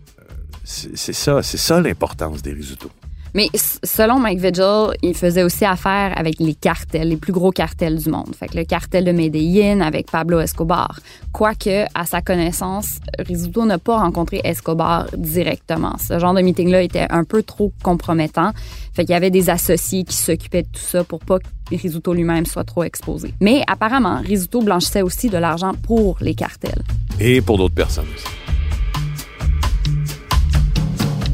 c'est 0.64 1.14
ça, 1.14 1.42
c'est 1.42 1.58
ça 1.58 1.82
l'importance 1.82 2.42
des 2.42 2.54
Rizzuto. 2.54 2.90
Mais 3.34 3.48
selon 3.84 4.20
Mike 4.20 4.40
Vigil, 4.40 4.94
il 5.02 5.16
faisait 5.16 5.44
aussi 5.44 5.64
affaire 5.64 6.14
avec 6.18 6.40
les 6.40 6.54
cartels, 6.54 7.08
les 7.08 7.16
plus 7.16 7.32
gros 7.32 7.52
cartels 7.52 7.98
du 7.98 8.10
monde. 8.10 8.36
Fait 8.38 8.48
que 8.48 8.58
le 8.58 8.66
cartel 8.66 9.06
de 9.06 9.12
Medellín 9.12 9.82
avec 9.82 10.12
Pablo 10.12 10.40
Escobar. 10.40 11.00
Quoique, 11.32 11.86
à 11.96 12.06
sa 12.06 12.22
connaissance, 12.22 13.00
Rizzuto 13.20 13.66
n'a 13.66 13.78
pas 13.78 14.00
rencontré 14.00 14.42
Escobar 14.44 15.08
directement. 15.16 15.96
Ce 15.98 16.20
genre 16.20 16.34
de 16.34 16.42
meeting-là 16.42 16.82
était 16.82 17.08
un 17.10 17.24
peu 17.24 17.42
trop 17.42 17.72
compromettant. 17.82 18.52
Fait 18.94 19.06
qu'il 19.06 19.14
y 19.14 19.18
avait 19.18 19.32
des 19.32 19.50
associés 19.50 20.04
qui 20.04 20.18
s'occupaient 20.18 20.64
de 20.64 20.68
tout 20.68 20.82
ça 20.82 21.06
pour 21.06 21.20
pas 21.20 21.40
que 21.40 21.46
Rizzuto 21.74 22.14
lui-même 22.14 22.46
soit 22.46 22.66
trop 22.66 22.84
exposé. 22.84 23.34
Mais 23.40 23.64
apparemment, 23.68 24.20
Rizzuto 24.20 24.62
blanchissait 24.62 25.04
aussi 25.04 25.30
de 25.30 25.38
l'argent 25.38 25.72
pour 25.84 26.18
les 26.20 26.36
cartels. 26.36 26.84
Et 27.18 27.40
pour 27.40 27.58
d'autres 27.58 27.76
personnes 27.76 28.08
aussi. 28.14 28.41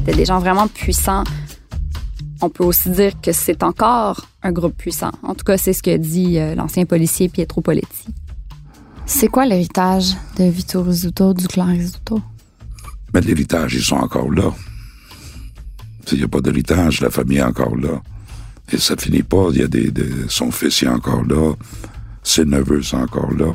C'était 0.08 0.20
des 0.20 0.24
gens 0.24 0.38
vraiment 0.38 0.68
puissants. 0.68 1.22
On 2.40 2.48
peut 2.48 2.64
aussi 2.64 2.88
dire 2.88 3.20
que 3.20 3.30
c'est 3.32 3.62
encore 3.62 4.26
un 4.42 4.52
groupe 4.52 4.74
puissant. 4.74 5.10
En 5.22 5.34
tout 5.34 5.44
cas, 5.44 5.58
c'est 5.58 5.74
ce 5.74 5.82
que 5.82 5.94
dit 5.98 6.38
euh, 6.38 6.54
l'ancien 6.54 6.86
policier 6.86 7.28
Pietro 7.28 7.60
Poletti. 7.60 8.06
C'est 9.04 9.28
quoi 9.28 9.44
l'héritage 9.44 10.14
de 10.38 10.44
Vito 10.44 10.82
Rizzuto, 10.82 11.34
du 11.34 11.46
clan 11.46 11.66
Rizzuto? 11.66 12.22
Mais 13.12 13.20
l'héritage, 13.20 13.74
ils 13.74 13.82
sont 13.82 13.96
encore 13.96 14.30
là. 14.30 14.50
S'il 16.06 16.16
n'y 16.18 16.24
a 16.24 16.28
pas 16.28 16.40
d'héritage, 16.40 17.02
la 17.02 17.10
famille 17.10 17.36
est 17.38 17.42
encore 17.42 17.76
là. 17.76 18.00
Et 18.72 18.78
ça 18.78 18.96
finit 18.96 19.22
pas. 19.22 19.48
Il 19.52 19.58
y 19.58 19.62
a 19.62 19.68
des, 19.68 19.90
des- 19.90 20.08
son 20.28 20.50
fils 20.50 20.82
est 20.84 20.88
encore 20.88 21.24
là. 21.26 21.52
Ses 22.22 22.46
neveux 22.46 22.80
sont 22.80 22.96
encore 22.96 23.32
là. 23.34 23.54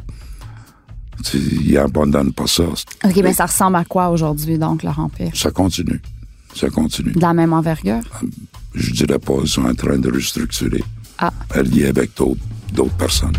C'est- 1.23 1.39
Il 1.39 1.75
abandonne 1.79 2.31
pas 2.31 2.45
ça. 2.45 2.65
OK, 2.65 3.15
mais 3.23 3.33
ça 3.33 3.47
ressemble 3.47 3.77
à 3.77 3.85
quoi 3.85 4.09
aujourd'hui, 4.09 4.59
donc, 4.59 4.83
leur 4.83 4.99
empire? 4.99 5.31
Ça 5.33 5.49
continue. 5.49 5.99
Ça 6.55 6.69
continue. 6.69 7.11
De 7.13 7.19
la 7.21 7.33
même 7.33 7.53
envergure? 7.53 8.01
Je 8.73 8.91
dirais 8.91 9.19
pas, 9.19 9.33
ils 9.41 9.47
sont 9.47 9.65
en 9.65 9.73
train 9.73 9.97
de 9.97 10.11
restructurer. 10.11 10.83
Ah. 11.17 11.31
Alliés 11.51 11.87
avec 11.87 12.15
d'autres, 12.15 12.41
d'autres 12.73 12.97
personnes. 12.97 13.37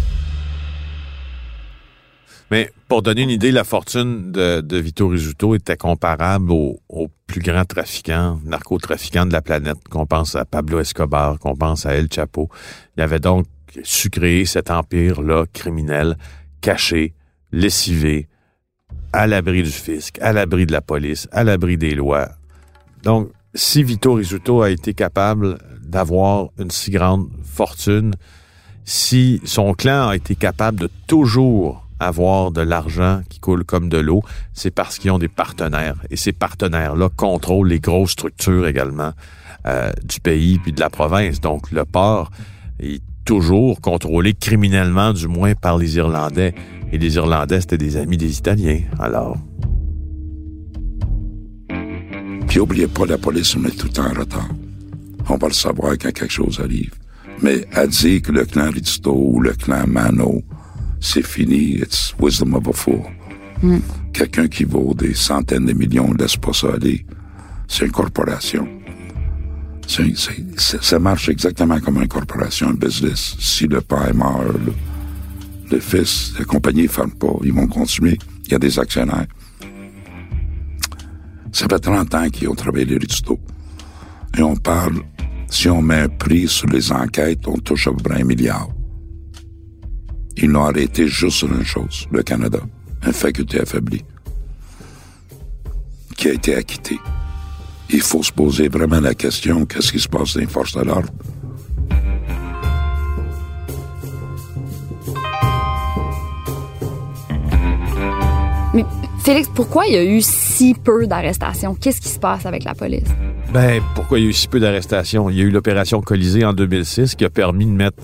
Mais 2.51 2.71
pour 2.89 3.03
donner 3.03 3.23
une 3.23 3.31
idée, 3.31 3.51
la 3.51 3.65
fortune 3.65 4.31
de, 4.31 4.61
de 4.61 4.77
Vito 4.77 5.09
Rizzuto 5.09 5.55
était 5.55 5.77
comparable 5.77 6.53
aux, 6.53 6.79
aux 6.89 7.09
plus 7.27 7.41
grands 7.41 7.65
trafiquants, 7.65 8.39
narcotrafiquants 8.45 9.27
de 9.27 9.33
la 9.33 9.43
planète, 9.43 9.79
qu'on 9.91 10.07
pense 10.07 10.37
à 10.37 10.45
Pablo 10.45 10.79
Escobar, 10.79 11.39
qu'on 11.39 11.57
pense 11.57 11.87
à 11.87 11.95
El 11.95 12.09
Chapo. 12.13 12.49
Il 12.97 13.03
avait 13.03 13.19
donc 13.19 13.47
su 13.83 14.11
créer 14.11 14.45
cet 14.45 14.71
empire-là 14.71 15.47
criminel, 15.53 16.17
caché, 16.61 17.15
lessivé, 17.51 18.29
à 19.13 19.27
l'abri 19.27 19.63
du 19.63 19.71
fisc, 19.71 20.19
à 20.21 20.33
l'abri 20.33 20.67
de 20.67 20.73
la 20.73 20.81
police, 20.81 21.27
à 21.33 21.45
l'abri 21.45 21.77
des 21.77 21.95
lois. 21.95 22.29
Donc, 23.05 23.31
si 23.55 23.83
Vito 23.83 24.15
Rizzuto 24.15 24.63
a 24.63 24.71
été 24.71 24.95
capable 24.95 25.59
d'avoir 25.83 26.49
une 26.59 26.71
si 26.71 26.91
grande 26.91 27.29
fortune, 27.45 28.15
si 28.85 29.41
son 29.45 29.75
clan 29.75 30.09
a 30.09 30.17
été 30.17 30.35
capable 30.35 30.81
de 30.81 30.91
toujours 31.07 31.87
avoir 32.01 32.51
de 32.51 32.61
l'argent 32.61 33.21
qui 33.29 33.39
coule 33.39 33.65
comme 33.65 33.89
de 33.89 33.99
l'eau, 33.99 34.23
c'est 34.53 34.71
parce 34.71 34.99
qu'ils 34.99 35.11
ont 35.11 35.19
des 35.19 35.29
partenaires. 35.29 35.97
Et 36.11 36.17
ces 36.17 36.33
partenaires-là 36.33 37.09
contrôlent 37.15 37.69
les 37.69 37.81
grosses 37.81 38.13
structures 38.13 38.67
également 38.67 39.13
euh, 39.67 39.93
du 40.03 40.21
pays 40.21 40.59
puis 40.59 40.73
de 40.73 40.81
la 40.81 40.91
province. 40.91 41.41
Donc, 41.41 41.71
le 41.71 41.85
port 41.85 42.31
est 42.81 43.03
toujours 43.25 43.81
contrôlé 43.81 44.35
criminellement, 44.35 45.13
du 45.13 45.29
moins 45.29 45.55
par 45.55 45.79
les 45.79 45.97
Irlandais. 45.97 46.55
Et 46.93 46.99
les 46.99 47.17
Irlandais, 47.17 47.61
c'était 47.61 47.79
des 47.79 47.97
amis 47.97 48.17
des 48.17 48.39
Italiens. 48.39 48.81
Alors, 48.99 49.39
Puis 52.49 52.61
oubliez 52.61 52.87
pas, 52.87 53.07
la 53.07 53.19
police, 53.19 53.57
on 53.57 53.65
est 53.65 53.77
tout 53.77 53.87
le 53.87 53.93
temps 53.93 54.07
en 54.07 54.19
retard. 54.19 54.49
On 55.29 55.37
va 55.37 55.49
le 55.49 55.55
savoir 55.55 55.93
quand 55.93 56.13
quelque 56.13 56.29
chose 56.33 56.61
arrive. 56.63 56.93
Mais 57.43 57.67
à 57.73 57.87
dire 57.87 58.23
que 58.23 58.33
le 58.33 58.45
clan 58.45 58.71
Rizzuto 58.71 59.13
ou 59.13 59.41
le 59.41 59.53
clan 59.53 59.87
Mano, 59.87 60.43
c'est 61.01 61.27
fini, 61.27 61.79
it's 61.79 62.15
wisdom 62.21 62.55
of 62.55 62.69
a 62.69 62.73
fool. 62.73 63.03
Quelqu'un 64.13 64.47
qui 64.49 64.65
vaut 64.65 64.95
des 64.95 65.15
centaines 65.15 65.67
de 65.67 65.73
millions 65.73 66.13
ne 66.13 66.19
laisse 66.19 66.37
pas 66.37 66.53
ça 66.53 66.69
aller. 66.75 67.05
C'est 67.67 67.87
une 67.87 67.93
corporation. 67.93 68.69
Ça 69.87 70.99
marche 70.99 71.29
exactement 71.29 71.81
comme 71.81 72.01
une 72.01 72.09
corporation, 72.09 72.69
un 72.69 72.75
business. 72.75 73.37
Si 73.39 73.67
le 73.67 73.81
père 73.81 74.15
meurt, 74.15 74.45
le, 74.45 74.73
le 75.71 75.81
fils, 75.81 76.35
la 76.39 76.45
compagnie 76.45 76.83
ne 76.83 76.89
ferme 76.89 77.13
pas, 77.13 77.33
ils 77.43 77.53
vont 77.53 77.67
continuer. 77.67 78.19
Il 78.47 78.53
y 78.53 78.55
a 78.55 78.59
des 78.59 78.79
actionnaires. 78.79 79.27
Ça 81.55 81.67
fait 81.71 81.79
30 81.79 82.13
ans 82.17 82.29
qu'ils 82.31 82.49
ont 82.49 82.55
travaillé 82.57 82.85
les 82.85 82.99
Rizzuto. 82.99 83.39
Et 84.37 84.43
on 84.43 84.57
parle, 84.57 85.03
si 85.49 85.69
on 85.69 85.81
met 85.81 86.01
un 86.01 86.09
prix 86.09 86.49
sur 86.49 86.67
les 86.67 86.91
enquêtes, 86.91 87.47
on 87.47 87.57
touche 87.59 87.87
à 87.87 87.93
peu 87.93 88.03
près 88.03 88.21
un 88.21 88.25
milliard. 88.25 88.69
Ils 90.37 90.51
l'ont 90.51 90.65
arrêté 90.65 91.07
juste 91.07 91.37
sur 91.37 91.55
une 91.55 91.65
chose, 91.65 92.09
le 92.11 92.25
Canada, 92.25 92.59
une 93.07 93.13
faculté 93.13 93.61
affaiblie, 93.61 94.03
qui 96.17 96.29
a 96.29 96.33
été 96.33 96.57
acquittée. 96.57 96.99
Il 97.89 98.01
faut 98.01 98.25
se 98.25 98.33
poser 98.33 98.67
vraiment 98.67 98.99
la 98.99 99.15
question, 99.15 99.65
qu'est-ce 99.65 99.93
qui 99.93 100.01
se 100.01 100.09
passe 100.09 100.35
dans 100.35 100.41
les 100.41 100.49
forces 100.49 100.75
de 100.75 100.83
l'ordre? 100.83 101.09
Mais 108.75 108.85
Félix, 109.25 109.49
pourquoi 109.55 109.87
il 109.87 109.95
y 109.95 109.97
a 109.97 110.05
eu 110.05 110.21
si 110.21 110.75
peu 110.75 111.07
d'arrestations? 111.07 111.75
Qu'est-ce 111.75 112.01
qui 112.01 112.11
se 112.11 112.19
passe 112.19 112.45
avec 112.45 112.63
la 112.65 112.75
police? 112.75 113.09
Ben, 113.55 113.81
pourquoi 113.95 114.19
il 114.19 114.25
y 114.25 114.27
a 114.27 114.31
eu 114.31 114.35
si 114.35 114.49
peu 114.49 114.61
d'arrestations? 114.61 115.31
Il 115.31 115.37
y 115.37 115.41
a 115.41 115.45
eu 115.45 115.51
l'opération 115.51 116.03
Colisée 116.03 116.45
en 116.45 116.53
2006 116.53 117.15
qui 117.15 117.25
a 117.25 117.31
permis 117.31 117.65
de 117.65 117.71
mettre 117.71 118.03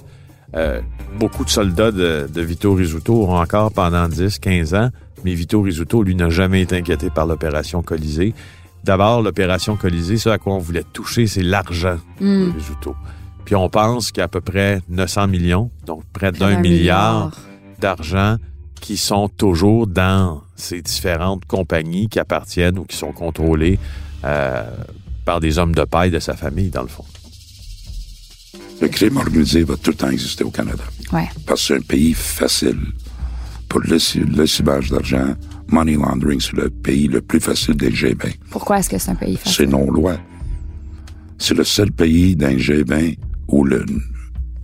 euh, 0.57 0.81
beaucoup 1.18 1.45
de 1.45 1.51
soldats 1.51 1.93
de, 1.93 2.27
de 2.33 2.41
Vito 2.41 2.73
Rizzuto 2.73 3.27
encore 3.29 3.71
pendant 3.73 4.09
10, 4.09 4.39
15 4.39 4.75
ans. 4.75 4.89
Mais 5.23 5.35
Vito 5.35 5.61
Rizzuto, 5.61 6.03
lui, 6.03 6.14
n'a 6.14 6.31
jamais 6.31 6.62
été 6.62 6.77
inquiété 6.79 7.11
par 7.11 7.27
l'opération 7.27 7.83
Colisée. 7.83 8.33
D'abord, 8.85 9.21
l'opération 9.21 9.77
Colisée, 9.77 10.16
ce 10.16 10.31
à 10.31 10.39
quoi 10.39 10.55
on 10.55 10.59
voulait 10.59 10.85
toucher, 10.95 11.27
c'est 11.27 11.43
l'argent 11.43 11.99
Hmm. 12.18 12.47
de 12.47 12.53
Rizzuto. 12.55 12.95
Puis 13.45 13.55
on 13.55 13.68
pense 13.68 14.11
qu'il 14.11 14.21
y 14.21 14.23
a 14.23 14.25
à 14.25 14.29
peu 14.29 14.41
près 14.41 14.81
900 14.89 15.27
millions, 15.29 15.71
donc 15.85 16.03
près 16.14 16.33
d'un 16.33 16.53
d'un 16.53 16.61
milliard, 16.61 17.27
milliard. 17.27 17.31
d'argent 17.79 18.37
qui 18.81 18.97
sont 18.97 19.29
toujours 19.29 19.87
dans 19.87 20.41
ces 20.61 20.83
différentes 20.83 21.45
compagnies 21.47 22.09
qui 22.09 22.19
appartiennent 22.19 22.79
ou 22.79 22.85
qui 22.85 22.97
sont 22.97 23.13
contrôlées 23.13 23.79
euh, 24.25 24.65
par 25.25 25.41
des 25.41 25.59
hommes 25.59 25.75
de 25.75 25.85
paille 25.85 26.11
de 26.11 26.19
sa 26.19 26.35
famille, 26.35 26.71
dans 26.71 26.83
le 26.83 26.89
fond. 26.89 27.05
Le 28.81 28.89
crime 28.89 29.17
organisé 29.19 29.63
va 29.63 29.77
tout 29.77 29.91
le 29.91 29.97
temps 29.97 30.11
exister 30.11 30.45
au 30.45 30.51
Canada. 30.51 30.83
Ouais. 31.13 31.29
Parce 31.47 31.61
que 31.61 31.67
c'est 31.67 31.77
un 31.77 31.81
pays 31.83 32.15
facile 32.15 32.79
pour 33.69 33.81
le, 33.81 33.99
le 34.37 34.47
cibage 34.47 34.91
d'argent. 34.91 35.35
Money 35.69 35.95
laundering, 35.95 36.41
c'est 36.41 36.55
le 36.57 36.71
pays 36.71 37.07
le 37.07 37.21
plus 37.21 37.41
facile 37.41 37.75
des 37.77 37.91
G20. 37.91 38.35
Pourquoi 38.51 38.79
est-ce 38.79 38.91
que 38.91 38.99
c'est 38.99 39.11
un 39.11 39.15
pays 39.15 39.37
C'est 39.45 39.51
facile? 39.51 39.69
non-loi. 39.71 40.17
C'est 41.39 41.55
le 41.55 41.65
seul 41.65 41.93
pays 41.93 42.35
d'un 42.37 42.57
G20 42.57 43.17
où 43.49 43.65
le, 43.65 43.85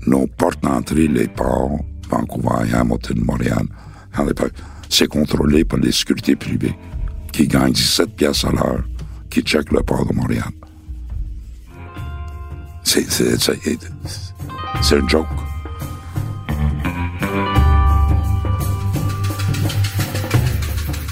nos 0.07 0.27
portes 0.27 0.63
d'entrée, 0.63 1.09
les 1.09 1.29
ports, 1.29 1.79
Vancouver, 2.09 2.73
Hamilton, 2.75 3.19
Montréal, 3.25 3.67
Halifax, 4.15 4.51
c'est 4.89 5.09
contrôlé 5.09 5.65
par 5.65 5.79
les 5.79 5.93
sécurités 5.93 6.37
privées 6.37 6.75
qui 7.33 7.47
gagnent 7.47 7.73
17 7.73 8.17
piastres 8.17 8.47
à 8.47 8.53
l'heure, 8.53 8.85
qui 9.31 9.43
checkent 9.43 9.73
le 9.73 9.83
port 9.83 10.07
de 10.07 10.15
Montréal. 10.15 10.49
C'est, 12.83 13.11
c'est, 13.11 15.09
joke. 15.09 15.27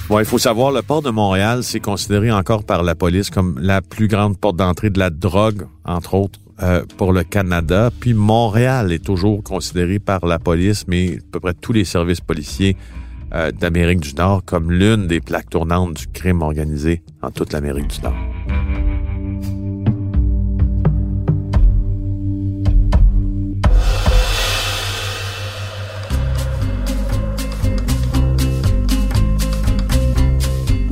Bon, 0.08 0.18
il 0.20 0.24
faut 0.24 0.38
savoir, 0.38 0.70
le 0.70 0.82
port 0.82 1.02
de 1.02 1.10
Montréal, 1.10 1.64
c'est 1.64 1.80
considéré 1.80 2.30
encore 2.30 2.64
par 2.64 2.82
la 2.82 2.94
police 2.94 3.30
comme 3.30 3.58
la 3.60 3.82
plus 3.82 4.06
grande 4.06 4.38
porte 4.38 4.56
d'entrée 4.56 4.90
de 4.90 4.98
la 4.98 5.10
drogue, 5.10 5.66
entre 5.84 6.14
autres, 6.14 6.38
euh, 6.62 6.84
pour 6.96 7.12
le 7.12 7.24
Canada. 7.24 7.90
Puis 7.98 8.14
Montréal 8.14 8.92
est 8.92 9.04
toujours 9.04 9.42
considéré 9.42 9.98
par 9.98 10.24
la 10.24 10.38
police, 10.38 10.84
mais 10.86 11.16
à 11.16 11.32
peu 11.32 11.40
près 11.40 11.54
tous 11.54 11.72
les 11.72 11.84
services 11.84 12.20
policiers 12.20 12.76
euh, 13.34 13.50
d'Amérique 13.50 14.00
du 14.00 14.14
Nord 14.14 14.44
comme 14.44 14.70
l'une 14.70 15.06
des 15.06 15.20
plaques 15.20 15.50
tournantes 15.50 15.94
du 15.94 16.06
crime 16.06 16.42
organisé 16.42 17.02
en 17.22 17.30
toute 17.30 17.52
l'Amérique 17.52 17.88
du 17.88 18.00
Nord. 18.00 18.14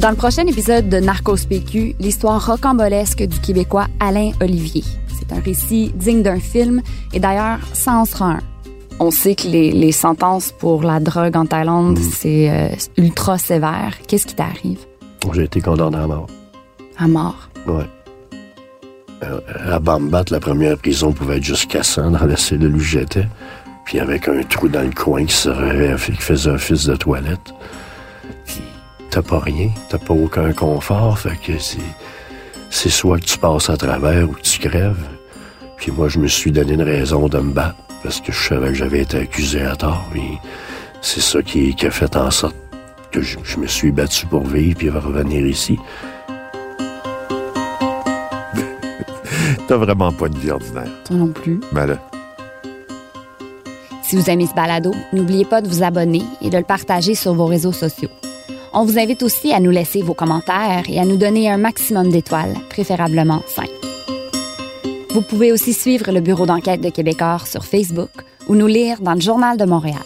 Dans 0.03 0.11
le 0.11 0.17
prochain 0.17 0.45
épisode 0.49 0.89
de 0.89 0.99
Narcos 0.99 1.47
PQ, 1.49 1.95
l'histoire 2.01 2.45
rocambolesque 2.45 3.23
du 3.23 3.39
Québécois 3.39 3.87
Alain 4.01 4.33
Olivier. 4.41 4.83
C'est 5.07 5.33
un 5.33 5.39
récit 5.39 5.93
digne 5.95 6.23
d'un 6.23 6.41
film 6.41 6.83
et 7.13 7.21
d'ailleurs, 7.21 7.61
ça 7.73 7.95
en 7.95 8.05
sera 8.05 8.33
un. 8.33 8.52
On 8.99 9.11
sait 9.11 9.35
que 9.35 9.49
les, 9.49 9.73
les 9.73 9.93
sentences 9.93 10.53
pour 10.53 10.83
la 10.83 11.01
drogue 11.01 11.37
en 11.37 11.47
Thaïlande, 11.47 11.99
c'est 11.99 12.51
euh, 12.51 12.69
ultra 12.97 13.39
sévère. 13.39 13.95
Qu'est-ce 14.07 14.27
qui 14.27 14.35
t'arrive? 14.35 14.79
J'ai 15.33 15.45
été 15.45 15.61
condamné 15.61 15.97
à 15.97 16.07
mort. 16.07 16.27
À 16.99 17.09
mort? 17.09 17.49
Ouais. 17.67 17.89
Euh, 19.25 19.41
à 19.71 19.79
Bambat, 19.79 20.25
la 20.31 20.41
première 20.41 20.77
prison 20.77 21.13
pouvait 21.13 21.37
être 21.39 21.45
jusqu'à 21.45 21.83
100 21.83 22.13
dans 22.13 22.25
la 22.25 22.37
cellule 22.37 22.75
où 22.75 22.81
j'étais. 22.81 23.27
Puis 23.85 24.01
avec 24.01 24.29
un 24.29 24.43
trou 24.43 24.69
dans 24.69 24.83
le 24.83 24.93
coin 24.93 25.25
qui, 25.25 25.35
serait, 25.35 25.97
qui 25.97 26.13
faisait 26.13 26.51
office 26.51 26.87
de 26.87 26.97
toilette. 26.97 27.55
T'as 29.11 29.23
pas 29.23 29.41
rien, 29.41 29.69
t'as 29.91 29.99
pas 29.99 30.15
aucun 30.15 30.53
confort. 30.53 31.19
Fait 31.19 31.37
que 31.37 31.59
c'est, 31.59 31.79
c'est 32.71 32.89
soit 32.89 33.19
que 33.19 33.27
tu 33.27 33.39
passes 33.39 33.69
à 33.69 33.77
travers 33.77 34.29
ou 34.29 34.33
que 34.33 34.41
tu 34.41 34.59
crèves. 34.59 35.07
Puis 35.77 35.93
moi, 35.93 36.09
je 36.09 36.19
me 36.19 36.29
suis 36.29 36.51
donné 36.51 36.75
une 36.75 36.83
raison 36.83 37.29
de 37.29 37.39
me 37.39 37.53
battre 37.53 37.77
parce 38.03 38.21
que 38.21 38.33
je 38.33 38.49
savais 38.49 38.69
que 38.69 38.75
j'avais 38.75 39.01
été 39.01 39.19
accusé 39.19 39.63
à 39.63 39.77
tort. 39.77 40.09
Et 40.17 40.39
c'est 41.01 41.21
ça 41.21 41.43
qui, 41.43 41.75
qui 41.75 41.87
a 41.87 41.91
fait 41.91 42.17
en 42.17 42.31
sorte 42.31 42.57
que 43.11 43.23
je, 43.23 43.39
je 43.45 43.59
me 43.59 43.67
suis 43.67 43.93
battu 43.93 44.27
pour 44.27 44.47
vivre 44.47 44.77
puis 44.79 44.91
revenir 44.91 45.47
ici. 45.47 45.79
T'as 49.69 49.77
vraiment 49.77 50.13
pas 50.13 50.27
une 50.27 50.39
vie 50.39 50.51
ordinaire. 50.51 50.91
Toi 51.05 51.17
non 51.17 51.29
plus. 51.29 51.61
Ben 51.73 51.87
là, 51.87 51.99
Si 54.03 54.17
vous 54.17 54.29
aimez 54.31 54.47
ce 54.47 54.55
balado, 54.55 54.93
n'oubliez 55.13 55.45
pas 55.45 55.63
de 55.63 55.69
vous 55.69 55.83
abonner 55.83 56.23
et 56.41 56.51
de 56.51 56.59
le 56.59 56.65
partager 56.65 57.15
sur 57.15 57.35
vos 57.35 57.47
réseaux 57.47 57.73
sociaux. 57.73 58.11
On 58.75 58.85
vous 58.85 58.99
invite 58.99 59.23
aussi 59.23 59.53
à 59.53 59.61
nous 59.61 59.71
laisser 59.71 60.03
vos 60.03 60.15
commentaires 60.15 60.85
et 60.89 60.99
à 60.99 61.05
nous 61.05 61.19
donner 61.19 61.51
un 61.51 61.59
maximum 61.59 62.11
d'étoiles, 62.11 62.55
préférablement 62.71 63.43
5. 63.47 63.82
Vous 65.13 65.21
pouvez 65.21 65.53
aussi 65.53 65.75
suivre 65.75 66.11
le 66.11 66.21
bureau 66.21 66.47
d'enquête 66.47 66.81
de 66.81 66.89
Québécois 66.89 67.41
sur 67.45 67.67
Facebook 67.67 68.09
ou 68.49 68.55
nous 68.55 68.67
lire 68.67 69.03
dans 69.03 69.13
le 69.13 69.21
Journal 69.21 69.59
de 69.59 69.67
Montréal. 69.67 70.01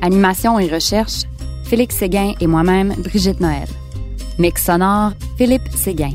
Animation 0.00 0.60
et 0.60 0.68
recherche, 0.68 1.22
Félix 1.64 1.96
Séguin 1.96 2.34
et 2.40 2.46
moi-même, 2.46 2.94
Brigitte 2.98 3.40
Noël. 3.40 3.66
Mix 4.38 4.64
sonore, 4.64 5.14
Philippe 5.36 5.68
Séguin. 5.74 6.12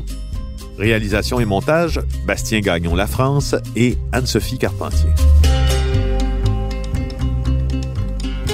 réalisation 0.78 1.38
et 1.38 1.44
montage, 1.44 2.00
Bastien 2.26 2.60
Gagnon 2.60 2.94
La 2.94 3.06
France 3.06 3.54
et 3.76 3.98
Anne-Sophie 4.12 4.56
Carpentier. 4.56 5.10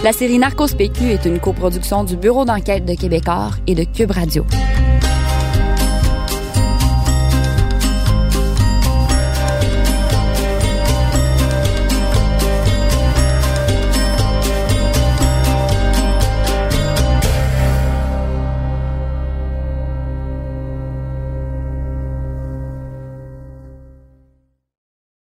La 0.03 0.13
série 0.13 0.39
Narcos 0.39 0.75
PQ 0.77 1.05
est 1.05 1.25
une 1.25 1.39
coproduction 1.39 2.03
du 2.03 2.17
Bureau 2.17 2.45
d'enquête 2.45 2.85
de 2.85 2.95
Québécois 2.95 3.51
et 3.69 3.77
de 3.77 3.85
Cube 3.85 4.11
Radio. 4.11 4.45